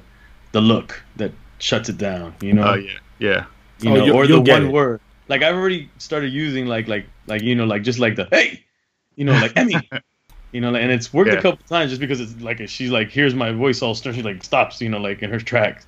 the 0.51 0.61
look 0.61 1.01
that 1.17 1.31
shuts 1.59 1.89
it 1.89 1.97
down. 1.97 2.35
You 2.41 2.53
know. 2.53 2.63
oh 2.71 2.73
yeah 2.75 2.91
yeah 3.19 3.45
you 3.81 3.89
Oh, 3.91 3.95
know, 3.95 4.05
you'll- 4.05 4.15
or 4.15 4.25
you'll 4.25 4.43
the 4.43 4.51
one 4.51 4.65
it. 4.67 4.71
word. 4.71 5.01
Like 5.27 5.41
I've 5.43 5.55
already 5.55 5.89
started 5.97 6.31
using 6.33 6.65
like 6.67 6.87
like 6.87 7.05
like 7.27 7.41
you 7.41 7.55
know 7.55 7.65
like 7.65 7.81
just 7.83 7.97
like 7.99 8.15
the 8.15 8.27
hey, 8.31 8.63
you 9.15 9.25
know 9.25 9.33
like 9.33 9.53
Emmy, 9.55 9.75
you 10.51 10.61
know, 10.61 10.71
like, 10.71 10.81
and 10.83 10.91
it's 10.91 11.11
worked 11.13 11.31
Yeah. 11.31 11.37
a 11.37 11.41
couple 11.41 11.65
times 11.67 11.89
just 11.91 11.99
because 12.01 12.19
it's 12.21 12.35
like 12.41 12.67
she's 12.69 12.89
like 12.91 13.09
here's 13.11 13.33
my 13.35 13.51
voice 13.51 13.81
all 13.81 13.93
stern. 13.95 14.13
She 14.15 14.21
like 14.23 14.43
stops, 14.43 14.79
you 14.81 14.89
know, 14.89 14.99
like 14.99 15.21
in 15.23 15.29
her 15.31 15.39
tracks. 15.39 15.85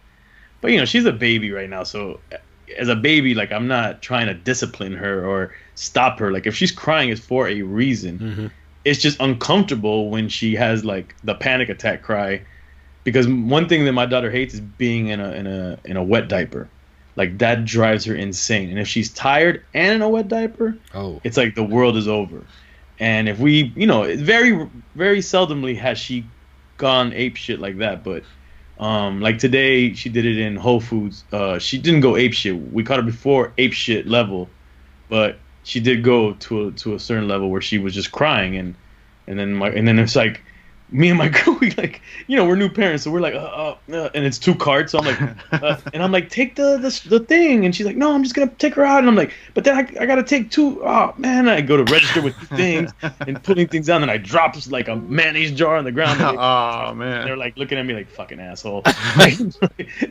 But 0.62 0.72
you 0.72 0.78
know 0.78 0.86
she's 0.86 1.06
a 1.06 1.12
baby 1.12 1.52
right 1.52 1.70
now, 1.70 1.84
so 1.84 2.20
as 2.78 2.88
a 2.88 2.96
baby, 2.96 3.34
like 3.34 3.52
I'm 3.52 3.68
not 3.68 4.02
trying 4.02 4.28
to 4.28 4.34
discipline 4.34 4.94
her 4.94 5.26
or 5.26 5.54
stop 5.76 6.20
her. 6.20 6.32
Like 6.32 6.46
if 6.48 6.56
she's 6.56 6.72
crying, 6.72 7.10
it's 7.10 7.20
for 7.22 7.48
a 7.48 7.62
reason. 7.64 8.18
hmm 8.20 8.48
It's 8.86 9.02
just 9.02 9.20
uncomfortable 9.20 10.10
when 10.10 10.30
she 10.30 10.56
has 10.56 10.86
like 10.86 11.16
the 11.24 11.36
panic 11.36 11.70
attack 11.70 12.02
cry, 12.04 12.42
because 13.04 13.28
one 13.28 13.68
thing 13.68 13.86
that 13.86 13.94
my 13.94 14.06
daughter 14.06 14.32
hates 14.32 14.54
is 14.54 14.60
being 14.60 15.08
in 15.08 15.20
a 15.20 15.32
in 15.34 15.48
a 15.48 15.80
in 15.86 15.98
a 15.98 16.04
wet 16.04 16.28
diaper. 16.28 16.70
Like 17.18 17.40
that 17.40 17.66
drives 17.66 18.06
her 18.06 18.16
insane. 18.16 18.70
And 18.70 18.80
if 18.80 18.88
she's 18.88 19.14
tired 19.14 19.66
and 19.74 19.96
in 19.96 20.02
a 20.02 20.08
wet 20.08 20.30
diaper, 20.30 20.78
Oh, 20.94 21.20
it's 21.26 21.36
like 21.38 21.56
the 21.56 21.64
world 21.64 21.98
is 21.98 22.08
over. 22.08 22.46
And 23.00 23.28
if 23.28 23.38
we, 23.40 23.74
you 23.76 23.86
know, 23.88 24.04
very 24.16 24.70
very 24.96 25.20
seldomly 25.20 25.76
has 25.78 25.98
she 26.00 26.24
gone 26.78 27.12
ape 27.14 27.36
shit 27.36 27.60
like 27.60 27.80
that, 27.80 28.04
but 28.04 28.24
um 28.82 29.22
like 29.22 29.38
today 29.38 29.94
she 29.94 30.10
did 30.10 30.26
it 30.26 30.38
in 30.38 30.56
Whole 30.56 30.82
Foods. 30.82 31.24
Uh 31.32 31.60
she 31.60 31.78
didn't 31.78 32.02
go 32.02 32.18
ape 32.18 32.34
shit. 32.34 32.56
We 32.74 32.84
caught 32.84 32.98
her 32.98 33.04
before 33.04 33.54
ape 33.58 33.74
shit 33.74 34.08
level, 34.08 34.50
but 35.08 35.38
she 35.64 35.80
did 35.80 36.04
go 36.04 36.34
to 36.34 36.68
a 36.68 36.72
to 36.72 36.96
a 36.96 37.00
certain 37.00 37.28
level 37.28 37.50
where 37.50 37.62
she 37.62 37.78
was 37.78 37.94
just 37.94 38.12
crying 38.12 38.58
and 38.58 38.76
and 39.28 39.40
then 39.40 39.54
my 39.54 39.70
and 39.70 39.88
then 39.88 40.00
it's 40.00 40.16
like 40.16 40.42
me 40.92 41.10
and 41.10 41.18
my 41.18 41.30
girl, 41.46 41.58
we 41.60 41.72
like, 41.72 42.02
you 42.28 42.36
know, 42.38 42.46
we're 42.46 42.56
new 42.56 42.70
parents, 42.70 43.04
so 43.04 43.12
we're 43.12 43.20
like, 43.22 43.34
uh, 43.34 43.38
uh, 43.38 43.76
uh, 43.94 44.10
and 44.14 44.26
it's 44.26 44.38
two 44.38 44.54
carts. 44.56 44.92
So 44.92 45.00
I'm 45.00 45.06
like, 45.06 45.22
uh, 45.64 45.78
and 45.94 46.04
I'm 46.04 46.12
like, 46.12 46.30
take 46.30 46.56
the, 46.56 46.78
the 46.78 47.10
the 47.10 47.20
thing, 47.26 47.66
and 47.66 47.76
she's 47.76 47.86
like, 47.86 47.96
no, 47.96 48.14
I'm 48.14 48.24
just 48.24 48.36
gonna 48.36 48.52
take 48.60 48.76
her 48.76 48.86
out, 48.86 49.00
and 49.00 49.08
I'm 49.08 49.16
like, 49.16 49.34
but 49.54 49.64
then 49.64 49.76
I, 49.76 49.80
I 50.02 50.06
gotta 50.06 50.24
take 50.24 50.52
two. 50.52 50.84
Oh 50.84 51.14
man, 51.18 51.48
I 51.50 51.62
go 51.62 51.78
to 51.78 51.92
register 51.92 52.22
with 52.22 52.36
things 52.50 52.92
and 53.26 53.42
putting 53.44 53.68
things 53.68 53.88
down, 53.88 54.02
and 54.02 54.12
I 54.12 54.18
drop 54.18 54.52
like 54.70 54.88
a 54.90 54.96
mayonnaise 54.98 55.52
jar 55.52 55.78
on 55.78 55.86
the 55.86 55.92
ground. 55.92 56.20
they- 56.20 56.26
oh 56.26 56.94
man. 56.94 57.26
they're 57.26 57.38
like 57.38 57.56
looking 57.58 57.78
at 57.78 57.86
me 57.86 57.94
like 57.94 58.10
fucking 58.10 58.40
asshole, 58.40 58.84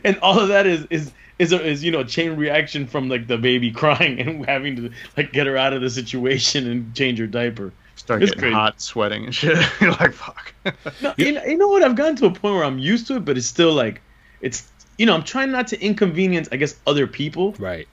and 0.03 0.17
all 0.21 0.39
of 0.39 0.47
that 0.49 0.65
is 0.67 0.85
is 0.89 1.11
is 1.39 1.53
a, 1.53 1.63
is 1.65 1.83
you 1.83 1.91
know 1.91 1.99
a 1.99 2.05
chain 2.05 2.35
reaction 2.37 2.87
from 2.87 3.09
like 3.09 3.27
the 3.27 3.37
baby 3.37 3.71
crying 3.71 4.19
and 4.19 4.45
having 4.45 4.75
to 4.77 4.91
like 5.17 5.31
get 5.31 5.47
her 5.47 5.57
out 5.57 5.73
of 5.73 5.81
the 5.81 5.89
situation 5.89 6.67
and 6.69 6.93
change 6.95 7.19
her 7.19 7.27
diaper. 7.27 7.71
Start 7.95 8.21
it's 8.23 8.31
getting 8.31 8.39
crazy. 8.41 8.53
hot 8.53 8.81
sweating 8.81 9.25
and 9.25 9.35
shit 9.35 9.57
you're 9.81 9.91
like 9.91 10.13
fuck 10.13 10.53
No, 11.01 11.13
you, 11.17 11.31
know, 11.33 11.43
you 11.43 11.57
know 11.57 11.67
what? 11.67 11.83
I've 11.83 11.95
gotten 11.95 12.15
to 12.17 12.25
a 12.27 12.31
point 12.31 12.55
where 12.55 12.63
I'm 12.63 12.77
used 12.79 13.07
to 13.07 13.15
it, 13.17 13.25
but 13.25 13.37
it's 13.37 13.47
still 13.47 13.73
like, 13.73 14.01
it's 14.41 14.71
you 14.97 15.05
know, 15.07 15.15
I'm 15.15 15.23
trying 15.23 15.51
not 15.51 15.67
to 15.67 15.81
inconvenience, 15.81 16.47
I 16.51 16.57
guess, 16.57 16.79
other 16.85 17.07
people. 17.07 17.55
right. 17.57 17.87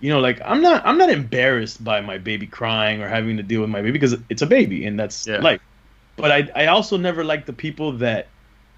You 0.00 0.10
know, 0.10 0.20
like 0.20 0.40
I'm 0.44 0.60
not 0.62 0.84
I'm 0.86 0.98
not 0.98 1.10
embarrassed 1.10 1.82
by 1.82 2.00
my 2.00 2.18
baby 2.18 2.46
crying 2.46 3.02
or 3.02 3.08
having 3.08 3.36
to 3.38 3.42
deal 3.42 3.60
with 3.62 3.70
my 3.70 3.80
baby 3.80 3.92
because 3.92 4.14
it's 4.30 4.42
a 4.42 4.46
baby 4.46 4.84
and 4.86 4.98
that's 4.98 5.26
Yeah. 5.26 5.38
life. 5.40 5.60
But 6.16 6.30
I 6.32 6.48
I 6.64 6.66
also 6.66 6.96
never 6.98 7.24
like 7.24 7.46
the 7.46 7.52
people 7.54 7.92
that 7.98 8.32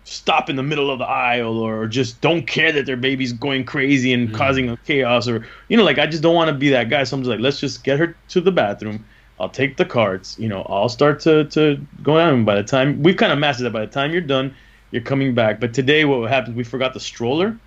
stop 0.04 0.48
in 0.48 0.56
the 0.56 0.62
middle 0.62 0.90
of 0.90 0.98
the 1.00 1.04
aisle 1.04 1.58
or 1.58 1.86
just 1.86 2.20
don't 2.20 2.46
care 2.46 2.72
that 2.72 2.86
their 2.86 2.96
baby's 2.96 3.32
going 3.32 3.64
crazy 3.64 4.12
and 4.12 4.30
mm. 4.30 4.34
causing 4.34 4.70
a 4.70 4.76
chaos 4.78 5.28
or 5.28 5.46
you 5.68 5.76
know 5.76 5.84
like 5.84 5.98
I 5.98 6.06
just 6.06 6.22
don't 6.22 6.34
want 6.34 6.48
to 6.48 6.54
be 6.56 6.70
that 6.70 6.88
guy. 6.88 7.04
So 7.04 7.16
I'm 7.16 7.22
just 7.22 7.30
like 7.30 7.40
let's 7.40 7.60
just 7.60 7.84
get 7.84 7.98
her 7.98 8.16
to 8.28 8.40
the 8.40 8.52
bathroom. 8.52 9.04
I'll 9.40 9.48
take 9.48 9.76
the 9.76 9.84
carts. 9.84 10.38
You 10.38 10.48
know, 10.48 10.62
I'll 10.68 10.88
start 10.88 11.20
to 11.20 11.44
to 11.44 11.80
go 12.02 12.16
down. 12.16 12.34
And 12.34 12.46
by 12.46 12.56
the 12.56 12.62
time 12.62 13.02
we've 13.02 13.16
kind 13.16 13.32
of 13.32 13.38
mastered 13.38 13.66
that, 13.66 13.72
by 13.72 13.80
the 13.80 13.92
time 13.92 14.12
you're 14.12 14.20
done, 14.20 14.54
you're 14.90 15.02
coming 15.02 15.34
back. 15.34 15.60
But 15.60 15.74
today, 15.74 16.04
what 16.04 16.28
happened? 16.28 16.56
We 16.56 16.64
forgot 16.64 16.94
the 16.94 17.00
stroller, 17.00 17.58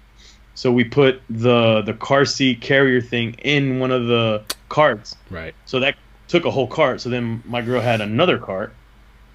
so 0.55 0.72
we 0.72 0.84
put 0.84 1.22
the 1.30 1.82
the 1.82 1.93
car 1.93 2.26
seat 2.26 2.61
carrier 2.61 3.01
thing 3.01 3.34
in 3.43 3.80
one 3.80 3.91
of 3.91 4.07
the 4.07 4.43
carts. 4.69 5.15
Right. 5.30 5.55
So 5.65 5.80
that 5.80 5.95
took 6.28 6.45
a 6.45 6.51
whole 6.51 6.67
cart. 6.67 7.01
So 7.01 7.09
then 7.09 7.43
my 7.45 7.61
girl 7.61 7.82
had 7.82 8.01
another 8.01 8.38
cart. 8.38 8.74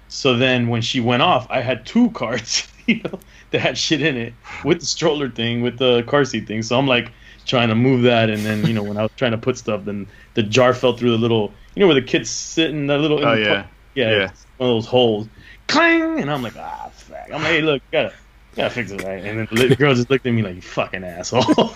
So 0.09 0.37
then 0.37 0.67
when 0.67 0.81
she 0.81 0.99
went 0.99 1.21
off, 1.21 1.45
I 1.49 1.61
had 1.61 1.85
two 1.85 2.09
carts, 2.11 2.67
you 2.85 3.01
know, 3.03 3.19
that 3.51 3.59
had 3.59 3.77
shit 3.77 4.01
in 4.01 4.15
it 4.15 4.33
with 4.63 4.79
the 4.79 4.85
stroller 4.85 5.29
thing, 5.29 5.61
with 5.61 5.77
the 5.77 6.03
car 6.03 6.23
seat 6.25 6.47
thing. 6.47 6.61
So 6.61 6.77
I'm 6.77 6.87
like 6.87 7.11
trying 7.47 7.69
to 7.69 7.75
move 7.75 8.03
that, 8.03 8.29
and 8.29 8.45
then 8.45 8.65
you 8.67 8.73
know 8.73 8.83
when 8.83 8.97
I 8.97 9.03
was 9.03 9.11
trying 9.17 9.31
to 9.31 9.37
put 9.37 9.57
stuff, 9.57 9.85
then 9.85 10.07
the 10.35 10.43
jar 10.43 10.73
fell 10.73 10.95
through 10.97 11.11
the 11.11 11.17
little, 11.17 11.53
you 11.75 11.79
know, 11.81 11.87
where 11.87 11.95
the 11.95 12.01
kids 12.07 12.29
sit 12.29 12.69
in 12.69 12.87
the 12.87 12.97
little. 12.97 13.19
in 13.19 13.27
Oh, 13.27 13.35
the 13.35 13.41
yeah. 13.41 13.47
car- 13.47 13.69
yeah, 13.95 14.11
Yeah. 14.11 14.31
one 14.57 14.69
of 14.69 14.75
those 14.75 14.85
holes, 14.85 15.27
clang, 15.67 16.19
and 16.19 16.29
I'm 16.29 16.43
like, 16.43 16.55
ah, 16.57 16.89
fuck. 16.93 17.17
I'm 17.27 17.41
like, 17.41 17.43
hey, 17.43 17.61
look, 17.61 17.81
you 17.91 17.97
gotta 17.99 18.13
Yeah, 18.55 18.69
fix 18.69 18.91
it 18.91 19.01
right. 19.03 19.23
And 19.23 19.47
then 19.51 19.69
the 19.69 19.75
girl 19.75 19.93
just 19.95 20.09
looked 20.09 20.25
at 20.25 20.33
me 20.33 20.41
like, 20.43 20.55
"You 20.55 20.61
fucking 20.61 21.03
asshole." 21.03 21.75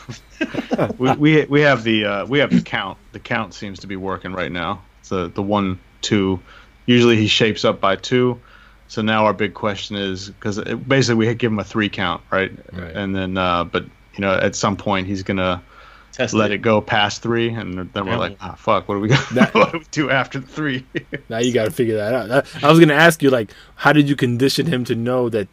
we, 0.98 1.12
we 1.14 1.46
we 1.46 1.62
have 1.62 1.84
the 1.84 2.06
uh, 2.06 2.26
we 2.26 2.40
have 2.40 2.52
the 2.52 2.62
count. 2.62 2.98
The 3.12 3.20
count 3.20 3.54
seems 3.54 3.80
to 3.80 3.88
be 3.88 3.96
working 3.96 4.34
right 4.34 4.52
now. 4.52 4.84
So 5.02 5.28
the 5.28 5.44
one 5.44 5.80
two. 6.02 6.40
Usually 6.88 7.16
he 7.16 7.28
shapes 7.28 7.64
up 7.64 7.80
by 7.80 7.96
two. 7.96 8.42
So 8.88 9.02
now 9.02 9.26
our 9.26 9.34
big 9.34 9.54
question 9.54 9.96
is 9.96 10.30
because 10.30 10.60
basically 10.60 11.16
we 11.28 11.34
give 11.36 11.52
him 11.52 11.60
a 11.60 11.64
three 11.64 11.90
count, 11.90 12.22
right? 12.32 12.52
Right. 12.74 12.96
And 12.96 13.16
then, 13.16 13.38
uh, 13.38 13.64
but 13.64 13.86
you 14.22 14.28
know, 14.28 14.36
at 14.36 14.56
some 14.56 14.78
point 14.78 15.08
he's 15.08 15.24
gonna 15.24 15.64
Test 16.12 16.36
let 16.36 16.52
it 16.52 16.60
go 16.60 16.80
past 16.80 17.24
three, 17.24 17.50
and 17.50 17.90
then 17.94 18.06
we're 18.06 18.18
like, 18.18 18.38
ah, 18.40 18.54
fuck, 18.54 18.88
what 18.88 18.96
do 18.96 19.02
we 19.02 19.08
got? 19.08 19.28
That- 19.30 19.54
what 19.56 19.72
do 19.72 19.80
we 19.80 19.86
do 19.90 20.10
after 20.12 20.38
the 20.40 20.46
three? 20.46 20.86
Now 21.30 21.40
you 21.40 21.52
got 21.52 21.66
to 21.66 21.72
figure 21.72 21.96
that 21.96 22.14
out. 22.14 22.46
I- 22.62 22.68
I 22.68 22.70
was 22.70 22.80
gonna 22.80 22.94
ask 22.94 23.24
you 23.24 23.32
like, 23.32 23.52
how 23.76 23.94
did 23.94 24.08
you 24.08 24.16
condition 24.16 24.68
him 24.68 24.84
to 24.86 24.94
know 24.96 25.28
that 25.30 25.48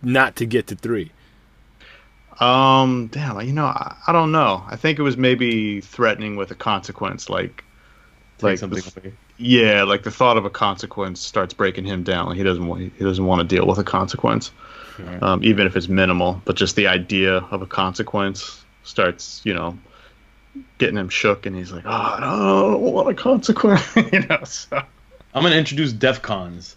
not 0.00 0.36
to 0.36 0.46
get 0.46 0.68
to 0.68 0.76
three? 0.76 1.10
um, 2.40 3.08
damn, 3.10 3.40
you 3.40 3.52
know, 3.52 3.64
I, 3.66 3.96
I 4.06 4.12
don't 4.12 4.30
know. 4.30 4.62
I 4.68 4.76
think 4.76 5.00
it 5.00 5.02
was 5.02 5.16
maybe 5.16 5.80
threatening 5.80 6.36
with 6.36 6.52
a 6.52 6.54
consequence, 6.54 7.28
like, 7.28 7.64
Take 8.36 8.42
like 8.44 8.58
something 8.58 8.80
the- 9.02 9.12
yeah, 9.38 9.82
like 9.82 10.04
the 10.04 10.10
thought 10.12 10.36
of 10.36 10.44
a 10.44 10.50
consequence 10.50 11.20
starts 11.20 11.52
breaking 11.54 11.84
him 11.84 12.04
down. 12.04 12.26
Like 12.28 12.36
he 12.36 12.42
doesn't 12.44 12.66
want 12.66 12.80
he 12.82 13.04
doesn't 13.04 13.24
want 13.24 13.40
to 13.40 13.46
deal 13.56 13.66
with 13.66 13.78
a 13.78 13.84
consequence, 13.84 14.52
Right. 14.98 15.22
um, 15.22 15.40
even 15.44 15.66
if 15.66 15.76
it's 15.76 15.88
minimal. 15.88 16.40
But 16.44 16.56
just 16.56 16.76
the 16.76 16.86
idea 16.86 17.36
of 17.36 17.62
a 17.62 17.66
consequence 17.66 18.64
starts, 18.84 19.40
you 19.44 19.54
know, 19.54 19.78
getting 20.78 20.96
him 20.96 21.08
shook, 21.08 21.46
and 21.46 21.54
he's 21.56 21.70
like, 21.72 21.84
"Oh, 21.86 21.90
I 21.90 22.20
don't 22.20 22.80
want 22.80 23.08
a 23.08 23.14
consequence," 23.14 23.94
you 24.12 24.20
know. 24.26 24.42
So 24.44 24.82
I'm 25.34 25.42
gonna 25.42 25.56
introduce 25.56 25.92
DEFCONs, 25.92 26.74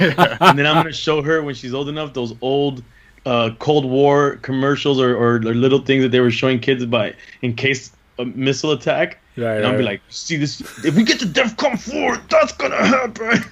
and 0.00 0.58
then 0.58 0.66
I'm 0.66 0.76
gonna 0.76 0.92
show 0.92 1.22
her 1.22 1.42
when 1.42 1.54
she's 1.54 1.74
old 1.74 1.88
enough 1.88 2.12
those 2.14 2.34
old 2.40 2.82
uh, 3.26 3.50
Cold 3.58 3.84
War 3.84 4.36
commercials 4.42 5.00
or, 5.00 5.14
or, 5.16 5.36
or 5.36 5.54
little 5.54 5.80
things 5.80 6.02
that 6.02 6.10
they 6.10 6.20
were 6.20 6.30
showing 6.30 6.60
kids 6.60 6.84
by 6.86 7.14
in 7.42 7.54
case 7.54 7.90
a 8.18 8.24
missile 8.24 8.72
attack. 8.72 9.18
Right, 9.36 9.56
And 9.56 9.66
I'll 9.66 9.76
be 9.76 9.82
like, 9.82 10.00
see 10.10 10.36
this? 10.36 10.60
If 10.84 10.94
we 10.94 11.02
get 11.02 11.18
to 11.20 11.26
DEFCON 11.26 11.80
four, 11.80 12.16
that's 12.28 12.52
gonna 12.52 12.76
happen. 12.86 13.44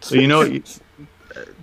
So 0.00 0.14
you 0.14 0.28
know, 0.28 0.42
you- 0.42 0.62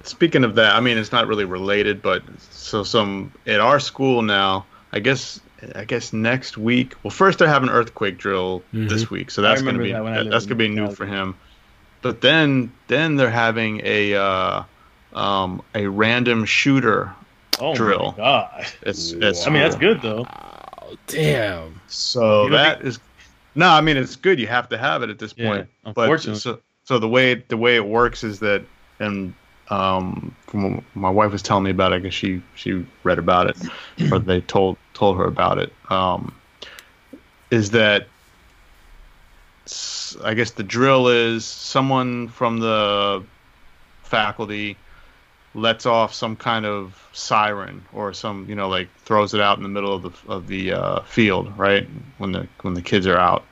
speaking 0.04 0.44
of 0.44 0.56
that, 0.56 0.76
I 0.76 0.80
mean, 0.80 0.98
it's 0.98 1.12
not 1.12 1.28
really 1.28 1.46
related, 1.46 2.02
but 2.02 2.24
so 2.52 2.84
some 2.84 3.32
at 3.48 3.60
our 3.60 3.80
school 3.80 4.22
now, 4.22 4.66
I 4.92 5.00
guess. 5.00 5.40
I 5.76 5.86
guess 5.86 6.12
next 6.12 6.58
week. 6.58 6.94
Well, 7.04 7.12
first 7.12 7.40
they're 7.40 7.48
having 7.48 7.70
earthquake 7.70 8.18
drill 8.18 8.64
this 8.74 9.10
week, 9.10 9.32
so 9.32 9.42
that's 9.42 9.62
going 9.62 9.78
to 9.78 9.82
be 9.84 9.94
that 9.94 10.04
that- 10.04 10.30
that's 10.30 10.46
going 10.46 10.50
to 10.50 10.56
be 10.56 10.68
new 10.68 10.92
for 10.92 11.06
him. 11.06 11.36
But 12.02 12.20
then 12.20 12.74
then 12.90 13.16
they're 13.16 13.30
having 13.30 13.80
a 13.86 14.14
uh, 14.14 14.64
um, 15.14 15.62
a 15.74 15.88
random 15.88 16.44
shooter. 16.44 17.14
Oh 17.62 17.74
Drill. 17.76 18.12
my 18.12 18.18
god! 18.18 18.66
It's 18.82 19.12
it's 19.14 19.48
I 19.48 19.52
mean, 19.52 19.62
that's 19.64 19.78
good 19.78 20.02
though. 20.02 20.26
Oh, 20.28 20.98
damn. 21.08 21.80
So 21.88 22.44
You 22.44 22.50
don't 22.50 22.58
that 22.58 22.82
is 22.82 23.00
no, 23.56 23.70
I 23.70 23.80
mean 23.80 23.96
it's 23.96 24.18
good. 24.18 24.40
You 24.42 24.48
have 24.48 24.68
to 24.68 24.78
have 24.78 25.02
it 25.02 25.10
at 25.10 25.18
this 25.18 25.34
Yeah, 25.38 25.48
point. 25.48 25.70
unfortunately. 25.86 26.34
But 26.34 26.42
so 26.42 26.60
so 26.84 27.00
the 27.00 27.08
way 27.08 27.36
the 27.36 27.56
way 27.56 27.78
it 27.78 27.86
works 27.86 28.26
is 28.26 28.40
that 28.40 28.64
and 29.00 29.34
um 29.74 30.36
from 30.48 30.84
my 30.94 31.10
wife 31.10 31.32
was 31.32 31.42
telling 31.42 31.64
me 31.64 31.72
about 31.72 31.94
it, 31.94 32.02
because 32.02 32.14
she 32.14 32.42
she 32.56 32.86
read 33.04 33.20
about 33.20 33.46
it 33.48 33.58
or 34.12 34.20
they 34.20 34.42
told 34.42 34.78
told 34.94 35.18
her 35.18 35.26
about 35.26 35.58
it. 35.58 35.74
Um 35.90 36.22
is 37.50 37.72
that 37.72 38.08
I 40.24 40.34
guess 40.34 40.52
the 40.52 40.64
drill 40.64 41.08
is 41.08 41.46
someone 41.46 42.28
from 42.28 42.60
the 42.60 43.24
faculty 44.04 44.78
lets 45.56 45.86
off 45.86 46.14
some 46.14 46.36
kind 46.36 46.66
of 46.66 47.08
siren 47.14 47.86
or 47.94 48.14
some 48.14 48.48
you 48.50 48.56
know 48.56 48.68
like 48.70 48.90
throws 49.06 49.34
it 49.34 49.42
out 49.42 49.58
in 49.58 49.64
the 49.64 49.70
middle 49.70 49.94
of 49.94 50.02
the 50.04 50.14
of 50.28 50.48
the 50.48 50.74
uh, 50.74 51.00
field 51.02 51.46
right 51.58 51.88
when 52.18 52.32
the 52.32 52.48
when 52.62 52.74
the 52.74 52.82
kids 52.82 53.06
are 53.08 53.18
out 53.18 53.44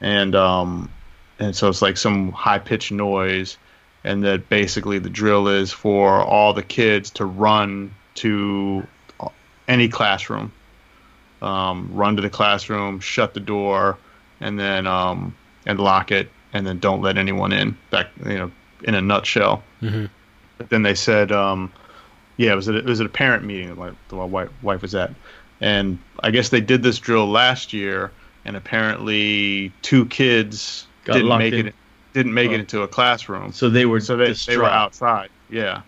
and 0.00 0.34
um 0.34 0.90
and 1.38 1.54
so 1.54 1.68
it's 1.68 1.80
like 1.80 1.96
some 1.96 2.32
high 2.32 2.58
pitched 2.58 2.90
noise 2.90 3.56
and 4.04 4.22
that 4.24 4.48
basically 4.48 4.98
the 4.98 5.10
drill 5.10 5.48
is 5.48 5.72
for 5.72 6.20
all 6.22 6.52
the 6.54 6.62
kids 6.62 7.10
to 7.10 7.24
run 7.24 7.94
to 8.14 8.86
any 9.66 9.88
classroom 9.88 10.50
um, 11.42 11.88
run 11.92 12.16
to 12.16 12.22
the 12.22 12.30
classroom 12.30 13.00
shut 13.00 13.34
the 13.34 13.40
door 13.40 13.96
and 14.40 14.58
then 14.58 14.86
um 14.86 15.34
and 15.66 15.78
lock 15.78 16.10
it 16.10 16.30
and 16.52 16.66
then 16.66 16.78
don't 16.78 17.02
let 17.02 17.16
anyone 17.18 17.52
in 17.52 17.76
back 17.90 18.08
you 18.24 18.34
know 18.38 18.50
in 18.84 18.94
a 18.94 19.00
nutshell 19.00 19.62
Mhm. 19.82 20.08
but 20.56 20.70
then 20.70 20.82
they 20.82 20.94
said, 20.94 21.30
um, 21.32 21.72
yeah, 22.36 22.52
it 22.52 22.56
was 22.56 22.68
at, 22.68 22.74
it 22.76 22.84
was 22.84 23.00
at 23.00 23.06
a 23.06 23.10
parent 23.10 23.44
meeting 23.44 23.68
that 23.68 23.76
my, 23.78 23.90
that 23.90 24.16
my 24.16 24.24
wife, 24.24 24.48
wife 24.62 24.82
was 24.82 24.94
at, 24.94 25.12
and 25.60 25.98
I 26.22 26.30
guess 26.30 26.48
they 26.50 26.60
did 26.60 26.82
this 26.84 26.98
drill 27.00 27.28
last 27.28 27.72
year, 27.72 28.12
and 28.44 28.56
apparently 28.56 29.72
two 29.82 30.06
kids 30.06 30.86
Got 31.04 31.14
didn't 31.14 31.38
make 31.38 31.54
in. 31.54 31.66
it 31.68 31.74
didn't 32.18 32.34
make 32.34 32.50
Oh. 32.50 32.54
it 32.54 32.60
into 32.60 32.82
a 32.82 32.88
classroom, 32.88 33.52
So 33.52 33.70
they 33.70 33.86
were 33.86 34.00
so 34.00 34.16
they 34.16 34.32
they 34.32 34.56
were 34.56 34.64
outside, 34.66 35.30
yeah. 35.48 35.82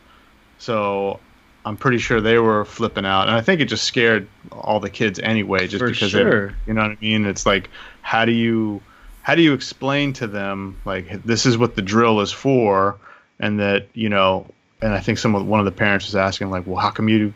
So 0.58 1.18
I'm 1.64 1.76
pretty 1.76 1.98
sure 1.98 2.20
they 2.20 2.38
were 2.38 2.64
flipping 2.64 3.04
out, 3.04 3.28
and 3.28 3.36
I 3.36 3.40
think 3.40 3.60
it 3.60 3.66
just 3.66 3.84
scared 3.84 4.26
all 4.52 4.80
the 4.80 4.88
kids 4.90 5.18
anyway, 5.18 5.66
just 5.66 5.82
For 5.82 5.90
because 5.90 6.10
sure. 6.10 6.54
you 6.66 6.72
know 6.74 6.82
what 6.82 6.92
I 6.92 6.96
mean. 7.00 7.26
It's 7.26 7.44
like, 7.44 7.68
how 8.02 8.24
do 8.24 8.32
you 8.32 8.80
how 9.22 9.34
do 9.34 9.42
you 9.42 9.52
explain 9.52 10.12
to 10.14 10.26
them 10.26 10.76
like 10.84 11.22
this 11.24 11.44
is 11.46 11.58
what 11.58 11.74
the 11.76 11.82
drill 11.82 12.20
is 12.20 12.32
for, 12.32 12.96
and 13.38 13.60
that 13.60 13.88
you 13.94 14.08
know, 14.08 14.46
and 14.80 14.94
I 14.94 15.00
think 15.00 15.18
some 15.18 15.34
of 15.34 15.46
one 15.46 15.60
of 15.60 15.66
the 15.66 15.72
parents 15.72 16.06
was 16.06 16.16
asking 16.16 16.50
like, 16.50 16.66
well, 16.66 16.76
how 16.78 16.90
come 16.90 17.08
you, 17.08 17.34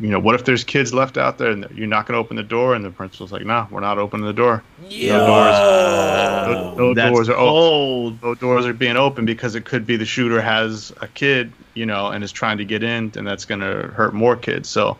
you 0.00 0.08
know, 0.10 0.20
what 0.20 0.34
if 0.36 0.44
there's 0.44 0.62
kids 0.62 0.94
left 0.94 1.18
out 1.18 1.38
there 1.38 1.50
and 1.50 1.66
you're 1.74 1.88
not 1.88 2.06
going 2.06 2.14
to 2.14 2.18
open 2.18 2.36
the 2.36 2.42
door? 2.42 2.74
And 2.74 2.84
the 2.84 2.90
principal's 2.90 3.32
like, 3.32 3.44
no, 3.44 3.66
we're 3.70 3.80
not 3.80 3.98
opening 3.98 4.26
the 4.26 4.32
door. 4.32 4.62
Yeah. 4.88 5.16
No, 5.16 6.74
no 6.76 6.94
That's 6.94 7.10
doors 7.10 7.28
are 7.28 7.32
open 7.32 7.48
cold. 7.48 8.22
no 8.22 8.34
doors 8.36 8.66
are 8.66 8.72
being 8.72 8.96
open 8.96 9.24
because 9.24 9.54
it 9.56 9.64
could 9.64 9.86
be 9.86 9.96
the 9.96 10.04
shooter 10.04 10.40
has 10.40 10.92
a 11.00 11.08
kid, 11.08 11.52
you 11.74 11.84
know, 11.84 12.08
and 12.08 12.22
is 12.22 12.30
trying 12.30 12.58
to 12.58 12.64
get 12.64 12.82
in, 12.82 13.12
and 13.16 13.26
that's 13.26 13.44
going 13.44 13.60
to 13.60 13.88
hurt 13.88 14.14
more 14.14 14.36
kids. 14.36 14.68
So 14.68 14.96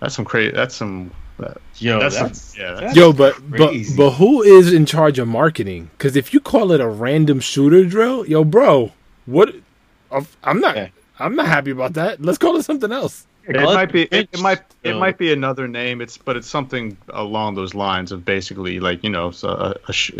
that's 0.00 0.14
some 0.14 0.24
crazy. 0.24 0.52
That's 0.52 0.74
some. 0.74 1.10
That, 1.38 1.58
Yo, 1.76 1.98
that's, 1.98 2.18
that's, 2.18 2.40
some, 2.40 2.60
yeah. 2.60 2.72
That's, 2.74 2.96
Yo, 2.96 3.12
but 3.12 3.34
but 3.50 3.74
but 3.96 4.10
who 4.12 4.42
is 4.42 4.72
in 4.72 4.86
charge 4.86 5.18
of 5.18 5.28
marketing? 5.28 5.90
Because 5.96 6.14
if 6.14 6.32
you 6.32 6.40
call 6.40 6.72
it 6.72 6.80
a 6.80 6.88
random 6.88 7.40
shooter 7.40 7.84
drill, 7.84 8.26
yo, 8.26 8.44
bro, 8.44 8.92
what? 9.26 9.54
I'm 10.44 10.60
not. 10.60 10.76
Yeah. 10.76 10.88
I'm 11.18 11.36
not 11.36 11.46
happy 11.46 11.70
about 11.70 11.94
that. 11.94 12.20
Let's 12.20 12.38
call 12.38 12.56
it 12.56 12.64
something 12.64 12.92
else. 12.92 13.26
It 13.48 13.56
might 13.62 13.92
be. 13.92 14.02
It, 14.02 14.12
it 14.12 14.30
Bitch. 14.32 14.42
might. 14.42 14.60
It 14.82 14.96
might 14.96 15.18
be 15.18 15.32
another 15.32 15.66
name. 15.68 16.00
It's 16.00 16.16
but 16.18 16.36
it's 16.36 16.48
something 16.48 16.96
along 17.10 17.54
those 17.54 17.74
lines 17.74 18.12
of 18.12 18.24
basically 18.24 18.80
like 18.80 19.02
you 19.04 19.10
know, 19.10 19.30
so 19.30 19.48
a, 19.48 19.74
a, 19.88 19.92
sh- 19.92 20.12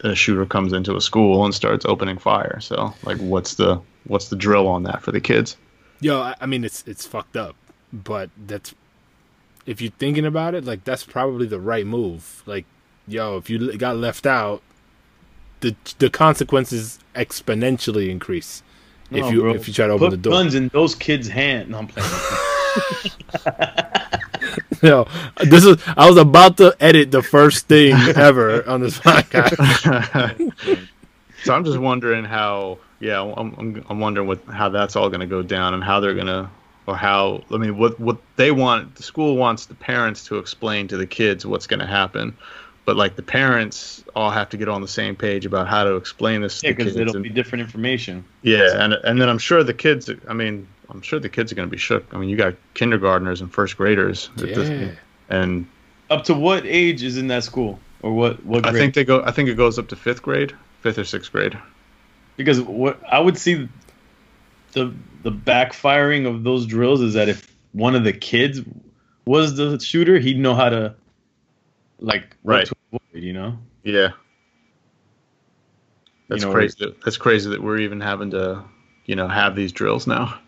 a 0.00 0.14
shooter 0.14 0.46
comes 0.46 0.72
into 0.72 0.96
a 0.96 1.00
school 1.00 1.44
and 1.44 1.54
starts 1.54 1.84
opening 1.86 2.18
fire. 2.18 2.60
So 2.60 2.94
like, 3.04 3.18
what's 3.18 3.54
the 3.54 3.80
what's 4.04 4.28
the 4.28 4.36
drill 4.36 4.68
on 4.68 4.82
that 4.84 5.02
for 5.02 5.12
the 5.12 5.20
kids? 5.20 5.56
Yo, 6.00 6.20
I, 6.20 6.34
I 6.40 6.46
mean, 6.46 6.64
it's 6.64 6.82
it's 6.86 7.06
fucked 7.06 7.36
up, 7.36 7.54
but 7.92 8.30
that's 8.46 8.74
if 9.66 9.80
you're 9.80 9.92
thinking 9.98 10.26
about 10.26 10.54
it, 10.54 10.64
like 10.64 10.84
that's 10.84 11.04
probably 11.04 11.46
the 11.46 11.60
right 11.60 11.86
move. 11.86 12.42
Like, 12.46 12.64
yo, 13.06 13.36
if 13.36 13.48
you 13.48 13.76
got 13.78 13.96
left 13.96 14.26
out, 14.26 14.62
the 15.60 15.76
the 15.98 16.10
consequences 16.10 16.98
exponentially 17.14 18.08
increase 18.08 18.62
if 19.10 19.18
No, 19.20 19.30
you 19.30 19.40
bro. 19.42 19.54
if 19.54 19.68
you 19.68 19.74
try 19.74 19.86
to 19.86 19.92
open 19.92 20.06
Put 20.08 20.10
the 20.10 20.16
door. 20.16 20.32
guns 20.32 20.54
in 20.54 20.68
those 20.68 20.94
kids' 20.94 21.28
hands. 21.28 21.68
No, 21.70 21.78
I'm 21.78 21.86
playing. 21.86 22.08
Yo, 24.82 25.06
this 25.44 25.64
is 25.64 25.76
I 25.96 26.08
was 26.08 26.16
about 26.16 26.56
to 26.56 26.74
edit 26.80 27.10
the 27.12 27.22
first 27.22 27.68
thing 27.68 27.94
ever 28.16 28.68
on 28.68 28.80
this 28.80 28.98
podcast. 28.98 30.88
so 31.44 31.54
I'm 31.54 31.64
just 31.64 31.78
wondering 31.78 32.24
how. 32.24 32.78
Yeah, 32.98 33.20
I'm, 33.22 33.54
I'm, 33.58 33.84
I'm 33.88 34.00
wondering 34.00 34.26
what 34.28 34.44
how 34.44 34.68
that's 34.68 34.94
all 34.96 35.08
going 35.08 35.20
to 35.20 35.26
go 35.26 35.42
down 35.42 35.74
and 35.74 35.82
how 35.82 35.98
they're 36.00 36.14
going 36.14 36.26
to, 36.28 36.48
or 36.86 36.96
how 36.96 37.42
I 37.52 37.56
mean, 37.58 37.78
what 37.78 37.98
what 38.00 38.18
they 38.36 38.50
want. 38.50 38.96
The 38.96 39.02
school 39.04 39.36
wants 39.36 39.66
the 39.66 39.74
parents 39.74 40.24
to 40.26 40.38
explain 40.38 40.88
to 40.88 40.96
the 40.96 41.06
kids 41.06 41.46
what's 41.46 41.66
going 41.68 41.80
to 41.80 41.86
happen, 41.86 42.36
but 42.84 42.96
like 42.96 43.14
the 43.16 43.22
parents 43.22 44.02
all 44.16 44.30
have 44.30 44.48
to 44.50 44.56
get 44.56 44.68
on 44.68 44.82
the 44.82 44.88
same 44.88 45.14
page 45.16 45.46
about 45.46 45.68
how 45.68 45.84
to 45.84 45.94
explain 45.96 46.42
this 46.42 46.60
Yeah, 46.62 46.70
because 46.72 46.96
it'll 46.96 47.14
and- 47.14 47.22
be 47.22 47.28
different 47.30 47.62
information. 47.62 48.24
yeah, 48.42 48.82
and 48.84 48.92
and 48.94 49.20
then 49.20 49.28
I'm 49.28 49.38
sure 49.38 49.62
the 49.64 49.74
kids. 49.74 50.10
I 50.28 50.32
mean, 50.32 50.66
I'm 50.92 51.02
sure 51.02 51.18
the 51.18 51.28
kids 51.28 51.50
are 51.50 51.54
going 51.54 51.68
to 51.68 51.70
be 51.70 51.78
shook. 51.78 52.04
I 52.12 52.18
mean, 52.18 52.28
you 52.28 52.36
got 52.36 52.54
kindergartners 52.74 53.40
and 53.40 53.50
first 53.52 53.76
graders, 53.76 54.28
at 54.36 54.54
this- 54.54 54.68
Yeah. 54.68 54.90
and 55.28 55.66
Up 56.10 56.24
to 56.24 56.34
what 56.34 56.64
age 56.66 57.02
is 57.02 57.16
in 57.16 57.28
that 57.28 57.44
school, 57.44 57.80
or 58.02 58.12
what? 58.12 58.44
What 58.44 58.62
Grade? 58.64 58.74
I 58.76 58.78
think 58.78 58.94
they 58.94 59.04
go. 59.04 59.22
I 59.24 59.30
think 59.30 59.48
it 59.48 59.54
goes 59.56 59.78
up 59.78 59.88
to 59.88 59.96
fifth 59.96 60.22
grade, 60.22 60.52
fifth 60.82 60.98
or 60.98 61.04
sixth 61.04 61.32
grade. 61.32 61.56
because 62.36 62.60
what 62.60 63.00
I 63.10 63.18
would 63.18 63.38
see 63.38 63.68
the 64.72 64.92
the 65.22 65.30
backfiring 65.32 66.26
of 66.26 66.42
those 66.44 66.66
drills 66.66 67.00
is 67.00 67.14
that 67.14 67.28
if 67.28 67.46
one 67.72 67.94
of 67.94 68.04
the 68.04 68.12
kids 68.12 68.60
was 69.24 69.54
the 69.56 69.78
shooter, 69.80 70.18
he'd 70.18 70.38
know 70.38 70.54
how 70.54 70.68
to 70.68 70.94
like 72.00 72.36
Right. 72.44 72.66
to 72.66 72.74
avoid, 72.92 73.22
you 73.22 73.32
know. 73.32 73.58
Yeah. 73.84 74.10
That's 76.28 76.42
know, 76.42 76.52
crazy. 76.52 76.94
That's 77.04 77.16
crazy 77.16 77.50
that 77.50 77.62
we're 77.62 77.78
even 77.78 78.00
having 78.00 78.30
to, 78.32 78.64
you 79.06 79.14
know, 79.16 79.28
have 79.28 79.54
these 79.54 79.72
drills 79.72 80.06
now. 80.06 80.38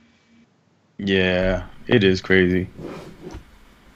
Yeah, 0.99 1.67
it 1.87 2.05
is 2.05 2.21
crazy. 2.21 2.69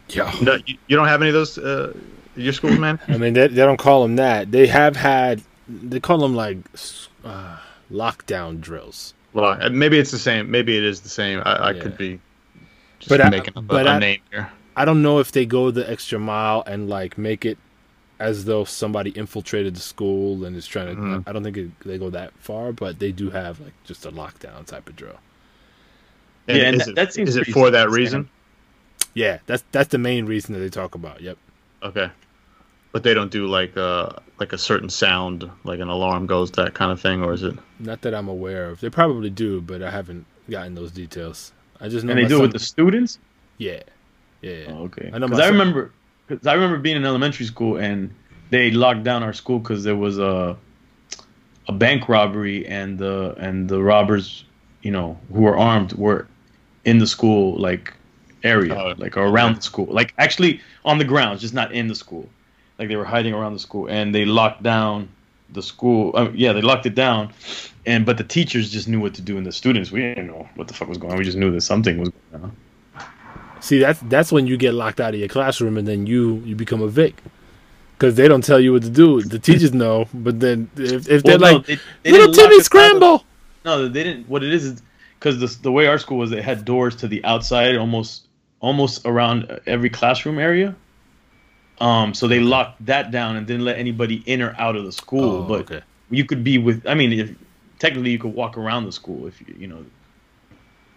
Yeah. 0.09 0.35
No, 0.43 0.55
you, 0.67 0.77
you 0.87 0.97
don't 0.97 1.07
have 1.09 1.21
any 1.23 1.29
of 1.31 1.35
those 1.35 1.59
uh, 1.59 1.93
your 2.37 2.53
schools, 2.53 2.79
man. 2.79 2.99
I 3.09 3.19
mean, 3.19 3.35
they, 3.35 3.49
they 3.49 3.57
don't 3.63 3.77
call 3.77 4.03
them 4.03 4.17
that. 4.17 4.51
They 4.51 4.67
have 4.67 4.97
had, 4.97 5.43
they 5.69 6.01
call 6.01 6.19
them 6.19 6.35
like 6.35 6.59
uh, 7.25 7.59
lockdown 7.93 8.61
drills. 8.61 9.15
Well, 9.33 9.59
uh, 9.61 9.69
maybe 9.69 9.99
it's 9.99 10.11
the 10.11 10.19
same. 10.19 10.51
Maybe 10.51 10.77
it 10.77 10.85
is 10.85 11.01
the 11.03 11.09
same. 11.09 11.41
I, 11.45 11.53
I 11.53 11.71
Yeah. 11.73 11.83
could 11.83 11.99
be 11.99 12.21
just 12.99 13.11
But 13.11 13.21
I- 13.21 13.29
making 13.31 13.51
up 13.57 13.57
a, 13.59 13.63
but 13.63 13.87
a 13.87 13.91
I- 13.91 13.99
name 13.99 14.21
here. 14.31 14.51
I 14.77 14.85
don't 14.85 15.03
know 15.03 15.19
if 15.19 15.33
they 15.33 15.45
go 15.45 15.73
the 15.73 15.89
extra 15.91 16.21
mile 16.21 16.63
and 16.65 16.89
like 16.89 17.19
make 17.19 17.45
it 17.45 17.59
as 18.21 18.45
though 18.45 18.63
somebody 18.65 19.11
infiltrated 19.11 19.75
the 19.75 19.81
school 19.81 20.45
and 20.45 20.55
is 20.57 20.67
trying 20.69 20.95
to. 20.95 21.03
Mhm. 21.03 21.25
I 21.27 21.33
don't 21.33 21.43
think 21.43 21.57
it, 21.57 21.71
they 21.81 21.99
go 21.99 22.11
that 22.11 22.33
far, 22.39 22.73
but 22.73 22.99
they 23.01 23.11
do 23.13 23.29
have 23.31 23.61
like 23.61 23.73
just 23.85 24.07
a 24.07 24.13
lockdown 24.13 24.65
type 24.67 24.89
of 24.89 24.95
drill. 24.97 25.17
Yeah, 26.57 26.71
is 26.71 26.89
it, 26.89 26.95
that 26.97 27.13
seems 27.13 27.31
is 27.31 27.37
it 27.37 27.47
for 27.49 27.71
that 27.71 27.91
reason? 27.91 28.29
Yeah, 29.15 29.39
that's 29.47 29.65
that's 29.73 29.89
the 29.89 29.99
main 29.99 30.27
reason 30.27 30.55
that 30.55 30.61
they 30.61 30.69
talk 30.69 30.95
about. 30.95 31.21
Yep. 31.21 31.39
Okay, 31.83 32.11
but 32.93 33.03
they 33.03 33.15
don't 33.15 33.31
do 33.31 33.47
like 33.47 33.77
uh 33.77 34.11
like 34.39 34.53
a 34.53 34.59
certain 34.59 34.89
sound, 34.89 35.49
like 35.65 35.81
an 35.81 35.89
alarm 35.89 36.27
goes, 36.27 36.51
that 36.53 36.75
kind 36.75 36.93
of 36.93 37.01
thing, 37.01 37.23
or 37.23 37.33
is 37.33 37.43
it? 37.43 37.57
Not 37.81 38.03
that 38.03 38.15
I'm 38.15 38.29
aware 38.29 38.69
of. 38.71 38.81
They 38.81 38.91
probably 38.91 39.31
do, 39.31 39.61
but 39.61 39.83
I 39.83 39.91
haven't 39.91 40.27
gotten 40.49 40.75
those 40.75 40.93
details. 40.93 41.53
I 41.81 41.89
just 41.89 42.05
know 42.05 42.11
And 42.13 42.19
they 42.19 42.23
my 42.25 42.29
do 42.29 42.39
it 42.39 42.43
with 42.43 42.53
the 42.53 42.59
students. 42.59 43.19
yeah, 43.59 43.83
yeah. 44.43 44.65
Oh, 44.69 44.85
okay. 44.85 45.11
I 45.13 45.19
know 45.19 45.27
Because 45.27 45.39
my 45.39 45.45
I, 45.47 45.49
remember, 45.49 45.93
cause 46.29 46.47
I 46.47 46.55
remember 46.55 46.79
being 46.79 46.97
in 46.97 47.05
elementary 47.05 47.47
school 47.47 47.77
and 47.79 48.15
they 48.51 48.71
locked 48.71 49.05
down 49.05 49.23
our 49.23 49.33
school 49.33 49.59
because 49.59 49.85
there 49.85 49.97
was 49.97 50.19
a 50.19 50.57
a 51.69 51.73
bank 51.73 52.09
robbery 52.09 52.67
and 52.67 52.99
the 52.99 53.35
and 53.39 53.69
the 53.69 53.83
robbers, 53.83 54.45
you 54.83 54.91
know, 54.91 55.19
who 55.33 55.43
were 55.43 55.59
armed 55.59 55.93
were 55.95 56.27
in 56.89 56.99
the 56.99 57.07
school 57.07 57.45
like 57.69 57.93
area, 58.45 58.75
Oh, 58.75 58.95
like 59.05 59.17
around 59.17 59.51
okay. 59.51 59.57
the 59.61 59.63
school, 59.71 59.89
like 60.01 60.11
actually 60.19 60.53
on 60.85 60.97
the 60.99 61.05
grounds, 61.13 61.41
just 61.41 61.55
not 61.55 61.69
in 61.73 61.89
the 61.89 61.95
school. 62.05 62.27
Like 62.79 62.89
they 62.89 62.97
were 62.97 63.05
hiding 63.17 63.35
around 63.35 63.53
the 63.59 63.59
school 63.69 63.85
and 63.97 64.15
they 64.15 64.25
locked 64.25 64.63
down 64.63 65.09
the 65.57 65.63
school. 65.63 66.13
Uh, 66.15 66.31
yeah, 66.35 66.53
they 66.53 66.61
locked 66.63 66.87
it 66.87 66.95
down, 66.95 67.23
and 67.87 68.07
but 68.07 68.17
the 68.19 68.25
teachers 68.37 68.71
just 68.77 68.87
knew 68.89 69.01
what 69.01 69.15
to 69.15 69.23
do, 69.23 69.37
and 69.39 69.45
the 69.47 69.53
students 69.63 69.91
we 69.91 70.01
didn't 70.01 70.27
know 70.29 70.49
what 70.57 70.69
the 70.69 70.75
fuck 70.75 70.89
was 70.89 70.99
going 70.99 71.13
on. 71.13 71.19
We 71.19 71.25
just 71.25 71.39
knew 71.39 71.51
that 71.53 71.63
something 71.63 71.99
was 71.99 72.11
going 72.31 72.45
on. 72.45 72.53
See, 73.61 73.79
that's 73.81 74.01
that's 74.09 74.31
when 74.31 74.47
you 74.47 74.57
get 74.57 74.75
locked 74.75 75.01
out 75.01 75.15
of 75.15 75.21
your 75.21 75.29
classroom, 75.29 75.77
and 75.79 75.87
then 75.89 76.07
you 76.07 76.43
you 76.47 76.55
become 76.55 76.81
a 76.83 76.87
vic, 76.89 77.15
because 77.97 78.15
they 78.15 78.29
don't 78.29 78.45
tell 78.45 78.61
you 78.61 78.73
what 78.75 78.83
to 78.83 78.91
do. 78.91 79.21
The 79.23 79.39
teachers 79.41 79.73
know, 79.73 80.07
but 80.15 80.39
then 80.39 80.71
if, 80.77 81.09
if 81.09 81.23
they're 81.25 81.39
no, 81.39 81.53
like 81.55 81.67
they- 81.67 81.79
they 82.05 82.13
little 82.13 82.27
didn't 82.31 82.37
Timmy 82.37 82.55
us 82.55 82.55
out 82.55 82.59
of- 82.61 82.65
scramble, 82.67 83.25
No, 83.65 83.89
they 83.89 84.05
didn't. 84.05 84.29
What 84.29 84.45
it 84.45 84.53
is 84.53 84.65
is 84.65 84.83
because 85.19 85.39
the 85.39 85.63
the 85.63 85.73
way 85.73 85.87
our 85.87 85.99
school 85.99 86.19
was, 86.19 86.33
it 86.33 86.43
had 86.45 86.65
doors 86.65 86.97
to 86.97 87.09
the 87.09 87.25
outside, 87.25 87.77
almost 87.77 88.27
almost 88.61 89.03
around 89.05 89.61
every 89.67 89.91
classroom 89.91 90.39
area. 90.39 90.75
Um, 91.81 92.13
so 92.13 92.27
they 92.27 92.41
locked 92.41 92.85
that 92.87 93.11
down 93.11 93.37
and 93.37 93.47
didn't 93.47 93.65
let 93.65 93.79
anybody 93.79 94.23
in 94.27 94.43
or 94.43 94.55
out 94.59 94.75
of 94.75 94.85
the 94.85 94.93
school. 94.93 95.37
Oh, 95.37 95.43
but 95.43 95.61
okay. 95.61 95.83
you 96.11 96.25
could 96.25 96.43
be 96.43 96.59
with. 96.59 96.87
I 96.87 96.95
mean, 96.95 97.13
if, 97.13 97.35
technically, 97.79 98.11
you 98.11 98.19
could 98.19 98.35
walk 98.35 98.57
around 98.57 98.85
the 98.85 98.93
school 98.93 99.27
if 99.27 99.41
you 99.41 99.55
you 99.59 99.67
know. 99.67 99.85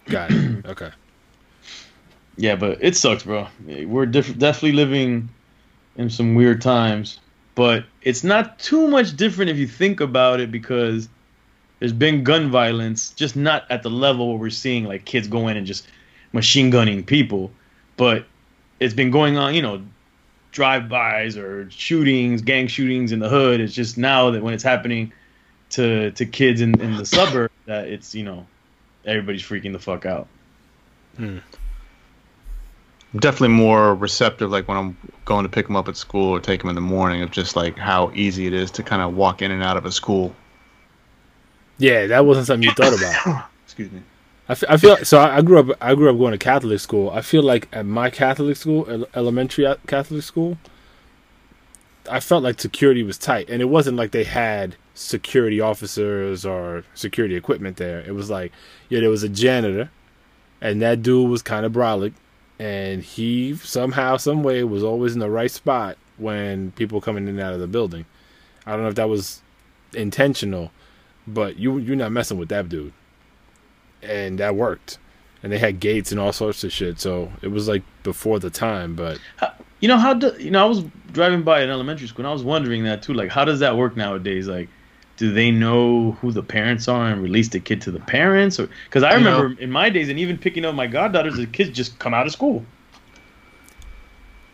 got 0.05 0.31
it. 0.31 0.65
Okay. 0.65 0.91
Yeah, 2.37 2.55
but 2.55 2.79
it 2.81 2.95
sucks, 2.95 3.23
bro. 3.23 3.47
We're 3.67 4.05
diff- 4.05 4.37
definitely 4.37 4.71
living 4.71 5.29
in 5.97 6.09
some 6.09 6.33
weird 6.33 6.61
times, 6.61 7.19
but 7.55 7.85
it's 8.01 8.23
not 8.23 8.57
too 8.57 8.87
much 8.87 9.15
different 9.15 9.51
if 9.51 9.57
you 9.57 9.67
think 9.67 9.99
about 9.99 10.39
it 10.39 10.49
because 10.49 11.09
there's 11.81 11.93
been 11.93 12.23
gun 12.23 12.51
violence, 12.51 13.09
just 13.09 13.35
not 13.35 13.65
at 13.71 13.81
the 13.81 13.89
level 13.89 14.29
where 14.29 14.37
we're 14.37 14.51
seeing 14.51 14.83
like 14.83 15.03
kids 15.03 15.27
go 15.27 15.47
in 15.47 15.57
and 15.57 15.65
just 15.65 15.87
machine 16.31 16.69
gunning 16.69 17.03
people, 17.03 17.51
but 17.97 18.25
it's 18.79 18.93
been 18.93 19.09
going 19.09 19.35
on, 19.35 19.55
you 19.55 19.63
know, 19.63 19.81
drive-bys 20.51 21.37
or 21.37 21.67
shootings, 21.71 22.43
gang 22.43 22.67
shootings 22.67 23.11
in 23.11 23.17
the 23.17 23.27
hood. 23.27 23.59
It's 23.59 23.73
just 23.73 23.97
now 23.97 24.29
that 24.29 24.43
when 24.43 24.53
it's 24.53 24.63
happening 24.63 25.11
to 25.71 26.11
to 26.11 26.25
kids 26.27 26.61
in, 26.61 26.79
in 26.79 26.97
the 26.97 27.05
suburb 27.05 27.51
that 27.65 27.87
it's, 27.87 28.13
you 28.13 28.25
know, 28.25 28.45
everybody's 29.03 29.41
freaking 29.41 29.71
the 29.71 29.79
fuck 29.79 30.05
out. 30.05 30.27
I'm 31.17 31.41
definitely 33.17 33.55
more 33.55 33.95
receptive, 33.95 34.51
like 34.51 34.67
when 34.67 34.77
I'm 34.77 34.97
going 35.25 35.45
to 35.45 35.49
pick 35.49 35.65
them 35.65 35.75
up 35.75 35.87
at 35.87 35.97
school 35.97 36.29
or 36.29 36.39
take 36.39 36.61
them 36.61 36.69
in 36.69 36.75
the 36.75 36.81
morning, 36.81 37.23
of 37.23 37.31
just 37.31 37.55
like 37.55 37.75
how 37.79 38.11
easy 38.13 38.45
it 38.45 38.53
is 38.53 38.69
to 38.71 38.83
kind 38.83 39.01
of 39.01 39.15
walk 39.15 39.41
in 39.41 39.49
and 39.49 39.63
out 39.63 39.77
of 39.77 39.85
a 39.85 39.91
school. 39.91 40.35
Yeah, 41.81 42.05
that 42.07 42.25
wasn't 42.25 42.45
something 42.45 42.63
you 42.63 42.75
thought 42.75 42.93
about. 42.97 43.49
Excuse 43.65 43.91
me. 43.91 44.03
I, 44.47 44.51
f- 44.51 44.63
I 44.69 44.77
feel 44.77 44.97
so. 44.97 45.17
I, 45.17 45.37
I 45.37 45.41
grew 45.41 45.59
up. 45.59 45.77
I 45.81 45.95
grew 45.95 46.11
up 46.11 46.17
going 46.17 46.31
to 46.31 46.37
Catholic 46.37 46.79
school. 46.79 47.09
I 47.09 47.21
feel 47.21 47.41
like 47.41 47.67
at 47.73 47.85
my 47.87 48.11
Catholic 48.11 48.55
school, 48.55 49.05
elementary 49.15 49.65
uh, 49.65 49.77
Catholic 49.87 50.21
school, 50.21 50.57
I 52.09 52.19
felt 52.19 52.43
like 52.43 52.59
security 52.61 53.01
was 53.01 53.17
tight, 53.17 53.49
and 53.49 53.61
it 53.61 53.65
wasn't 53.65 53.97
like 53.97 54.11
they 54.11 54.25
had 54.25 54.75
security 54.93 55.59
officers 55.59 56.45
or 56.45 56.83
security 56.93 57.35
equipment 57.35 57.77
there. 57.77 58.01
It 58.01 58.13
was 58.13 58.29
like, 58.29 58.51
yeah, 58.89 58.99
there 58.99 59.09
was 59.09 59.23
a 59.23 59.29
janitor, 59.29 59.89
and 60.61 60.81
that 60.83 61.01
dude 61.01 61.31
was 61.31 61.41
kind 61.41 61.65
of 61.65 61.71
brolic, 61.71 62.13
and 62.59 63.01
he 63.01 63.55
somehow, 63.55 64.17
some 64.17 64.43
way, 64.43 64.63
was 64.63 64.83
always 64.83 65.13
in 65.13 65.19
the 65.19 65.31
right 65.31 65.49
spot 65.49 65.97
when 66.17 66.71
people 66.73 67.01
coming 67.01 67.23
in 67.23 67.29
and 67.29 67.39
out 67.39 67.53
of 67.53 67.59
the 67.59 67.67
building. 67.67 68.05
I 68.67 68.73
don't 68.73 68.83
know 68.83 68.89
if 68.89 68.95
that 68.95 69.09
was 69.09 69.41
intentional, 69.95 70.71
but 71.27 71.57
you 71.57 71.77
you're 71.77 71.95
not 71.95 72.11
messing 72.11 72.37
with 72.37 72.49
that 72.49 72.69
dude 72.69 72.93
and 74.01 74.39
that 74.39 74.55
worked. 74.55 74.97
And 75.43 75.51
they 75.51 75.57
had 75.57 75.79
gates 75.79 76.11
and 76.11 76.19
all 76.19 76.31
sorts 76.33 76.63
of 76.63 76.71
shit, 76.71 76.99
so 76.99 77.31
it 77.41 77.47
was 77.47 77.67
like 77.67 77.81
before 78.03 78.37
the 78.39 78.49
time. 78.51 78.95
But 78.95 79.19
You 79.79 79.87
know 79.87 79.97
how 79.97 80.13
do, 80.13 80.33
you 80.39 80.51
know 80.51 80.61
I 80.63 80.67
was 80.69 80.83
driving 81.11 81.41
by 81.41 81.61
an 81.61 81.69
elementary 81.71 82.07
school 82.07 82.19
and 82.25 82.27
I 82.29 82.33
was 82.33 82.43
wondering 82.43 82.83
that 82.83 83.01
too. 83.01 83.13
Like, 83.13 83.29
how 83.31 83.43
does 83.43 83.59
that 83.59 83.75
work 83.75 83.97
nowadays? 83.97 84.47
Like, 84.47 84.69
do 85.17 85.31
they 85.33 85.49
know 85.51 86.11
who 86.21 86.31
the 86.31 86.43
parents 86.43 86.87
are 86.87 87.07
and 87.07 87.21
release 87.23 87.49
the 87.49 87.59
kid 87.59 87.81
to 87.81 87.91
the 87.91 87.99
parents? 87.99 88.59
Or 88.59 88.69
because 88.85 89.01
I 89.01 89.17
You 89.17 89.23
know- 89.23 89.41
remember 89.41 89.61
in 89.61 89.71
my 89.71 89.89
days 89.89 90.09
and 90.09 90.19
even 90.19 90.37
picking 90.37 90.63
up 90.63 90.75
my 90.75 90.85
goddaughters, 90.87 91.35
the 91.37 91.47
kids 91.47 91.71
just 91.71 91.97
come 91.97 92.13
out 92.13 92.27
of 92.27 92.31
school. 92.33 92.63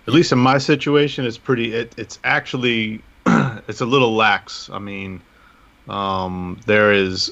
At 0.07 0.13
least 0.13 0.31
in 0.31 0.39
my 0.39 0.57
situation, 0.57 1.25
it's 1.25 1.37
pretty. 1.37 1.73
It, 1.73 1.93
it's 1.97 2.17
actually, 2.23 3.01
it's 3.67 3.81
a 3.81 3.85
little 3.85 4.15
lax. 4.15 4.69
I 4.71 4.79
mean, 4.79 5.21
um, 5.89 6.59
there 6.65 6.91
is, 6.91 7.31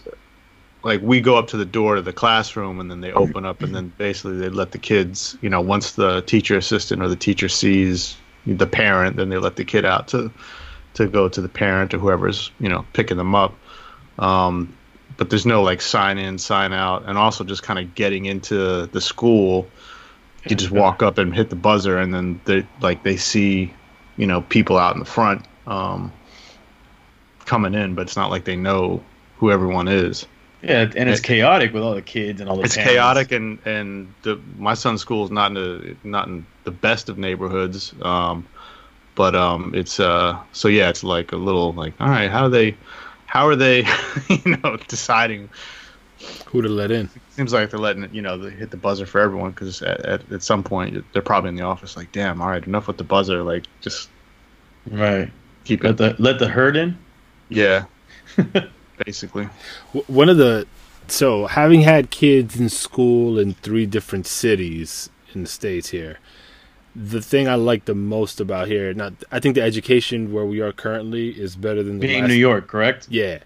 like, 0.83 1.01
we 1.01 1.21
go 1.21 1.37
up 1.37 1.47
to 1.47 1.57
the 1.57 1.65
door 1.65 1.95
to 1.95 2.01
the 2.01 2.13
classroom, 2.13 2.79
and 2.79 2.89
then 2.89 3.01
they 3.01 3.11
open 3.11 3.45
up, 3.45 3.61
and 3.61 3.75
then 3.75 3.93
basically 3.97 4.37
they 4.37 4.49
let 4.49 4.71
the 4.71 4.77
kids. 4.77 5.37
You 5.41 5.49
know, 5.49 5.61
once 5.61 5.93
the 5.93 6.21
teacher 6.21 6.57
assistant 6.57 7.01
or 7.01 7.07
the 7.07 7.15
teacher 7.15 7.49
sees 7.49 8.17
the 8.45 8.67
parent, 8.67 9.15
then 9.17 9.29
they 9.29 9.37
let 9.37 9.55
the 9.55 9.65
kid 9.65 9.85
out 9.85 10.07
to, 10.09 10.31
to 10.95 11.07
go 11.07 11.27
to 11.29 11.41
the 11.41 11.49
parent 11.49 11.93
or 11.93 11.97
whoever's 11.97 12.51
you 12.59 12.69
know 12.69 12.85
picking 12.93 13.17
them 13.17 13.35
up. 13.35 13.53
Um, 14.19 14.75
but 15.17 15.29
there's 15.29 15.45
no 15.45 15.63
like 15.63 15.81
sign 15.81 16.17
in, 16.17 16.37
sign 16.37 16.73
out, 16.73 17.03
and 17.05 17.17
also 17.17 17.43
just 17.43 17.63
kind 17.63 17.79
of 17.79 17.95
getting 17.95 18.25
into 18.25 18.85
the 18.87 19.01
school 19.01 19.67
you 20.47 20.55
just 20.55 20.71
walk 20.71 21.01
up 21.01 21.17
and 21.17 21.33
hit 21.33 21.49
the 21.49 21.55
buzzer 21.55 21.97
and 21.97 22.13
then 22.13 22.39
they 22.45 22.65
like 22.81 23.03
they 23.03 23.17
see 23.17 23.73
you 24.17 24.27
know 24.27 24.41
people 24.41 24.77
out 24.77 24.93
in 24.93 24.99
the 24.99 25.05
front 25.05 25.45
um 25.67 26.11
coming 27.45 27.73
in 27.73 27.95
but 27.95 28.03
it's 28.03 28.15
not 28.17 28.29
like 28.31 28.45
they 28.45 28.55
know 28.55 29.01
who 29.37 29.51
everyone 29.51 29.87
is 29.87 30.25
Yeah, 30.63 30.89
and 30.95 31.09
it's 31.09 31.19
It- 31.19 31.23
chaotic 31.23 31.73
with 31.73 31.83
all 31.83 31.93
the 31.95 32.01
kids 32.01 32.41
and 32.41 32.49
all 32.49 32.55
the. 32.57 32.63
it's 32.63 32.75
parents. 32.75 32.91
chaotic 32.93 33.31
and 33.31 33.59
and 33.65 34.07
the 34.23 34.39
my 34.57 34.73
son's 34.73 35.01
school 35.01 35.23
is 35.25 35.31
not 35.31 35.47
in 35.51 35.53
the 35.55 35.95
not 36.03 36.27
in 36.27 36.45
the 36.63 36.71
best 36.71 37.09
of 37.09 37.17
neighborhoods 37.17 37.93
um 38.01 38.45
but 39.15 39.35
um 39.35 39.73
it's 39.75 39.99
uh 39.99 40.37
so 40.51 40.67
yeah 40.67 40.89
it's 40.89 41.03
like 41.03 41.31
a 41.31 41.37
little 41.37 41.71
like 41.73 41.93
all 41.99 42.09
right 42.09 42.31
how 42.31 42.43
do 42.45 42.49
they 42.49 42.75
how 43.27 43.47
are 43.47 43.55
they 43.55 43.85
you 44.29 44.57
know 44.63 44.77
deciding 44.87 45.49
who 46.47 46.61
to 46.61 46.69
let 46.69 46.89
in? 46.91 47.09
seems 47.31 47.51
like 47.51 47.69
they're 47.69 47.79
letting 47.79 48.03
it, 48.03 48.13
you 48.13 48.21
know, 48.21 48.37
they 48.37 48.49
hit 48.49 48.71
the 48.71 48.77
buzzer 48.77 49.05
for 49.05 49.19
everyone 49.19 49.51
because 49.51 49.81
at, 49.81 49.99
at, 50.05 50.31
at 50.31 50.41
some 50.41 50.63
point 50.63 51.03
they're 51.11 51.21
probably 51.21 51.49
in 51.49 51.55
the 51.55 51.63
office 51.63 51.97
like, 51.97 52.09
damn, 52.13 52.41
all 52.41 52.47
right, 52.47 52.65
enough 52.65 52.87
with 52.87 52.97
the 52.97 53.03
buzzer. 53.03 53.43
Like, 53.43 53.65
just 53.81 54.09
Right. 54.89 55.29
keep 55.65 55.83
Let 55.83 55.91
it. 55.91 55.97
the 55.97 56.15
let 56.19 56.39
the 56.39 56.47
herd 56.47 56.77
in. 56.77 56.97
Yeah. 57.49 57.85
Basically. 59.05 59.49
One 60.07 60.29
of 60.29 60.37
the 60.37 60.67
so 61.07 61.45
having 61.47 61.81
had 61.81 62.09
kids 62.09 62.59
in 62.59 62.69
school 62.69 63.37
in 63.37 63.53
three 63.53 63.85
different 63.85 64.25
cities 64.25 65.09
in 65.33 65.43
the 65.43 65.49
states 65.49 65.89
here, 65.89 66.17
the 66.95 67.21
thing 67.21 67.47
I 67.47 67.55
like 67.55 67.85
the 67.85 67.95
most 67.95 68.39
about 68.39 68.67
here, 68.67 68.93
not 68.93 69.13
I 69.31 69.39
think 69.39 69.55
the 69.55 69.61
education 69.61 70.31
where 70.31 70.45
we 70.45 70.61
are 70.61 70.71
currently 70.71 71.29
is 71.29 71.55
better 71.55 71.83
than 71.83 71.99
the 71.99 72.07
Being 72.07 72.21
last, 72.21 72.29
New 72.29 72.35
York, 72.35 72.67
correct? 72.67 73.07
Yeah, 73.09 73.39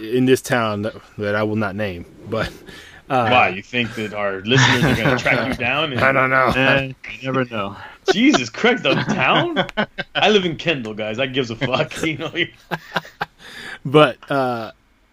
in 0.00 0.24
this 0.24 0.40
town 0.40 0.82
that, 0.82 0.94
that 1.18 1.34
I 1.34 1.42
will 1.42 1.56
not 1.56 1.76
name, 1.76 2.06
but 2.28 2.50
uh, 3.10 3.28
Why 3.28 3.48
you 3.48 3.62
think 3.62 3.94
that 3.94 4.12
our 4.12 4.42
listeners 4.42 4.84
are 4.84 4.94
going 4.94 5.16
to 5.16 5.22
track 5.22 5.48
you 5.48 5.54
down? 5.54 5.92
And, 5.92 6.00
I 6.04 6.12
don't 6.12 6.28
know. 6.28 6.52
Eh, 6.54 6.92
you 7.18 7.32
never 7.32 7.46
know. 7.46 7.74
Jesus 8.12 8.50
Christ, 8.50 8.82
the 8.82 8.94
town? 8.94 9.66
I 10.14 10.28
live 10.28 10.44
in 10.44 10.56
Kendall, 10.56 10.92
guys. 10.92 11.18
I 11.18 11.26
gives 11.26 11.50
a 11.50 11.56
fuck. 11.56 11.94
You 12.02 12.18
know, 12.18 12.32
but 13.84 14.18
uh, 14.30 14.72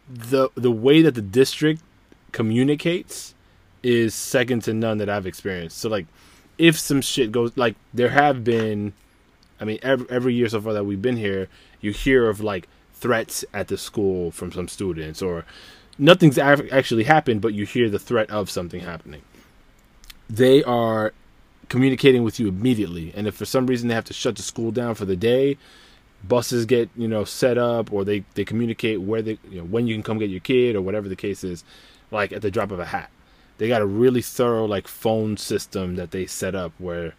the 0.09 0.49
the 0.55 0.72
way 0.72 1.01
that 1.01 1.16
the 1.16 1.22
district 1.22 1.82
communicates 2.32 3.34
is 3.84 4.13
second 4.13 4.63
to 4.63 4.74
none 4.74 4.97
that 4.97 5.09
I've 5.09 5.28
experienced. 5.28 5.78
So 5.78 5.89
like, 5.89 6.07
if 6.57 6.78
some 6.78 7.01
shit 7.01 7.32
goes 7.32 7.51
like 7.55 7.76
there 7.93 8.09
have 8.09 8.43
been, 8.43 8.93
I 9.59 9.66
mean 9.66 9.80
every 9.82 10.07
every 10.09 10.34
year 10.34 10.49
so 10.49 10.61
far 10.61 10.74
that 10.74 10.86
we've 10.86 11.01
been 11.01 11.18
here, 11.18 11.47
you 11.82 11.91
hear 11.91 12.30
of 12.30 12.41
like 12.41 12.68
threats 12.93 13.45
at 13.53 13.68
the 13.68 13.78
school 13.78 14.32
from 14.32 14.51
some 14.51 14.68
students 14.68 15.22
or 15.22 15.45
nothing's 15.97 16.38
ac- 16.38 16.70
actually 16.72 17.03
happened, 17.03 17.41
but 17.41 17.53
you 17.53 17.66
hear 17.66 17.89
the 17.89 17.99
threat 17.99 18.30
of 18.30 18.49
something 18.49 18.82
happening. 18.82 19.22
They 20.30 20.63
are 20.63 21.13
communicating 21.70 22.24
with 22.24 22.39
you 22.39 22.47
immediately, 22.47 23.13
and 23.16 23.28
if 23.28 23.36
for 23.36 23.45
some 23.45 23.68
reason 23.68 23.88
they 23.88 23.95
have 23.95 24.05
to 24.05 24.13
shut 24.13 24.36
the 24.36 24.41
school 24.41 24.72
down 24.72 24.95
for 24.95 25.05
the 25.05 25.16
day, 25.16 25.57
buses 26.28 26.65
get 26.65 26.89
you 26.95 27.07
know 27.07 27.23
set 27.23 27.57
up 27.57 27.91
or 27.91 28.03
they 28.03 28.23
they 28.34 28.45
communicate 28.45 29.01
where 29.01 29.21
they 29.21 29.38
you 29.49 29.59
know 29.59 29.65
when 29.65 29.88
you 29.88 29.95
can 29.95 30.03
come 30.03 30.17
get 30.17 30.30
your 30.30 30.39
kid 30.39 30.76
or 30.76 30.82
whatever 30.82 31.09
the 31.09 31.15
case 31.15 31.43
is, 31.43 31.63
like 32.11 32.32
at 32.32 32.41
the 32.41 32.51
drop 32.51 32.71
of 32.71 32.80
a 32.80 32.86
hat. 32.86 33.09
They 33.57 33.67
got 33.67 33.82
a 33.82 33.86
really 33.86 34.21
thorough 34.21 34.65
like 34.65 34.88
phone 34.88 35.38
system 35.38 35.95
that 35.95 36.11
they 36.11 36.26
set 36.26 36.55
up 36.55 36.73
where 36.78 37.13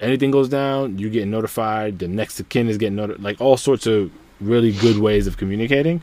anything 0.00 0.30
goes 0.30 0.48
down, 0.48 0.98
you 0.98 1.10
get 1.10 1.26
notified. 1.26 1.98
The 1.98 2.08
next 2.08 2.40
of 2.40 2.48
kin 2.48 2.68
is 2.68 2.78
getting 2.78 2.96
notified. 2.96 3.22
Like 3.22 3.40
all 3.40 3.56
sorts 3.56 3.86
of 3.86 4.10
really 4.40 4.72
good 4.72 4.98
ways 4.98 5.26
of 5.26 5.36
communicating. 5.36 6.02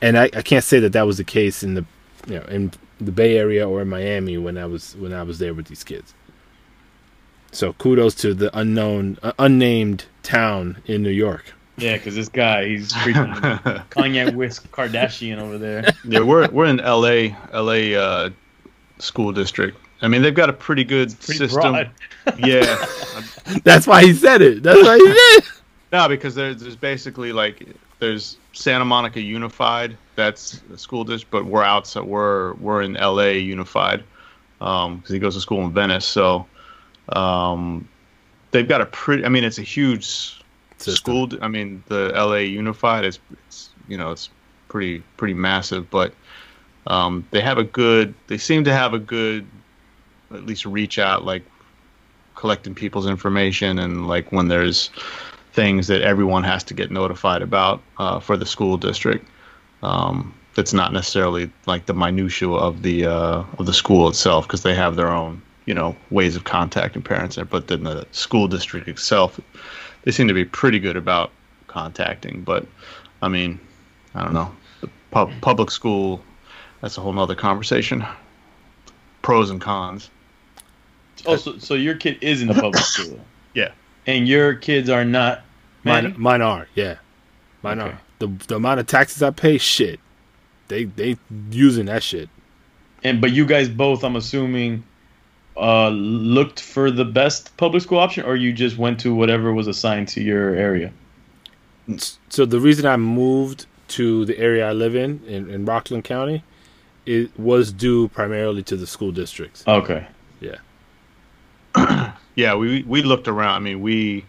And 0.00 0.18
I, 0.18 0.24
I 0.34 0.42
can't 0.42 0.64
say 0.64 0.78
that 0.80 0.92
that 0.92 1.06
was 1.06 1.16
the 1.16 1.24
case 1.24 1.62
in 1.62 1.74
the 1.74 1.84
you 2.26 2.38
know 2.38 2.44
in 2.46 2.72
the 3.00 3.12
Bay 3.12 3.36
Area 3.36 3.68
or 3.68 3.82
in 3.82 3.88
Miami 3.88 4.38
when 4.38 4.56
I 4.56 4.66
was 4.66 4.96
when 4.96 5.12
I 5.12 5.22
was 5.22 5.38
there 5.38 5.54
with 5.54 5.66
these 5.66 5.84
kids. 5.84 6.14
So 7.54 7.72
kudos 7.74 8.14
to 8.16 8.34
the 8.34 8.56
unknown, 8.58 9.16
uh, 9.22 9.32
unnamed 9.38 10.06
town 10.24 10.82
in 10.86 11.02
New 11.02 11.10
York. 11.10 11.54
Yeah, 11.76 11.96
because 11.96 12.14
this 12.14 12.28
guy, 12.28 12.66
he's 12.66 12.92
freaking 12.92 13.34
Kanye 13.90 14.34
West 14.34 14.70
Kardashian 14.72 15.38
over 15.38 15.58
there. 15.58 15.84
yeah, 16.04 16.20
we're 16.20 16.48
we're 16.50 16.66
in 16.66 16.80
L.A. 16.80 17.34
L.A. 17.52 17.96
Uh, 17.96 18.30
school 18.98 19.32
district. 19.32 19.78
I 20.02 20.08
mean, 20.08 20.22
they've 20.22 20.34
got 20.34 20.50
a 20.50 20.52
pretty 20.52 20.84
good 20.84 21.08
Pretty 21.20 21.38
system. 21.38 21.72
broad. 21.72 21.90
Yeah, 22.38 22.62
That's 23.64 23.86
why 23.86 24.04
he 24.04 24.14
said 24.14 24.42
it. 24.42 24.62
That's 24.62 24.82
why 24.82 24.96
he 24.98 25.04
did. 25.04 25.44
no, 25.92 26.08
because 26.08 26.34
there's 26.34 26.60
there's 26.60 26.76
basically 26.76 27.32
like 27.32 27.66
there's 28.00 28.36
Santa 28.52 28.84
Monica 28.84 29.20
Unified. 29.20 29.96
That's 30.16 30.60
a 30.72 30.78
school 30.78 31.04
district, 31.04 31.30
but 31.30 31.44
we're 31.44 31.62
outside. 31.64 32.04
We're 32.04 32.54
we're 32.54 32.82
in 32.82 32.96
L.A. 32.96 33.38
Unified 33.38 34.02
because 34.58 35.08
he 35.08 35.18
goes 35.18 35.34
to 35.34 35.40
school 35.40 35.64
in 35.64 35.72
Venice. 35.72 36.06
So 36.06 36.46
um, 37.10 37.88
they've 38.50 38.68
got 38.68 38.80
a 38.80 38.86
pretty. 38.86 39.24
I 39.24 39.28
mean, 39.28 39.44
it's 39.44 39.58
a 39.58 39.62
huge 39.62 40.04
System. 40.78 40.94
school. 40.94 41.28
I 41.42 41.48
mean, 41.48 41.82
the 41.88 42.12
LA 42.14 42.36
Unified 42.36 43.04
is, 43.04 43.18
it's, 43.46 43.70
you 43.88 43.96
know, 43.96 44.10
it's 44.10 44.30
pretty 44.68 45.02
pretty 45.16 45.34
massive, 45.34 45.90
but 45.90 46.14
um, 46.86 47.26
they 47.30 47.40
have 47.40 47.58
a 47.58 47.64
good. 47.64 48.14
They 48.28 48.38
seem 48.38 48.64
to 48.64 48.72
have 48.72 48.94
a 48.94 48.98
good, 48.98 49.46
at 50.32 50.46
least 50.46 50.64
reach 50.66 50.98
out, 50.98 51.24
like 51.24 51.42
collecting 52.34 52.74
people's 52.74 53.06
information 53.06 53.78
and 53.78 54.08
like 54.08 54.32
when 54.32 54.48
there's 54.48 54.90
things 55.52 55.86
that 55.86 56.02
everyone 56.02 56.42
has 56.42 56.64
to 56.64 56.74
get 56.74 56.90
notified 56.90 57.42
about 57.42 57.80
uh, 57.98 58.18
for 58.18 58.36
the 58.36 58.46
school 58.46 58.76
district. 58.76 59.26
Um, 59.82 60.34
that's 60.54 60.72
not 60.72 60.92
necessarily 60.92 61.50
like 61.66 61.86
the 61.86 61.94
minutia 61.94 62.48
of 62.50 62.82
the 62.82 63.06
uh, 63.06 63.44
of 63.58 63.66
the 63.66 63.72
school 63.72 64.08
itself 64.08 64.46
because 64.46 64.62
they 64.62 64.74
have 64.74 64.96
their 64.96 65.08
own 65.08 65.42
you 65.66 65.74
know 65.74 65.96
ways 66.10 66.36
of 66.36 66.44
contacting 66.44 67.02
parents 67.02 67.36
there. 67.36 67.44
But 67.44 67.68
then 67.68 67.84
the 67.84 68.06
school 68.12 68.48
district 68.48 68.88
itself, 68.88 69.38
they 70.02 70.10
seem 70.10 70.28
to 70.28 70.34
be 70.34 70.44
pretty 70.44 70.78
good 70.78 70.96
about 70.96 71.30
contacting. 71.66 72.42
But 72.42 72.66
I 73.22 73.28
mean, 73.28 73.58
I 74.14 74.22
don't 74.24 74.34
know. 74.34 74.54
The 74.80 74.90
pub- 75.10 75.32
public 75.40 75.70
school, 75.70 76.22
that's 76.80 76.98
a 76.98 77.00
whole 77.00 77.12
nother 77.12 77.34
conversation. 77.34 78.04
Pros 79.22 79.50
and 79.50 79.60
cons. 79.60 80.10
Oh, 81.26 81.36
so, 81.36 81.58
so 81.58 81.74
your 81.74 81.94
kid 81.94 82.18
is 82.20 82.42
in 82.42 82.48
the 82.48 82.54
public 82.54 82.76
school, 82.84 83.18
Yeah. 83.54 83.70
and 84.06 84.28
your 84.28 84.54
kids 84.54 84.90
are 84.90 85.04
not. 85.04 85.42
Mine, 85.84 86.04
Manny? 86.04 86.14
mine 86.18 86.42
are, 86.42 86.66
yeah, 86.74 86.96
mine 87.62 87.78
Okay. 87.80 87.90
are. 87.90 88.00
The 88.18 88.26
the 88.48 88.56
amount 88.56 88.80
of 88.80 88.86
taxes 88.86 89.22
I 89.22 89.30
pay, 89.30 89.58
shit, 89.58 90.00
they 90.68 90.84
they 90.84 91.16
using 91.50 91.86
that 91.86 92.02
shit. 92.02 92.28
And 93.02 93.20
but 93.20 93.32
you 93.32 93.44
guys 93.46 93.68
both, 93.68 94.02
I'm 94.04 94.16
assuming, 94.16 94.82
uh, 95.56 95.88
looked 95.88 96.60
for 96.60 96.90
the 96.90 97.04
best 97.04 97.56
public 97.56 97.82
school 97.82 97.98
option, 97.98 98.24
or 98.24 98.36
you 98.36 98.52
just 98.52 98.76
went 98.76 99.00
to 99.00 99.14
whatever 99.14 99.52
was 99.52 99.66
assigned 99.66 100.08
to 100.08 100.22
your 100.22 100.54
area. 100.54 100.92
So 102.28 102.46
the 102.46 102.60
reason 102.60 102.86
I 102.86 102.96
moved 102.96 103.66
to 103.88 104.24
the 104.24 104.38
area 104.38 104.68
I 104.68 104.72
live 104.72 104.96
in 104.96 105.22
in, 105.26 105.50
in 105.50 105.64
Rockland 105.64 106.04
County, 106.04 106.42
it 107.06 107.38
was 107.38 107.72
due 107.72 108.08
primarily 108.08 108.62
to 108.64 108.76
the 108.76 108.86
school 108.86 109.12
districts. 109.12 109.64
Okay. 109.68 110.06
Yeah, 110.40 110.56
Yeah, 112.34 112.56
we 112.56 112.82
we 112.82 113.02
looked 113.02 113.28
around. 113.28 113.54
I 113.54 113.58
mean, 113.60 113.80
we 113.80 114.24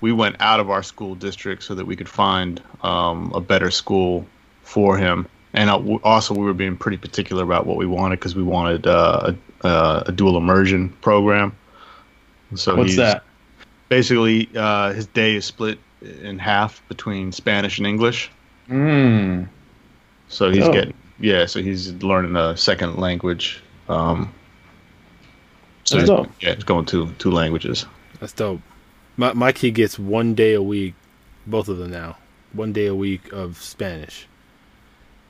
we 0.00 0.12
went 0.12 0.36
out 0.40 0.60
of 0.60 0.70
our 0.70 0.82
school 0.82 1.14
district 1.14 1.64
so 1.64 1.74
that 1.74 1.86
we 1.86 1.96
could 1.96 2.08
find 2.08 2.62
um, 2.82 3.32
a 3.34 3.40
better 3.40 3.70
school 3.70 4.26
for 4.62 4.96
him. 4.96 5.26
And 5.54 5.70
uh, 5.70 5.78
also, 6.04 6.34
we 6.34 6.44
were 6.44 6.52
being 6.54 6.76
pretty 6.76 6.98
particular 6.98 7.42
about 7.42 7.66
what 7.66 7.76
we 7.78 7.86
wanted 7.86 8.16
because 8.18 8.34
we 8.36 8.42
wanted 8.42 8.86
uh, 8.86 9.32
a, 9.62 9.68
a, 9.68 10.02
a 10.06 10.12
dual 10.12 10.36
immersion 10.36 10.90
program. 11.00 11.56
So 12.54 12.76
What's 12.76 12.92
he's- 12.92 12.98
that? 12.98 13.24
Basically, 13.88 14.50
uh, 14.54 14.92
his 14.92 15.06
day 15.06 15.36
is 15.36 15.46
split 15.46 15.78
in 16.22 16.38
half 16.38 16.86
between 16.88 17.32
Spanish 17.32 17.78
and 17.78 17.86
English. 17.86 18.30
Mm. 18.68 19.48
So 20.28 20.50
he's 20.50 20.64
Oh. 20.64 20.72
getting 20.72 20.92
yeah. 21.18 21.46
So 21.46 21.62
he's 21.62 21.94
learning 22.02 22.36
a 22.36 22.54
second 22.54 22.96
language. 22.98 23.62
Um, 23.88 24.30
so 25.84 25.96
That's 25.96 26.08
he's- 26.10 26.18
dope. 26.18 26.30
yeah, 26.42 26.50
it's 26.50 26.64
going 26.64 26.84
to 26.86 27.10
two 27.18 27.30
languages. 27.30 27.86
that's 28.20 28.34
dope. 28.34 28.60
My 29.16 29.32
my 29.32 29.52
kid 29.52 29.70
gets 29.70 29.98
one 29.98 30.34
day 30.34 30.52
a 30.52 30.62
week, 30.62 30.92
both 31.46 31.68
of 31.68 31.78
them 31.78 31.90
now, 31.90 32.18
one 32.52 32.74
day 32.74 32.86
a 32.86 32.94
week 32.94 33.32
of 33.32 33.56
Spanish. 33.56 34.28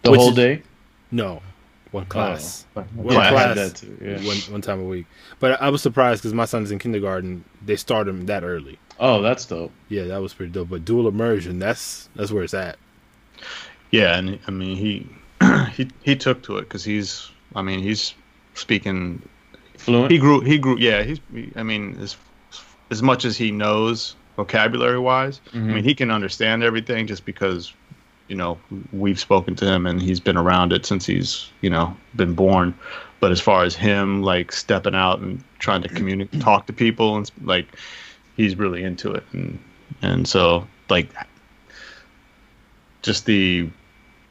The 0.08 0.12
Which 0.12 0.20
whole 0.20 0.30
is- 0.30 0.36
day. 0.36 0.62
No, 1.10 1.42
one 1.90 2.04
oh, 2.04 2.06
class. 2.06 2.66
Oh, 2.76 2.82
One 2.94 3.14
yeah, 3.14 3.30
class. 3.30 3.56
that 3.56 3.76
too. 3.76 3.96
Yeah. 4.02 4.16
One 4.26 4.36
one 4.52 4.60
time 4.60 4.80
a 4.80 4.84
week. 4.84 5.06
But 5.38 5.60
I 5.60 5.70
was 5.70 5.80
surprised 5.80 6.22
because 6.22 6.34
my 6.34 6.44
son's 6.44 6.70
in 6.70 6.78
kindergarten. 6.78 7.44
They 7.64 7.76
start 7.76 8.08
him 8.08 8.26
that 8.26 8.42
early. 8.44 8.78
Oh, 9.00 9.22
that's 9.22 9.44
dope. 9.46 9.72
Yeah, 9.88 10.04
that 10.04 10.20
was 10.20 10.34
pretty 10.34 10.52
dope. 10.52 10.68
But 10.70 10.84
dual 10.84 11.08
immersion, 11.08 11.58
that's 11.58 12.08
that's 12.14 12.30
where 12.30 12.42
it's 12.42 12.54
at. 12.54 12.76
Yeah, 13.90 14.18
and 14.18 14.38
I 14.46 14.50
mean 14.50 14.76
he 14.76 15.06
he 15.72 15.88
he 16.02 16.16
took 16.16 16.42
to 16.44 16.58
it 16.58 16.62
because 16.62 16.84
he's 16.84 17.30
I 17.54 17.62
mean 17.62 17.80
he's 17.80 18.14
speaking 18.54 19.22
Fluent. 19.76 20.10
he 20.10 20.18
grew 20.18 20.40
he 20.40 20.58
grew 20.58 20.76
yeah 20.78 21.02
he's 21.02 21.20
he- 21.32 21.52
I 21.56 21.62
mean 21.62 21.96
as 22.00 22.16
as 22.90 23.02
much 23.02 23.24
as 23.24 23.36
he 23.36 23.50
knows 23.50 24.16
vocabulary 24.36 24.98
wise 24.98 25.40
I 25.52 25.56
mm-hmm. 25.56 25.74
mean 25.74 25.84
he 25.84 25.94
can 25.94 26.10
understand 26.10 26.62
everything 26.62 27.06
just 27.06 27.24
because 27.24 27.72
you 28.28 28.36
know 28.36 28.58
we've 28.92 29.18
spoken 29.18 29.54
to 29.56 29.66
him 29.66 29.86
and 29.86 30.00
he's 30.00 30.20
been 30.20 30.36
around 30.36 30.72
it 30.72 30.86
since 30.86 31.06
he's 31.06 31.50
you 31.60 31.70
know 31.70 31.96
been 32.16 32.34
born 32.34 32.74
but 33.20 33.32
as 33.32 33.40
far 33.40 33.64
as 33.64 33.74
him 33.74 34.22
like 34.22 34.52
stepping 34.52 34.94
out 34.94 35.18
and 35.18 35.42
trying 35.58 35.82
to 35.82 35.88
communicate 35.88 36.40
talk 36.40 36.66
to 36.66 36.72
people 36.72 37.16
and 37.16 37.30
like 37.42 37.66
he's 38.36 38.56
really 38.56 38.82
into 38.82 39.10
it 39.12 39.24
and 39.32 39.58
and 40.02 40.28
so 40.28 40.66
like 40.88 41.08
just 43.02 43.26
the 43.26 43.68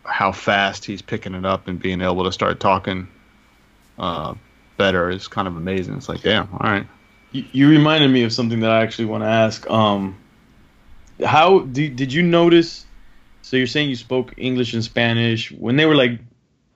how 0.04 0.32
fast 0.32 0.86
he's 0.86 1.02
picking 1.02 1.36
it 1.36 1.46
up 1.46 1.68
and 1.68 1.80
being 1.80 2.02
able 2.02 2.24
to 2.24 2.32
start 2.32 2.60
talking 2.60 3.08
uh, 4.00 4.34
better 4.78 5.10
is 5.10 5.28
kind 5.28 5.48
of 5.48 5.58
amazing. 5.58 5.96
It's 5.96 6.10
like, 6.10 6.22
damn, 6.22 6.48
all 6.54 6.60
right. 6.60 6.88
You, 7.32 7.46
you 7.52 7.70
reminded 7.70 8.10
me 8.10 8.24
of 8.24 8.32
something 8.32 8.60
that 8.62 8.72
I 8.72 8.82
actually 8.82 9.06
want 9.06 9.24
to 9.24 9.28
ask. 9.28 9.70
Um, 9.70 10.18
how 11.26 11.60
did 11.60 11.96
did 11.96 12.14
you 12.14 12.22
notice? 12.22 12.86
So 13.48 13.56
you're 13.56 13.66
saying 13.66 13.90
you 13.90 13.96
spoke 13.96 14.34
English 14.36 14.74
and 14.74 14.84
Spanish 14.84 15.54
when 15.54 15.78
they 15.78 15.86
were 15.86 15.96
like, 15.96 16.20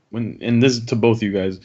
when 0.09 0.37
and 0.39 0.63
this 0.63 0.77
is 0.77 0.85
to 0.85 0.95
both 0.95 1.17
of 1.17 1.23
you 1.23 1.33
guys, 1.33 1.59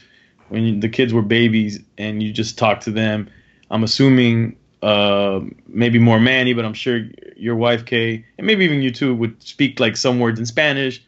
when 0.49 0.63
you, 0.63 0.81
the 0.81 0.89
kids 0.89 1.13
were 1.13 1.21
babies 1.21 1.79
and 1.97 2.21
you 2.21 2.33
just 2.33 2.57
talked 2.57 2.83
to 2.83 2.91
them. 2.91 3.29
I'm 3.71 3.85
assuming 3.85 4.57
uh, 4.81 5.39
maybe 5.65 5.97
more 5.97 6.19
Manny, 6.19 6.51
but 6.51 6.65
I'm 6.65 6.73
sure 6.73 7.05
your 7.37 7.55
wife 7.55 7.85
Kay 7.85 8.25
and 8.37 8.45
maybe 8.45 8.65
even 8.65 8.81
you 8.81 8.91
too 8.91 9.15
would 9.15 9.41
speak 9.41 9.79
like 9.79 9.95
some 9.95 10.19
words 10.19 10.39
in 10.41 10.45
Spanish, 10.45 11.01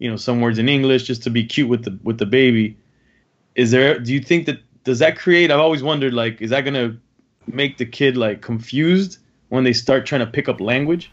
you 0.00 0.10
know, 0.10 0.16
some 0.16 0.40
words 0.40 0.58
in 0.58 0.68
English 0.68 1.04
just 1.04 1.22
to 1.22 1.30
be 1.30 1.44
cute 1.44 1.68
with 1.68 1.84
the 1.84 1.96
with 2.02 2.18
the 2.18 2.26
baby. 2.26 2.76
Is 3.54 3.70
there? 3.70 4.00
Do 4.00 4.12
you 4.12 4.20
think 4.20 4.46
that 4.46 4.58
does 4.82 4.98
that 4.98 5.16
create? 5.16 5.52
I've 5.52 5.60
always 5.60 5.82
wondered 5.84 6.12
like, 6.12 6.42
is 6.42 6.50
that 6.50 6.62
gonna 6.62 6.96
make 7.46 7.78
the 7.78 7.86
kid 7.86 8.16
like 8.16 8.42
confused 8.42 9.18
when 9.48 9.62
they 9.62 9.72
start 9.72 10.06
trying 10.06 10.22
to 10.22 10.26
pick 10.26 10.48
up 10.48 10.60
language? 10.60 11.12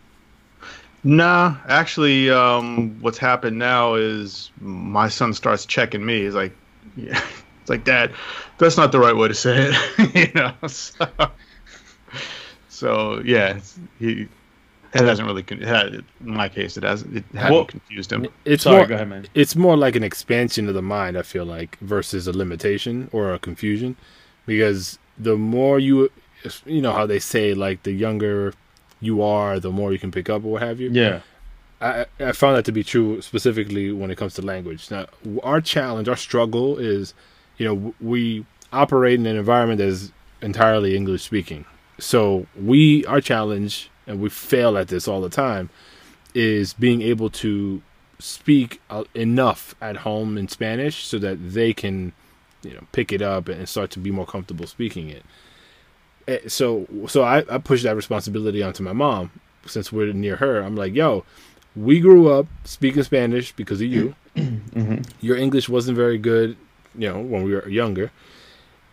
Nah, 1.04 1.58
actually, 1.68 2.30
um, 2.30 3.00
what's 3.02 3.18
happened 3.18 3.58
now 3.58 3.96
is 3.96 4.52
my 4.60 5.08
son 5.10 5.34
starts 5.34 5.66
checking 5.66 6.06
me. 6.06 6.24
He's 6.24 6.36
like, 6.36 6.56
yeah. 6.96 7.20
it's 7.62 7.70
like, 7.70 7.84
Dad, 7.84 8.12
that's 8.60 8.78
not 8.78 8.92
the 8.92 9.00
right 9.00 9.16
way 9.16 9.28
to 9.28 9.34
say 9.34 9.72
it. 9.72 10.16
you 10.36 10.42
know, 10.42 10.54
so, 10.68 11.08
so 12.70 13.22
yeah, 13.26 13.60
he 14.00 14.28
It 14.94 15.02
hasn't 15.02 15.28
really. 15.28 15.44
Con- 15.44 15.62
had, 15.62 15.94
in 15.96 16.04
my 16.20 16.50
case, 16.50 16.78
it 16.78 16.84
has. 16.84 17.02
It 17.04 17.24
hadn't 17.34 17.52
Well- 17.54 17.66
confused 17.66 18.12
him. 18.12 18.28
It's 18.46 18.64
Sorry, 18.64 18.78
more, 18.78 18.86
go 18.88 18.96
ahead, 18.96 19.10
man. 19.10 19.28
it's 19.34 19.56
more 19.56 19.78
like 19.78 19.96
an 19.96 20.04
expansion 20.04 20.68
of 20.68 20.74
the 20.76 20.82
mind. 20.82 21.18
I 21.18 21.22
feel 21.24 21.46
like 21.46 21.78
versus 21.80 22.28
a 22.28 22.32
limitation 22.34 23.10
or 23.12 23.34
a 23.34 23.40
confusion, 23.40 23.96
because 24.46 25.00
the 25.18 25.36
more 25.38 25.80
you, 25.80 26.12
you 26.66 26.82
know 26.82 26.92
how 26.94 27.06
they 27.06 27.20
say 27.20 27.54
like 27.54 27.84
the 27.84 27.92
younger 27.92 28.54
you 29.02 29.22
are, 29.22 29.60
the 29.60 29.72
more 29.72 29.92
you 29.92 30.00
can 30.00 30.12
pick 30.12 30.30
up 30.30 30.46
or 30.46 30.54
what 30.54 30.62
have 30.62 30.80
you. 30.80 30.90
Yeah. 30.92 31.22
I, 31.82 32.06
I 32.20 32.32
found 32.32 32.56
that 32.56 32.66
to 32.66 32.72
be 32.72 32.84
true 32.84 33.22
specifically 33.22 33.92
when 33.92 34.12
it 34.12 34.18
comes 34.18 34.36
to 34.36 34.42
language. 34.44 34.92
Now, 34.92 35.08
our 35.42 35.60
challenge, 35.60 36.08
our 36.08 36.16
struggle 36.16 36.78
is, 36.78 37.14
you 37.58 37.66
know, 37.66 37.94
we 38.00 38.46
operate 38.72 39.20
in 39.20 39.26
an 39.26 39.36
environment 39.36 39.80
that 39.80 39.88
is 39.88 40.12
entirely 40.42 40.96
English 40.96 41.24
speaking. 41.24 41.66
So 41.98 42.46
we, 42.60 43.06
our 43.06 43.20
challenge, 43.20 43.90
and 44.06 44.22
we 44.22 44.30
fail 44.30 44.78
at 44.78 44.90
this 44.90 45.08
all 45.08 45.22
the 45.22 45.30
time, 45.30 45.70
is 46.34 46.74
being 46.74 47.02
able 47.02 47.30
to 47.30 47.82
speak 48.20 48.80
uh, 48.90 49.04
enough 49.16 49.74
at 49.82 49.98
home 49.98 50.38
in 50.38 50.48
Spanish 50.48 51.06
so 51.06 51.18
that 51.20 51.54
they 51.54 51.74
can, 51.74 52.14
you 52.62 52.74
know, 52.74 52.86
pick 52.92 53.12
it 53.12 53.22
up 53.22 53.50
and 53.50 53.68
start 53.68 53.90
to 53.92 54.00
be 54.00 54.12
more 54.12 54.26
comfortable 54.26 54.68
speaking 54.68 55.10
it. 55.10 55.24
Eh, 56.32 56.40
So, 56.48 56.88
so 57.08 57.24
I, 57.24 57.44
I 57.50 57.58
push 57.58 57.84
that 57.84 57.96
responsibility 57.96 58.64
onto 58.64 58.84
my 58.84 58.94
mom 58.94 59.32
since 59.66 59.92
we're 59.92 60.14
near 60.14 60.38
her. 60.38 60.62
I'm 60.62 60.76
like, 60.76 60.94
yo, 60.94 61.24
we 61.76 62.00
grew 62.00 62.32
up 62.32 62.48
speaking 62.64 63.04
Spanish 63.04 63.52
because 63.52 63.82
of 63.82 63.88
you. 63.88 64.16
Your 65.22 65.38
English 65.38 65.70
wasn't 65.70 65.98
very 65.98 66.18
good, 66.18 66.58
you 66.96 67.10
know, 67.10 67.20
when 67.20 67.44
we 67.44 67.54
were 67.54 67.68
younger. 67.68 68.12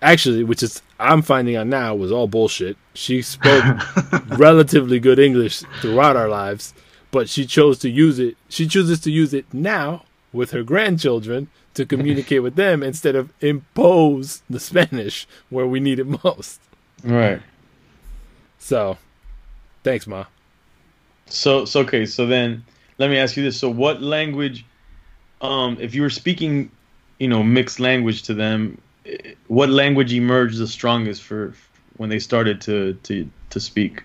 Actually, 0.00 0.44
which 0.44 0.62
is 0.62 0.82
I'm 1.00 1.22
finding 1.22 1.56
out 1.56 1.66
now 1.66 1.94
was 1.94 2.12
all 2.12 2.28
bullshit. 2.28 2.76
She 2.94 3.20
spoke 3.22 3.64
relatively 4.38 5.00
good 5.00 5.18
English 5.18 5.62
throughout 5.80 6.16
our 6.16 6.28
lives, 6.28 6.72
but 7.10 7.28
she 7.28 7.46
chose 7.46 7.78
to 7.80 7.90
use 7.90 8.18
it. 8.20 8.36
She 8.48 8.68
chooses 8.68 9.00
to 9.00 9.10
use 9.10 9.34
it 9.34 9.46
now 9.52 10.04
with 10.32 10.50
her 10.52 10.62
grandchildren 10.62 11.48
to 11.74 11.84
communicate 11.86 12.42
with 12.42 12.54
them 12.54 12.82
instead 12.82 13.16
of 13.16 13.32
impose 13.40 14.42
the 14.50 14.60
Spanish 14.60 15.26
where 15.50 15.66
we 15.66 15.80
need 15.80 15.98
it 15.98 16.06
most. 16.24 16.60
Right. 17.04 17.40
So, 18.58 18.98
thanks, 19.84 20.06
ma. 20.06 20.24
So, 21.26 21.64
so 21.64 21.80
okay. 21.80 22.06
So 22.06 22.26
then, 22.26 22.64
let 22.98 23.10
me 23.10 23.18
ask 23.18 23.36
you 23.36 23.42
this: 23.42 23.58
So, 23.58 23.70
what 23.70 24.02
language, 24.02 24.64
um, 25.40 25.76
if 25.80 25.94
you 25.94 26.02
were 26.02 26.10
speaking, 26.10 26.70
you 27.18 27.28
know, 27.28 27.42
mixed 27.42 27.80
language 27.80 28.22
to 28.24 28.34
them, 28.34 28.80
eh, 29.06 29.34
what 29.46 29.70
language 29.70 30.12
emerged 30.12 30.58
the 30.58 30.66
strongest 30.66 31.22
for 31.22 31.54
when 31.96 32.10
they 32.10 32.18
started 32.18 32.60
to 32.62 32.94
to 33.04 33.28
to 33.50 33.60
speak? 33.60 34.02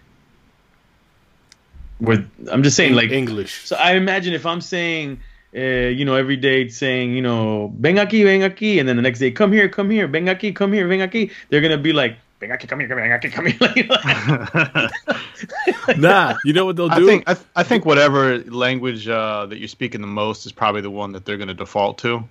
With 1.99 2.29
I'm 2.51 2.63
just 2.63 2.75
saying, 2.75 2.93
like 2.93 3.11
English. 3.11 3.65
So 3.65 3.75
I 3.75 3.93
imagine 3.93 4.33
if 4.33 4.45
I'm 4.45 4.61
saying, 4.61 5.19
uh, 5.55 5.59
you 5.59 6.03
know, 6.03 6.15
every 6.15 6.35
day 6.35 6.67
saying, 6.67 7.13
you 7.13 7.21
know, 7.21 7.71
ven 7.77 7.95
aquí, 7.95 8.23
ven 8.23 8.41
aquí, 8.41 8.79
and 8.79 8.89
then 8.89 8.95
the 8.95 9.01
next 9.01 9.19
day, 9.19 9.31
come 9.31 9.51
here, 9.51 9.69
come 9.69 9.89
here, 9.89 10.07
ven 10.07 10.25
aquí, 10.25 10.53
come 10.53 10.73
here, 10.73 10.87
ven 10.87 10.99
aquí, 10.99 11.31
they're 11.49 11.61
gonna 11.61 11.77
be 11.77 11.93
like, 11.93 12.17
ven 12.47 12.57
aquí, 12.57 12.67
come 12.67 12.79
here, 12.81 12.89
come 12.89 12.97
here, 12.99 13.07
ven 13.09 13.19
aquí, 13.19 13.31
come 13.31 13.47
here. 14.75 14.89
Nah, 15.97 16.37
you 16.45 16.53
know 16.53 16.65
what 16.65 16.75
they'll 16.77 16.91
I 16.91 16.99
do? 16.99 17.05
think 17.05 17.23
I, 17.27 17.33
th- 17.33 17.45
I 17.55 17.63
think 17.63 17.85
whatever 17.85 18.39
language 18.39 19.07
uh, 19.07 19.45
that 19.47 19.57
you're 19.59 19.67
speaking 19.67 20.01
the 20.01 20.07
most 20.07 20.45
is 20.45 20.51
probably 20.51 20.81
the 20.81 20.89
one 20.91 21.11
that 21.11 21.25
they're 21.25 21.37
going 21.37 21.49
to 21.49 21.53
default 21.53 21.97
to. 21.99 22.23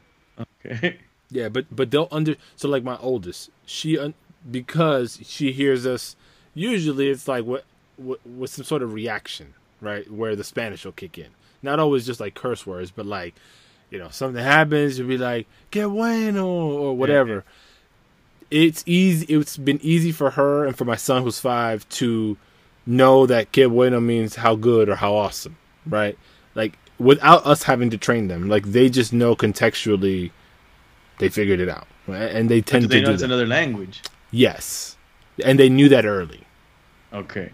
okay. 0.64 0.98
Yeah, 1.30 1.48
but 1.48 1.64
but 1.74 1.90
they'll 1.90 2.08
under 2.12 2.36
so 2.56 2.68
like 2.68 2.84
my 2.84 2.98
oldest, 2.98 3.48
she 3.64 3.98
un, 3.98 4.12
because 4.50 5.18
she 5.22 5.50
hears 5.52 5.86
us. 5.86 6.14
Usually, 6.52 7.08
it's 7.08 7.26
like 7.26 7.46
what, 7.46 7.64
what 7.96 8.20
with 8.26 8.50
some 8.50 8.66
sort 8.66 8.82
of 8.82 8.92
reaction, 8.92 9.54
right? 9.80 10.10
Where 10.12 10.36
the 10.36 10.44
Spanish 10.44 10.84
will 10.84 10.92
kick 10.92 11.16
in. 11.16 11.28
Not 11.62 11.78
always 11.80 12.04
just 12.04 12.20
like 12.20 12.34
curse 12.34 12.66
words, 12.66 12.90
but 12.90 13.06
like 13.06 13.34
you 13.90 13.98
know 13.98 14.10
something 14.10 14.44
happens, 14.44 14.98
you'll 14.98 15.08
be 15.08 15.16
like 15.16 15.46
"que 15.70 15.88
bueno" 15.88 16.46
or 16.46 16.94
whatever. 16.98 17.44
It's 18.52 18.82
easy. 18.86 19.26
It's 19.34 19.56
been 19.56 19.80
easy 19.82 20.12
for 20.12 20.30
her 20.32 20.66
and 20.66 20.76
for 20.76 20.84
my 20.84 20.96
son 20.96 21.22
who's 21.22 21.40
five 21.40 21.88
to 22.00 22.36
know 22.84 23.26
that 23.26 23.50
"que 23.52 23.66
bueno" 23.68 23.98
means 24.00 24.36
how 24.36 24.54
good 24.56 24.88
or 24.88 24.96
how 24.96 25.14
awesome, 25.14 25.56
right? 25.86 26.18
Like 26.54 26.78
without 26.98 27.46
us 27.46 27.62
having 27.62 27.88
to 27.90 27.96
train 27.98 28.28
them, 28.28 28.48
like 28.48 28.66
they 28.66 28.90
just 28.90 29.12
know 29.12 29.34
contextually 29.34 30.30
they 31.18 31.28
figured 31.30 31.60
it 31.60 31.68
out, 31.68 31.86
and 32.06 32.48
they 32.50 32.60
tend 32.60 32.82
Do 32.82 32.88
they 32.88 32.96
to 32.96 33.00
know 33.02 33.06
do 33.08 33.12
it's 33.14 33.22
that. 33.22 33.26
another 33.26 33.46
language? 33.46 34.02
Yes, 34.30 34.96
and 35.44 35.58
they 35.58 35.68
knew 35.70 35.88
that 35.88 36.04
early. 36.04 36.42
Okay. 37.12 37.52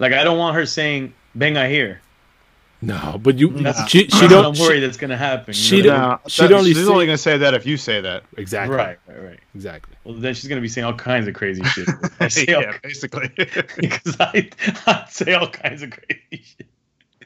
Like 0.00 0.12
I 0.12 0.24
don't 0.24 0.38
want 0.38 0.56
her 0.56 0.66
saying 0.66 1.14
"venga 1.34 1.68
here." 1.68 2.00
No, 2.82 3.20
but 3.22 3.38
you, 3.38 3.50
That's, 3.50 3.90
she, 3.90 3.98
she 3.98 4.04
that's 4.06 4.22
what 4.22 4.28
don't. 4.30 4.44
I'm 4.46 4.54
she- 4.54 4.62
worried 4.62 4.80
that's 4.80 4.96
gonna 4.96 5.16
happen. 5.16 5.52
she 5.52 5.78
know? 5.78 5.82
don't- 5.88 5.98
Nah, 5.98 6.18
she'd 6.28 6.42
that- 6.44 6.52
only 6.52 6.70
she's 6.72 6.84
say- 6.86 6.90
only 6.92 7.04
going 7.06 7.16
to 7.16 7.22
say 7.22 7.36
that 7.38 7.52
if 7.52 7.66
you 7.66 7.76
say 7.76 8.00
that. 8.00 8.22
exactly. 8.38 8.74
Right, 8.76 8.98
right, 9.06 9.22
right. 9.22 9.40
Exactly. 9.54 9.94
Well, 10.04 10.14
then 10.14 10.32
she's 10.34 10.48
gonna 10.48 10.62
be 10.62 10.68
saying 10.68 10.86
all 10.86 10.94
kinds 10.94 11.28
of 11.28 11.34
crazy 11.34 11.62
shit. 11.64 11.88
I 12.20 12.28
say 12.28 12.52
all 12.54 12.64
basically. 12.82 13.28
because 13.36 14.16
I, 14.18 14.48
I 14.86 15.04
say 15.10 15.34
all 15.34 15.48
kinds 15.48 15.82
of 15.82 15.90
crazy 15.90 16.44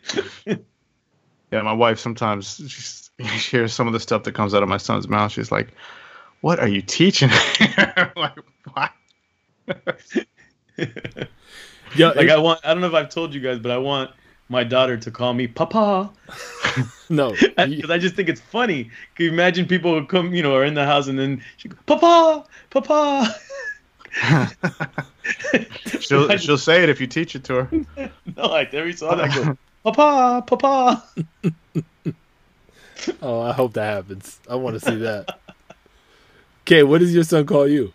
shit. 0.03 0.65
yeah, 1.53 1.63
my 1.63 1.73
wife 1.73 2.01
sometimes 2.01 3.09
she 3.21 3.57
hears 3.57 3.73
some 3.73 3.87
of 3.87 3.93
the 3.93 4.01
stuff 4.01 4.25
that 4.25 4.33
comes 4.33 4.55
out 4.55 4.63
of 4.65 4.69
my 4.69 4.77
son's 4.79 5.07
mouth. 5.07 5.31
She's 5.31 5.53
like, 5.53 5.69
"What 6.41 6.59
are 6.59 6.67
you 6.67 6.83
teaching?" 6.83 7.31
I'm 7.79 8.11
like, 8.17 8.33
what? 8.73 8.91
Yeah, 11.97 12.09
Like 12.09 12.29
I 12.29 12.39
want, 12.39 12.59
I 12.65 12.73
don't 12.75 12.81
know 12.81 12.89
if 12.89 12.95
I've 12.95 13.09
told 13.11 13.35
you 13.35 13.41
guys, 13.41 13.61
but 13.61 13.71
I 13.71 13.79
want 13.79 14.11
my 14.49 14.65
daughter 14.65 14.97
to 14.97 15.11
call 15.11 15.35
me 15.35 15.47
Papa 15.47 16.11
no. 17.09 17.33
because 17.57 17.91
I 17.91 17.99
just 17.99 18.15
think 18.15 18.29
it's 18.29 18.41
funny. 18.41 18.91
Can 19.15 19.27
you 19.27 19.33
imagine 19.33 19.67
people 19.67 19.99
who 19.99 20.07
come, 20.07 20.35
you 20.35 20.43
know, 20.43 20.55
are 20.55 20.65
in 20.65 20.75
the 20.75 20.85
house 20.85 21.09
and 21.09 21.19
then 21.19 21.43
she 21.57 21.69
go, 21.69 21.77
Papa, 21.87 22.47
Papa. 22.71 23.35
she'll 26.01 26.37
she'll 26.37 26.59
say 26.59 26.83
it 26.83 26.89
if 26.89 27.01
you 27.01 27.07
teach 27.07 27.35
it 27.35 27.45
to 27.45 27.65
her. 27.65 28.11
no, 28.37 28.45
I 28.45 28.69
never 28.73 28.93
saw 28.93 29.15
that. 29.17 29.31
I 29.31 29.35
go, 29.35 29.59
Papa, 29.85 30.45
Papa. 30.47 31.05
Oh, 33.21 33.41
I 33.41 33.53
hope 33.53 33.75
that 33.75 33.93
happens. 33.93 34.41
I 34.49 34.55
want 34.55 34.81
to 34.81 34.81
see 34.81 34.97
that. 34.97 35.39
Okay, 36.63 36.83
what 36.83 37.01
does 37.01 37.15
your 37.15 37.25
son 37.25 37.45
call 37.45 37.69
you? 37.69 37.93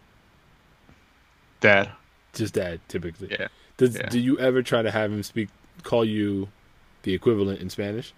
Dad. 1.61 1.89
Just 2.33 2.53
dad, 2.53 2.79
typically. 2.87 3.29
Yeah. 3.31 3.47
Does 3.77 3.95
yeah. 3.95 4.09
do 4.09 4.19
you 4.19 4.37
ever 4.39 4.61
try 4.61 4.81
to 4.81 4.91
have 4.91 5.11
him 5.11 5.23
speak, 5.23 5.49
call 5.83 6.05
you, 6.05 6.49
the 7.03 7.13
equivalent 7.13 7.59
in 7.61 7.69
Spanish? 7.69 8.13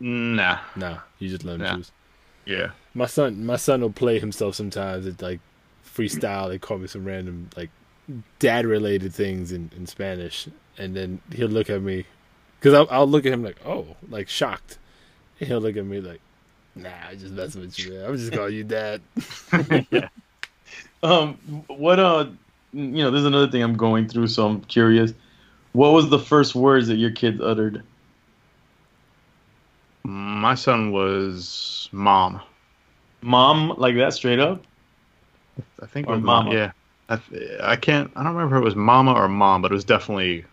Nah. 0.00 0.58
Nah. 0.76 0.98
you 1.18 1.28
just 1.28 1.44
let 1.44 1.56
him 1.56 1.60
Yeah. 1.62 1.74
choose. 1.76 1.92
Yeah. 2.44 2.70
My 2.94 3.06
son, 3.06 3.46
my 3.46 3.56
son 3.56 3.80
will 3.80 3.92
play 3.92 4.18
himself 4.18 4.54
sometimes. 4.54 5.06
It's 5.06 5.22
like 5.22 5.40
freestyle. 5.86 6.48
They 6.48 6.58
call 6.58 6.78
me 6.78 6.86
some 6.88 7.04
random 7.04 7.48
like 7.56 7.70
dad 8.40 8.66
related 8.66 9.14
things 9.14 9.52
in, 9.52 9.70
in 9.76 9.86
Spanish, 9.86 10.48
and 10.76 10.96
then 10.96 11.20
he'll 11.32 11.48
look 11.48 11.70
at 11.70 11.80
me 11.82 12.04
because 12.58 12.74
I'll, 12.74 12.88
I'll 12.90 13.06
look 13.06 13.24
at 13.26 13.32
him 13.32 13.44
like 13.44 13.56
oh 13.64 13.86
like 14.10 14.28
shocked, 14.28 14.78
and 15.38 15.48
he'll 15.48 15.60
look 15.60 15.76
at 15.76 15.84
me 15.86 16.00
like 16.00 16.20
nah, 16.74 16.90
I 17.08 17.14
just 17.14 17.32
messing 17.32 17.60
with 17.60 17.78
you. 17.78 17.92
Man. 17.92 18.04
I'm 18.06 18.16
just 18.16 18.32
calling 18.32 18.54
you 18.54 18.64
dad. 18.64 19.00
yeah. 19.90 20.08
Um, 21.04 21.34
what 21.68 22.00
uh, 22.00 22.26
you 22.72 22.88
know, 23.04 23.10
there's 23.12 23.24
another 23.24 23.50
thing 23.50 23.62
I'm 23.62 23.76
going 23.76 24.08
through, 24.08 24.26
so 24.26 24.46
I'm 24.48 24.60
curious. 24.62 25.12
What 25.72 25.92
was 25.92 26.08
the 26.08 26.18
first 26.18 26.54
words 26.54 26.88
that 26.88 26.96
your 26.96 27.10
kids 27.10 27.38
uttered? 27.40 27.84
My 30.04 30.54
son 30.54 30.92
was 30.92 31.88
mom. 31.90 32.40
Mom, 33.22 33.70
like 33.78 33.96
that, 33.96 34.12
straight 34.14 34.38
up. 34.38 34.66
I 35.80 35.86
think 35.86 36.06
Or 36.06 36.14
it 36.14 36.14
was 36.14 36.22
mom. 36.22 36.46
mama. 36.46 36.52
Yeah. 36.52 36.72
I, 37.08 37.16
th- 37.16 37.60
I 37.60 37.76
can't. 37.76 38.12
I 38.16 38.22
don't 38.22 38.34
remember 38.34 38.56
if 38.56 38.62
it 38.62 38.64
was 38.64 38.76
mama 38.76 39.12
or 39.12 39.28
mom, 39.28 39.62
but 39.62 39.70
it 39.72 39.74
was 39.74 39.84
definitely 39.84 40.44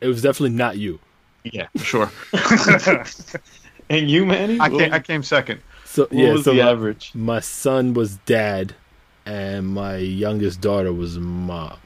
It 0.00 0.06
was 0.08 0.22
definitely 0.22 0.56
not 0.56 0.76
you. 0.78 0.98
yeah, 1.44 1.68
for 1.76 1.84
sure. 1.84 2.12
And 3.90 4.10
you, 4.10 4.26
Manny? 4.26 4.58
I 4.60 4.68
came. 4.70 4.92
I 4.92 5.00
came 5.00 5.22
second. 5.22 5.62
So 5.84 6.08
What 6.10 6.28
yeah, 6.28 6.30
was 6.30 6.44
so 6.44 6.54
the 6.54 6.60
my, 6.60 6.70
average? 6.70 7.14
my 7.14 7.40
son 7.40 7.94
was 7.94 8.18
dad, 8.18 8.74
and 9.26 9.68
my 9.68 9.96
youngest 9.96 10.60
daughter 10.60 10.92
was 10.92 11.18
mom. 11.18 11.78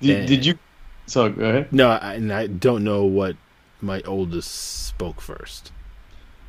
Did, 0.00 0.24
did 0.26 0.46
you? 0.46 0.54
So 1.06 1.28
go 1.28 1.44
ahead. 1.48 1.72
No, 1.72 1.90
I, 1.90 2.14
and 2.14 2.32
I 2.32 2.46
don't 2.46 2.84
know 2.84 3.04
what 3.04 3.36
my 3.80 4.00
oldest 4.02 4.50
spoke 4.86 5.20
first. 5.20 5.72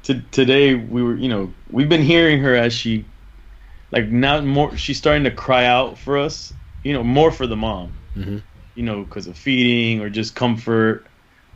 T- 0.04 0.24
today 0.32 0.76
we 0.76 1.04
were, 1.04 1.16
you 1.16 1.28
know, 1.30 1.54
we've 1.72 1.90
been 1.90 2.02
hearing 2.02 2.40
her 2.40 2.56
as 2.56 2.74
she, 2.74 3.06
like, 3.92 4.08
now 4.08 4.40
more. 4.42 4.76
She's 4.78 4.98
starting 4.98 5.24
to 5.26 5.32
cry 5.32 5.66
out 5.66 5.98
for 5.98 6.18
us. 6.18 6.54
You 6.84 6.94
know, 6.94 7.04
more 7.04 7.32
for 7.32 7.48
the 7.48 7.56
mom. 7.56 7.92
Mhm. 8.16 8.42
You 8.76 8.84
know, 8.84 9.04
because 9.04 9.28
of 9.28 9.38
feeding 9.38 10.02
or 10.02 10.10
just 10.10 10.36
comfort. 10.36 11.06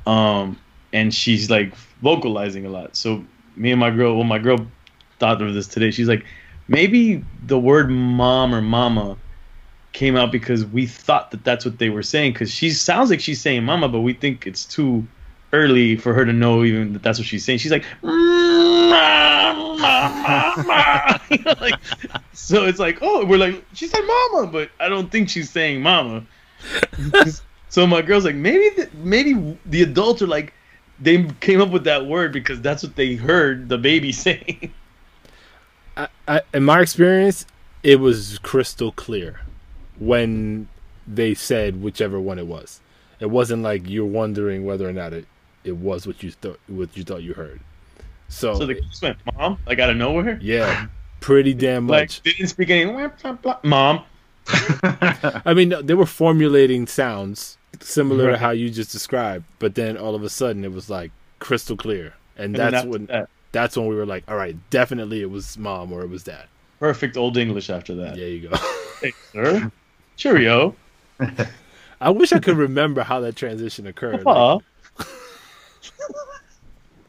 Um, 0.07 0.57
and 0.91 1.13
she's 1.13 1.49
like 1.49 1.75
vocalizing 2.01 2.65
a 2.65 2.69
lot. 2.69 2.95
So 2.95 3.23
me 3.55 3.71
and 3.71 3.79
my 3.79 3.91
girl, 3.91 4.15
well, 4.15 4.23
my 4.23 4.39
girl 4.39 4.65
thought 5.19 5.41
of 5.41 5.53
this 5.53 5.67
today. 5.67 5.91
She's 5.91 6.07
like, 6.07 6.25
maybe 6.67 7.23
the 7.45 7.59
word 7.59 7.91
mom 7.91 8.55
or 8.55 8.61
mama 8.61 9.17
came 9.93 10.15
out 10.15 10.31
because 10.31 10.65
we 10.65 10.85
thought 10.85 11.31
that 11.31 11.43
that's 11.43 11.65
what 11.65 11.79
they 11.79 11.89
were 11.89 12.03
saying 12.03 12.33
because 12.33 12.51
she 12.51 12.69
sounds 12.71 13.09
like 13.09 13.19
she's 13.19 13.41
saying 13.41 13.63
mama, 13.63 13.89
but 13.89 14.01
we 14.01 14.13
think 14.13 14.45
it's 14.45 14.65
too 14.65 15.07
early 15.51 15.95
for 15.95 16.13
her 16.13 16.25
to 16.25 16.33
know 16.33 16.63
even 16.63 16.93
that 16.93 17.01
that's 17.01 17.17
what 17.17 17.27
she's 17.27 17.43
saying. 17.43 17.59
She's 17.59 17.71
like, 17.71 17.85
mama, 18.03 19.79
know, 21.45 21.53
like, 21.59 21.79
so 22.33 22.65
it's 22.65 22.79
like, 22.79 22.99
oh, 23.01 23.25
we're 23.25 23.37
like, 23.37 23.63
she 23.73 23.87
said 23.87 24.01
mama, 24.05 24.47
but 24.47 24.69
I 24.79 24.89
don't 24.89 25.11
think 25.11 25.29
she's 25.29 25.49
saying 25.49 25.81
mama. 25.81 26.23
so 27.69 27.87
my 27.87 28.01
girl's 28.01 28.25
like, 28.25 28.35
maybe, 28.35 28.69
the, 28.75 28.89
maybe 28.95 29.57
the 29.65 29.81
adults 29.83 30.21
are 30.21 30.27
like, 30.27 30.53
they 30.99 31.23
came 31.39 31.61
up 31.61 31.69
with 31.69 31.85
that 31.85 32.05
word 32.05 32.33
because 32.33 32.61
that's 32.61 32.83
what 32.83 32.95
they 32.95 33.15
heard 33.15 33.69
the 33.69 33.77
baby 33.77 34.11
saying. 34.13 34.73
I, 35.97 36.07
I, 36.27 36.41
in 36.53 36.63
my 36.63 36.81
experience, 36.81 37.45
it 37.81 37.99
was 37.99 38.37
crystal 38.39 38.91
clear 38.91 39.41
when 39.99 40.67
they 41.07 41.33
said 41.33 41.81
whichever 41.81 42.19
one 42.19 42.39
it 42.39 42.47
was. 42.47 42.79
It 43.19 43.29
wasn't 43.29 43.63
like 43.63 43.87
you're 43.89 44.05
wondering 44.05 44.65
whether 44.65 44.87
or 44.87 44.93
not 44.93 45.11
it, 45.13 45.25
it 45.63 45.75
was 45.75 46.07
what 46.07 46.23
you 46.23 46.31
thought 46.31 46.59
what 46.67 46.95
you 46.95 47.03
thought 47.03 47.21
you 47.23 47.33
heard. 47.33 47.59
So, 48.29 48.55
So 48.55 48.65
the 48.65 48.75
kids 48.75 49.01
went, 49.01 49.17
mom, 49.37 49.57
like 49.65 49.79
out 49.79 49.89
of 49.89 49.97
nowhere. 49.97 50.39
yeah, 50.41 50.87
pretty 51.19 51.53
damn 51.53 51.85
much. 51.85 52.21
they 52.23 52.31
didn't 52.31 52.49
speak 52.49 52.69
any. 52.69 52.85
Blah, 52.91 53.07
blah, 53.21 53.33
blah. 53.33 53.57
Mom, 53.63 54.03
I 54.47 55.53
mean, 55.55 55.73
they 55.83 55.93
were 55.93 56.05
formulating 56.05 56.87
sounds 56.87 57.57
similar 57.81 58.31
to 58.31 58.37
how 58.37 58.51
you 58.51 58.69
just 58.69 58.91
described, 58.91 59.45
but 59.59 59.75
then 59.75 59.97
all 59.97 60.15
of 60.15 60.23
a 60.23 60.29
sudden 60.29 60.63
it 60.63 60.71
was 60.71 60.89
like 60.89 61.11
crystal 61.39 61.75
clear, 61.77 62.13
and 62.37 62.55
And 62.57 62.73
that's 62.73 62.85
when 62.85 63.05
that, 63.07 63.29
that's 63.51 63.75
when 63.75 63.87
we 63.87 63.95
were 63.95 64.05
like, 64.05 64.23
all 64.29 64.37
right, 64.37 64.55
definitely 64.69 65.21
it 65.21 65.29
was 65.29 65.57
mom 65.57 65.91
or 65.91 66.01
it 66.01 66.09
was 66.09 66.23
dad. 66.23 66.45
perfect 66.79 67.17
old 67.17 67.35
English 67.37 67.69
after 67.69 67.95
that. 67.95 68.15
There 68.15 68.27
you 68.29 68.47
go. 68.49 68.57
Hey, 69.01 69.13
sir. 69.33 69.71
Cheerio. 70.19 70.75
I 72.01 72.09
wish 72.11 72.31
I 72.33 72.39
could 72.39 72.57
remember 72.57 73.03
how 73.03 73.19
that 73.21 73.35
transition 73.35 73.87
occurred. 73.87 74.27
Uh-huh. 74.27 74.55
Like, 74.55 74.63
Papa, 74.97 75.09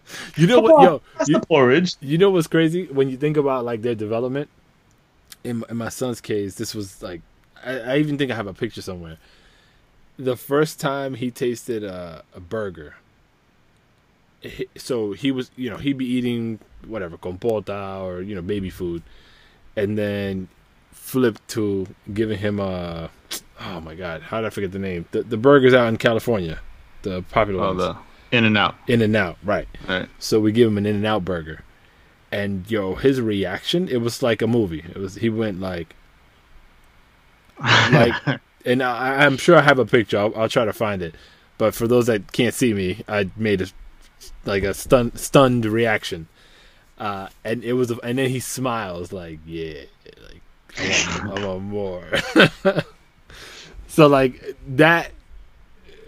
you 0.36 0.46
know 0.46 0.61
what, 0.61 0.78
yo, 0.78 1.02
that's 1.18 1.28
you, 1.28 1.40
porridge. 1.40 1.96
you 2.00 2.18
know 2.18 2.30
what's 2.30 2.46
crazy 2.46 2.86
when 2.86 3.08
you 3.08 3.16
think 3.16 3.36
about 3.36 3.64
like 3.64 3.82
their 3.82 3.94
development. 3.94 4.48
In, 5.44 5.64
in 5.70 5.76
my 5.78 5.88
son's 5.88 6.20
case, 6.20 6.56
this 6.56 6.74
was 6.74 7.02
like, 7.02 7.22
I, 7.64 7.78
I 7.80 7.96
even 7.98 8.18
think 8.18 8.30
I 8.30 8.34
have 8.36 8.46
a 8.46 8.54
picture 8.54 8.82
somewhere. 8.82 9.18
The 10.18 10.36
first 10.36 10.80
time 10.80 11.14
he 11.14 11.30
tasted 11.30 11.82
a, 11.82 12.24
a 12.34 12.40
burger, 12.40 12.96
he- 14.40 14.68
so 14.76 15.12
he 15.12 15.30
was, 15.32 15.50
you 15.56 15.70
know, 15.70 15.76
he'd 15.78 15.98
be 15.98 16.06
eating 16.06 16.58
whatever 16.86 17.16
compota 17.18 18.00
or 18.02 18.22
you 18.22 18.34
know 18.34 18.42
baby 18.42 18.70
food, 18.70 19.02
and 19.76 19.98
then 19.98 20.48
flipped 21.11 21.46
to 21.48 21.86
giving 22.14 22.38
him 22.38 22.61
a, 22.61 23.11
oh 23.61 23.80
my 23.80 23.94
god, 23.94 24.22
how 24.22 24.40
did 24.40 24.46
I 24.46 24.50
forget 24.50 24.72
the 24.72 24.78
name? 24.78 25.06
The 25.11 25.22
the 25.22 25.36
burgers 25.36 25.74
out 25.74 25.88
in 25.88 25.96
California, 25.96 26.61
the 27.02 27.22
popular 27.30 27.62
Oh, 27.62 27.66
ones, 27.74 27.78
the 27.78 27.96
in 28.36 28.44
and 28.44 28.56
out. 28.56 28.74
In 28.86 29.02
and 29.02 29.16
Out, 29.16 29.36
right? 29.42 29.66
Right. 29.88 30.08
So 30.18 30.38
we 30.40 30.52
give 30.52 30.68
him 30.68 30.78
an 30.78 30.86
In 30.86 30.96
and 30.96 31.06
Out 31.06 31.24
burger, 31.24 31.64
and 32.30 32.70
yo, 32.70 32.94
his 32.94 33.20
reaction 33.20 33.88
it 33.88 34.00
was 34.00 34.22
like 34.22 34.40
a 34.40 34.46
movie. 34.46 34.84
It 34.88 34.96
was 34.98 35.16
he 35.16 35.28
went 35.30 35.61
like, 35.61 35.94
like, 37.58 38.14
and 38.64 38.82
I, 38.82 39.24
I'm 39.24 39.36
sure 39.36 39.56
I 39.56 39.62
have 39.62 39.78
a 39.78 39.86
picture. 39.86 40.18
I'll, 40.18 40.32
I'll 40.36 40.48
try 40.48 40.64
to 40.64 40.72
find 40.72 41.02
it. 41.02 41.14
But 41.58 41.74
for 41.74 41.86
those 41.86 42.06
that 42.06 42.32
can't 42.32 42.54
see 42.54 42.72
me, 42.72 43.04
I 43.08 43.30
made 43.36 43.61
a 43.62 43.66
like 44.44 44.62
a 44.62 44.72
stun, 44.74 45.14
stunned 45.16 45.66
reaction, 45.66 46.28
uh, 46.98 47.28
and 47.44 47.64
it 47.64 47.74
was, 47.74 47.90
and 47.90 48.18
then 48.18 48.30
he 48.30 48.40
smiles 48.40 49.12
like, 49.12 49.40
yeah, 49.44 49.82
I 50.78 51.24
want, 51.24 51.38
I 51.38 51.46
want 51.46 51.62
more. 51.62 52.04
so 53.88 54.06
like 54.06 54.56
that 54.68 55.12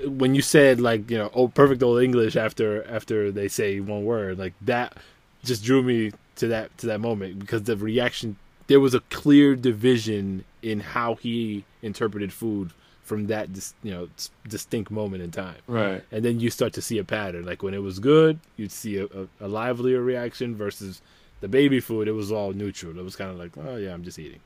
when 0.06 0.34
you 0.34 0.42
said 0.42 0.80
like 0.80 1.10
you 1.10 1.16
know 1.18 1.30
oh 1.34 1.48
perfect 1.48 1.82
old 1.82 2.02
english 2.02 2.34
after 2.34 2.84
after 2.88 3.30
they 3.30 3.46
say 3.46 3.78
one 3.78 4.04
word 4.04 4.36
like 4.36 4.52
that 4.60 4.96
just 5.44 5.62
drew 5.62 5.82
me 5.82 6.10
to 6.36 6.48
that 6.48 6.76
to 6.78 6.86
that 6.86 7.00
moment 7.00 7.38
because 7.38 7.62
the 7.64 7.76
reaction 7.76 8.36
there 8.66 8.80
was 8.80 8.94
a 8.94 9.00
clear 9.10 9.54
division 9.54 10.44
in 10.62 10.80
how 10.80 11.14
he 11.16 11.64
interpreted 11.82 12.32
food 12.32 12.70
from 13.02 13.26
that 13.26 13.52
dis, 13.52 13.74
you 13.82 13.90
know 13.90 14.08
distinct 14.48 14.90
moment 14.90 15.22
in 15.22 15.30
time. 15.30 15.56
Right. 15.66 16.02
and 16.12 16.24
then 16.24 16.40
you 16.40 16.50
start 16.50 16.72
to 16.74 16.82
see 16.82 16.98
a 16.98 17.04
pattern. 17.04 17.44
Like 17.44 17.62
when 17.62 17.74
it 17.74 17.82
was 17.82 17.98
good 17.98 18.38
you'd 18.56 18.72
see 18.72 18.98
a, 18.98 19.04
a, 19.06 19.28
a 19.40 19.48
livelier 19.48 20.00
reaction 20.00 20.54
versus 20.56 21.02
the 21.40 21.48
baby 21.48 21.80
food 21.80 22.08
it 22.08 22.12
was 22.12 22.30
all 22.30 22.52
neutral. 22.52 22.98
It 22.98 23.04
was 23.04 23.16
kind 23.16 23.30
of 23.30 23.36
like 23.36 23.52
oh 23.58 23.76
yeah 23.76 23.92
i'm 23.92 24.04
just 24.04 24.18
eating 24.18 24.40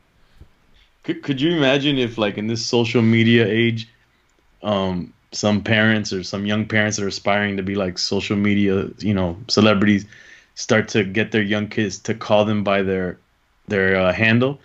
Could, 1.06 1.22
could 1.22 1.40
you 1.40 1.56
imagine 1.56 1.98
if, 1.98 2.18
like, 2.18 2.36
in 2.36 2.48
this 2.48 2.66
social 2.66 3.02
media 3.02 3.46
age, 3.46 3.88
um, 4.62 5.12
some 5.32 5.62
parents 5.62 6.12
or 6.12 6.22
some 6.24 6.46
young 6.46 6.66
parents 6.66 6.96
that 6.96 7.04
are 7.04 7.08
aspiring 7.08 7.56
to 7.58 7.62
be 7.62 7.76
like 7.76 7.98
social 7.98 8.36
media, 8.36 8.88
you 8.98 9.14
know, 9.14 9.36
celebrities, 9.48 10.06
start 10.56 10.88
to 10.88 11.04
get 11.04 11.32
their 11.32 11.42
young 11.42 11.68
kids 11.68 11.98
to 12.00 12.14
call 12.14 12.44
them 12.44 12.64
by 12.64 12.82
their 12.82 13.18
their 13.68 13.96
uh, 14.00 14.12
handle? 14.12 14.60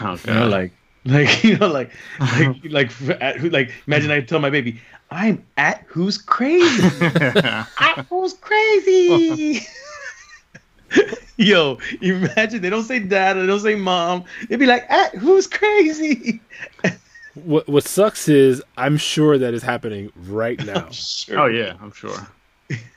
Oh, 0.00 0.18
You 0.26 0.34
know, 0.34 0.48
like, 0.48 0.72
like 1.04 1.44
you 1.44 1.58
know, 1.58 1.68
like, 1.68 1.92
like, 2.32 2.56
like, 2.64 2.92
at, 3.22 3.36
who- 3.36 3.50
like, 3.50 3.72
imagine 3.86 4.10
I 4.10 4.22
tell 4.22 4.40
my 4.40 4.50
baby, 4.50 4.80
I'm 5.10 5.46
at 5.56 5.84
who's 5.88 6.18
crazy. 6.18 7.00
at 7.78 8.06
who's 8.08 8.34
crazy. 8.34 9.60
Yo, 11.38 11.78
imagine 12.00 12.62
they 12.62 12.70
don't 12.70 12.84
say 12.84 12.98
dad, 12.98 13.34
they 13.34 13.46
don't 13.46 13.60
say 13.60 13.74
mom. 13.74 14.24
They'd 14.48 14.56
be 14.58 14.66
like, 14.66 14.84
at 14.88 15.14
who's 15.14 15.46
crazy. 15.46 16.40
what 17.34 17.68
what 17.68 17.84
sucks 17.84 18.28
is 18.30 18.62
i'm 18.78 18.96
sure 18.96 19.36
that 19.36 19.52
is 19.52 19.62
happening 19.62 20.10
right 20.26 20.64
now 20.64 20.88
Sure. 20.90 21.40
oh 21.40 21.46
yeah, 21.46 21.74
I'm 21.82 21.92
sure. 21.92 22.16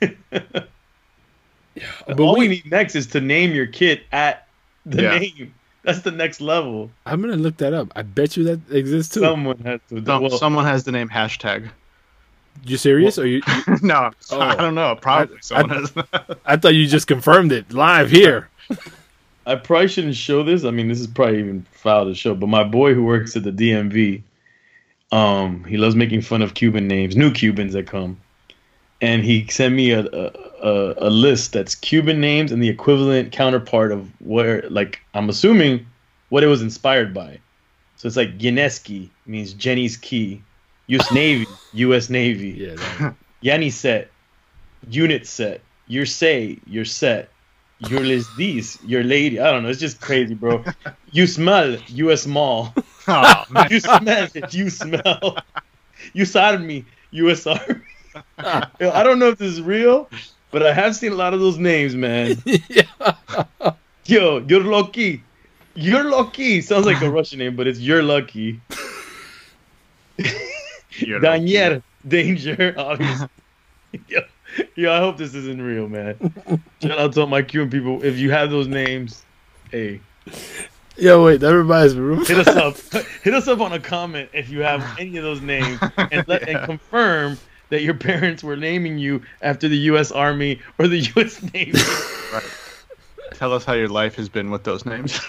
but 0.00 0.68
All 2.18 2.32
we, 2.34 2.40
we 2.40 2.48
need 2.48 2.70
next 2.70 2.94
is 2.94 3.06
to 3.08 3.20
name 3.20 3.52
your 3.52 3.66
kid 3.66 4.00
at 4.12 4.46
the 4.86 5.02
Yeah. 5.02 5.18
name. 5.18 5.54
That's 5.82 6.00
the 6.00 6.10
next 6.10 6.40
level. 6.40 6.90
i'm 7.06 7.20
gonna 7.20 7.36
look 7.36 7.58
that 7.58 7.74
up 7.74 7.92
i 7.96 8.02
bet 8.02 8.36
you 8.36 8.44
that 8.44 8.60
exists 8.74 9.12
too 9.14 9.20
Someone 9.20 9.58
has 9.58 9.80
to. 9.90 10.02
Some, 10.04 10.22
well, 10.22 10.30
someone 10.38 10.64
has 10.64 10.84
the 10.84 10.92
name 10.92 11.08
hashtag. 11.10 11.70
You 12.64 12.76
serious 12.76 13.18
or 13.18 13.26
you 13.26 13.42
no, 13.82 14.10
Oh. 14.30 14.40
I 14.40 14.54
don't 14.56 14.74
know. 14.74 14.96
Probably 15.00 15.36
I- 15.36 15.40
someone 15.40 15.72
I- 15.72 15.80
has. 15.80 16.36
i 16.44 16.56
thought 16.56 16.74
you 16.74 16.86
just 16.86 17.06
confirmed 17.06 17.52
it 17.52 17.72
live 17.72 18.10
here 18.10 18.48
I 19.46 19.56
probably 19.56 19.88
shouldn't 19.88 20.14
show 20.14 20.42
this. 20.44 20.64
I 20.64 20.70
mean, 20.70 20.86
this 20.88 21.00
is 21.00 21.06
probably 21.08 21.40
even 21.40 21.66
foul 21.72 22.04
to 22.04 22.14
show. 22.14 22.34
But 22.36 22.48
my 22.48 22.62
boy 22.62 22.94
who 22.94 23.02
works 23.02 23.34
at 23.34 23.42
the 23.42 23.50
DMV, 23.50 24.22
um, 25.10 25.64
he 25.64 25.76
loves 25.76 25.96
making 25.96 26.20
fun 26.22 26.42
of 26.42 26.54
Cuban 26.54 26.86
names, 26.86 27.16
new 27.16 27.32
Cubans 27.32 27.72
that 27.72 27.86
come, 27.86 28.16
and 29.00 29.24
he 29.24 29.46
sent 29.48 29.74
me 29.74 29.90
a 29.92 30.04
a, 30.04 30.30
a, 30.62 30.94
a 31.08 31.10
list 31.10 31.52
that's 31.54 31.74
Cuban 31.74 32.20
names 32.20 32.52
and 32.52 32.62
the 32.62 32.68
equivalent 32.68 33.32
counterpart 33.32 33.90
of 33.90 34.08
where, 34.20 34.62
like, 34.70 35.00
I'm 35.14 35.28
assuming 35.30 35.84
what 36.28 36.44
it 36.44 36.48
was 36.48 36.62
inspired 36.62 37.12
by. 37.14 37.40
So 37.96 38.06
it's 38.06 38.16
like 38.16 38.38
Yeneski 38.38 39.08
means 39.26 39.52
Jenny's 39.54 39.96
key, 39.96 40.42
U.S. 40.90 41.12
Navy, 41.20 41.46
U.S. 41.74 42.10
Navy. 42.10 42.50
yeah 42.50 42.74
that- 42.74 43.14
Yanni 43.42 43.70
set, 43.70 44.10
unit 44.90 45.26
set, 45.26 45.62
your 45.88 46.04
say, 46.04 46.58
your 46.66 46.84
set, 46.84 47.30
your 47.88 48.02
these, 48.36 48.78
your 48.84 49.02
lady. 49.02 49.40
I 49.40 49.50
don't 49.50 49.62
know. 49.62 49.70
It's 49.70 49.80
just 49.80 50.00
crazy, 50.00 50.34
bro. 50.34 50.64
You 51.12 51.26
smell, 51.26 51.76
U.S. 51.88 52.24
Mall. 52.26 52.72
oh. 53.08 53.44
You 53.68 53.80
smell 53.80 54.28
it, 54.34 54.54
you 54.54 54.70
smell. 54.70 55.36
You 56.12 56.24
saw 56.24 56.56
me, 56.56 56.84
U.S. 57.10 57.46
Army. 57.48 57.80
I 58.38 59.02
don't 59.02 59.18
know 59.18 59.28
if 59.30 59.38
this 59.38 59.50
is 59.52 59.60
real, 59.62 60.08
but 60.52 60.62
I 60.64 60.72
have 60.72 60.94
seen 60.94 61.10
a 61.12 61.16
lot 61.16 61.34
of 61.34 61.40
those 61.40 61.58
names, 61.58 61.96
man. 61.96 62.40
yeah. 62.68 62.84
Yo, 64.04 64.38
you're 64.46 64.62
lucky. 64.62 65.22
You're 65.74 66.04
lucky. 66.04 66.60
Sounds 66.60 66.86
like 66.86 67.00
a 67.02 67.10
Russian 67.10 67.38
name, 67.40 67.56
but 67.56 67.66
it's 67.66 67.80
you're 67.80 68.02
lucky. 68.04 68.60
You're 70.92 71.20
Daniel, 71.20 71.82
danger, 72.06 72.74
obviously. 72.78 73.28
yo, 74.08 74.20
yo, 74.74 74.92
I 74.92 74.98
hope 74.98 75.16
this 75.16 75.34
isn't 75.34 75.60
real, 75.60 75.88
man. 75.88 76.16
Shout 76.82 76.98
out 76.98 77.12
to 77.14 77.22
all 77.22 77.26
my 77.26 77.42
Cuban 77.42 77.70
people. 77.70 78.02
If 78.04 78.18
you 78.18 78.30
have 78.30 78.50
those 78.50 78.66
names, 78.66 79.24
hey, 79.70 80.00
yo 80.96 81.24
wait 81.24 81.40
that 81.40 81.54
reminds 81.54 81.96
me 81.96 82.24
hit 82.24 82.46
us 82.46 82.48
up. 82.48 82.76
hit 83.22 83.32
us 83.32 83.48
up 83.48 83.60
on 83.60 83.72
a 83.72 83.80
comment 83.80 84.28
if 84.32 84.50
you 84.50 84.60
have 84.60 84.84
any 84.98 85.16
of 85.16 85.24
those 85.24 85.40
names, 85.40 85.78
and 85.96 86.26
let 86.28 86.48
and 86.48 86.64
confirm 86.66 87.38
that 87.70 87.82
your 87.82 87.94
parents 87.94 88.42
were 88.42 88.56
naming 88.56 88.98
you 88.98 89.22
after 89.42 89.68
the 89.68 89.78
U.S. 89.78 90.10
Army 90.10 90.60
or 90.78 90.88
the 90.88 90.98
U.S. 90.98 91.40
Navy. 91.54 91.78
Tell 93.34 93.52
us 93.52 93.64
how 93.64 93.74
your 93.74 93.88
life 93.88 94.16
has 94.16 94.28
been 94.28 94.50
with 94.50 94.64
those 94.64 94.84
names. 94.84 95.20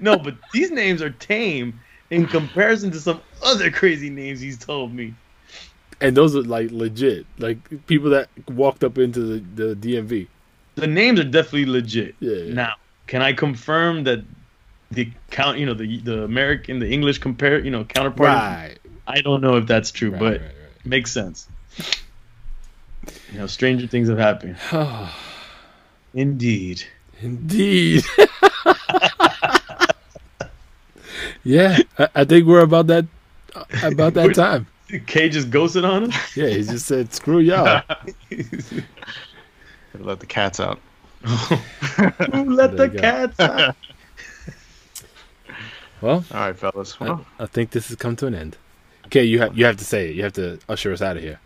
no, 0.00 0.18
but 0.18 0.36
these 0.52 0.70
names 0.70 1.00
are 1.00 1.10
tame 1.10 1.80
in 2.10 2.26
comparison 2.26 2.90
to 2.92 3.00
some 3.00 3.20
other 3.42 3.70
crazy 3.70 4.10
names 4.10 4.40
he's 4.40 4.58
told 4.58 4.92
me. 4.94 5.14
and 6.00 6.16
those 6.16 6.36
are 6.36 6.42
like 6.42 6.70
legit 6.70 7.24
like 7.38 7.58
people 7.86 8.10
that 8.10 8.28
walked 8.48 8.84
up 8.84 8.98
into 8.98 9.20
the, 9.20 9.38
the 9.62 9.74
dmv 9.76 10.26
The 10.76 10.86
names 10.86 11.18
are 11.20 11.24
definitely 11.24 11.66
legit. 11.66 12.14
Yeah, 12.20 12.36
yeah. 12.36 12.54
Now, 12.54 12.72
can 13.06 13.22
I 13.22 13.32
confirm 13.32 14.04
that 14.04 14.20
the 14.90 15.10
count, 15.30 15.58
you 15.58 15.66
know, 15.66 15.74
the 15.74 15.98
the 16.00 16.22
American, 16.24 16.78
the 16.80 16.88
English 16.88 17.18
compare, 17.18 17.58
you 17.58 17.70
know, 17.70 17.84
counterpart. 17.84 18.28
Right. 18.28 18.76
I 19.06 19.20
don't 19.22 19.40
know 19.40 19.56
if 19.56 19.66
that's 19.66 19.90
true, 19.90 20.10
Right, 20.10 20.20
but 20.20 20.32
right, 20.40 20.40
right. 20.42 20.86
makes 20.86 21.10
sense. 21.12 21.48
You 23.32 23.38
know, 23.38 23.46
stranger 23.46 23.86
things 23.86 24.08
have 24.08 24.18
happened. 24.18 24.56
Indeed. 26.14 26.84
Indeed. 27.20 28.04
yeah, 31.46 31.78
I, 31.98 32.08
I 32.16 32.24
think 32.24 32.46
we're 32.46 32.60
about 32.60 32.88
that 32.88 33.06
uh, 33.54 33.64
about 33.84 34.14
that 34.14 34.34
time. 34.34 34.66
Kay 35.06 35.28
just 35.28 35.50
ghosted 35.50 35.84
on 35.84 36.12
us. 36.12 36.36
Yeah, 36.36 36.48
he 36.48 36.62
just 36.62 36.86
said, 36.86 37.12
"Screw 37.12 37.38
y'all." 37.38 37.82
Let 39.98 40.20
the 40.20 40.26
cats 40.26 40.60
out. 40.60 40.78
Who 41.24 42.50
let 42.50 42.76
the 42.76 42.88
go. 42.88 42.98
cats 43.00 43.40
out? 43.40 43.74
Well, 46.02 46.22
All 46.30 46.40
right, 46.40 46.54
fellas. 46.56 46.94
I, 47.00 47.04
Well, 47.04 47.26
I 47.38 47.46
think 47.46 47.70
this 47.70 47.88
has 47.88 47.96
come 47.96 48.16
to 48.16 48.26
an 48.26 48.34
end. 48.34 48.58
Okay, 49.06 49.24
you 49.24 49.40
have 49.40 49.56
you 49.56 49.64
have 49.64 49.78
to 49.78 49.84
say 49.84 50.10
it. 50.10 50.14
You 50.14 50.24
have 50.24 50.34
to 50.34 50.58
usher 50.68 50.92
us 50.92 51.00
out 51.00 51.16
of 51.16 51.22
here. 51.22 51.40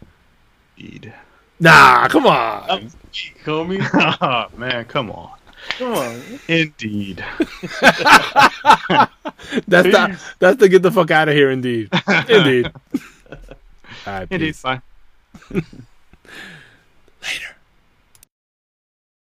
indeed. 0.77 1.15
Nah, 1.61 2.09
come 2.09 2.27
on. 2.27 2.91
Homie. 3.45 4.19
oh, 4.21 4.59
man, 4.59 4.85
come 4.87 5.13
on. 5.13 5.31
Come 5.79 5.95
on. 5.95 6.23
Indeed. 6.49 7.25
That's 9.67 9.89
the 9.89 10.19
that's 10.39 10.59
the 10.59 10.69
get 10.69 10.83
the 10.83 10.91
fuck 10.91 11.11
out 11.11 11.29
of 11.29 11.35
here. 11.35 11.51
Indeed, 11.51 11.89
indeed. 12.29 12.71
All 12.71 12.73
right, 14.07 14.29
Indeed. 14.31 14.47
peace. 14.49 14.63
Bye. 14.63 14.81
Later. 15.51 15.67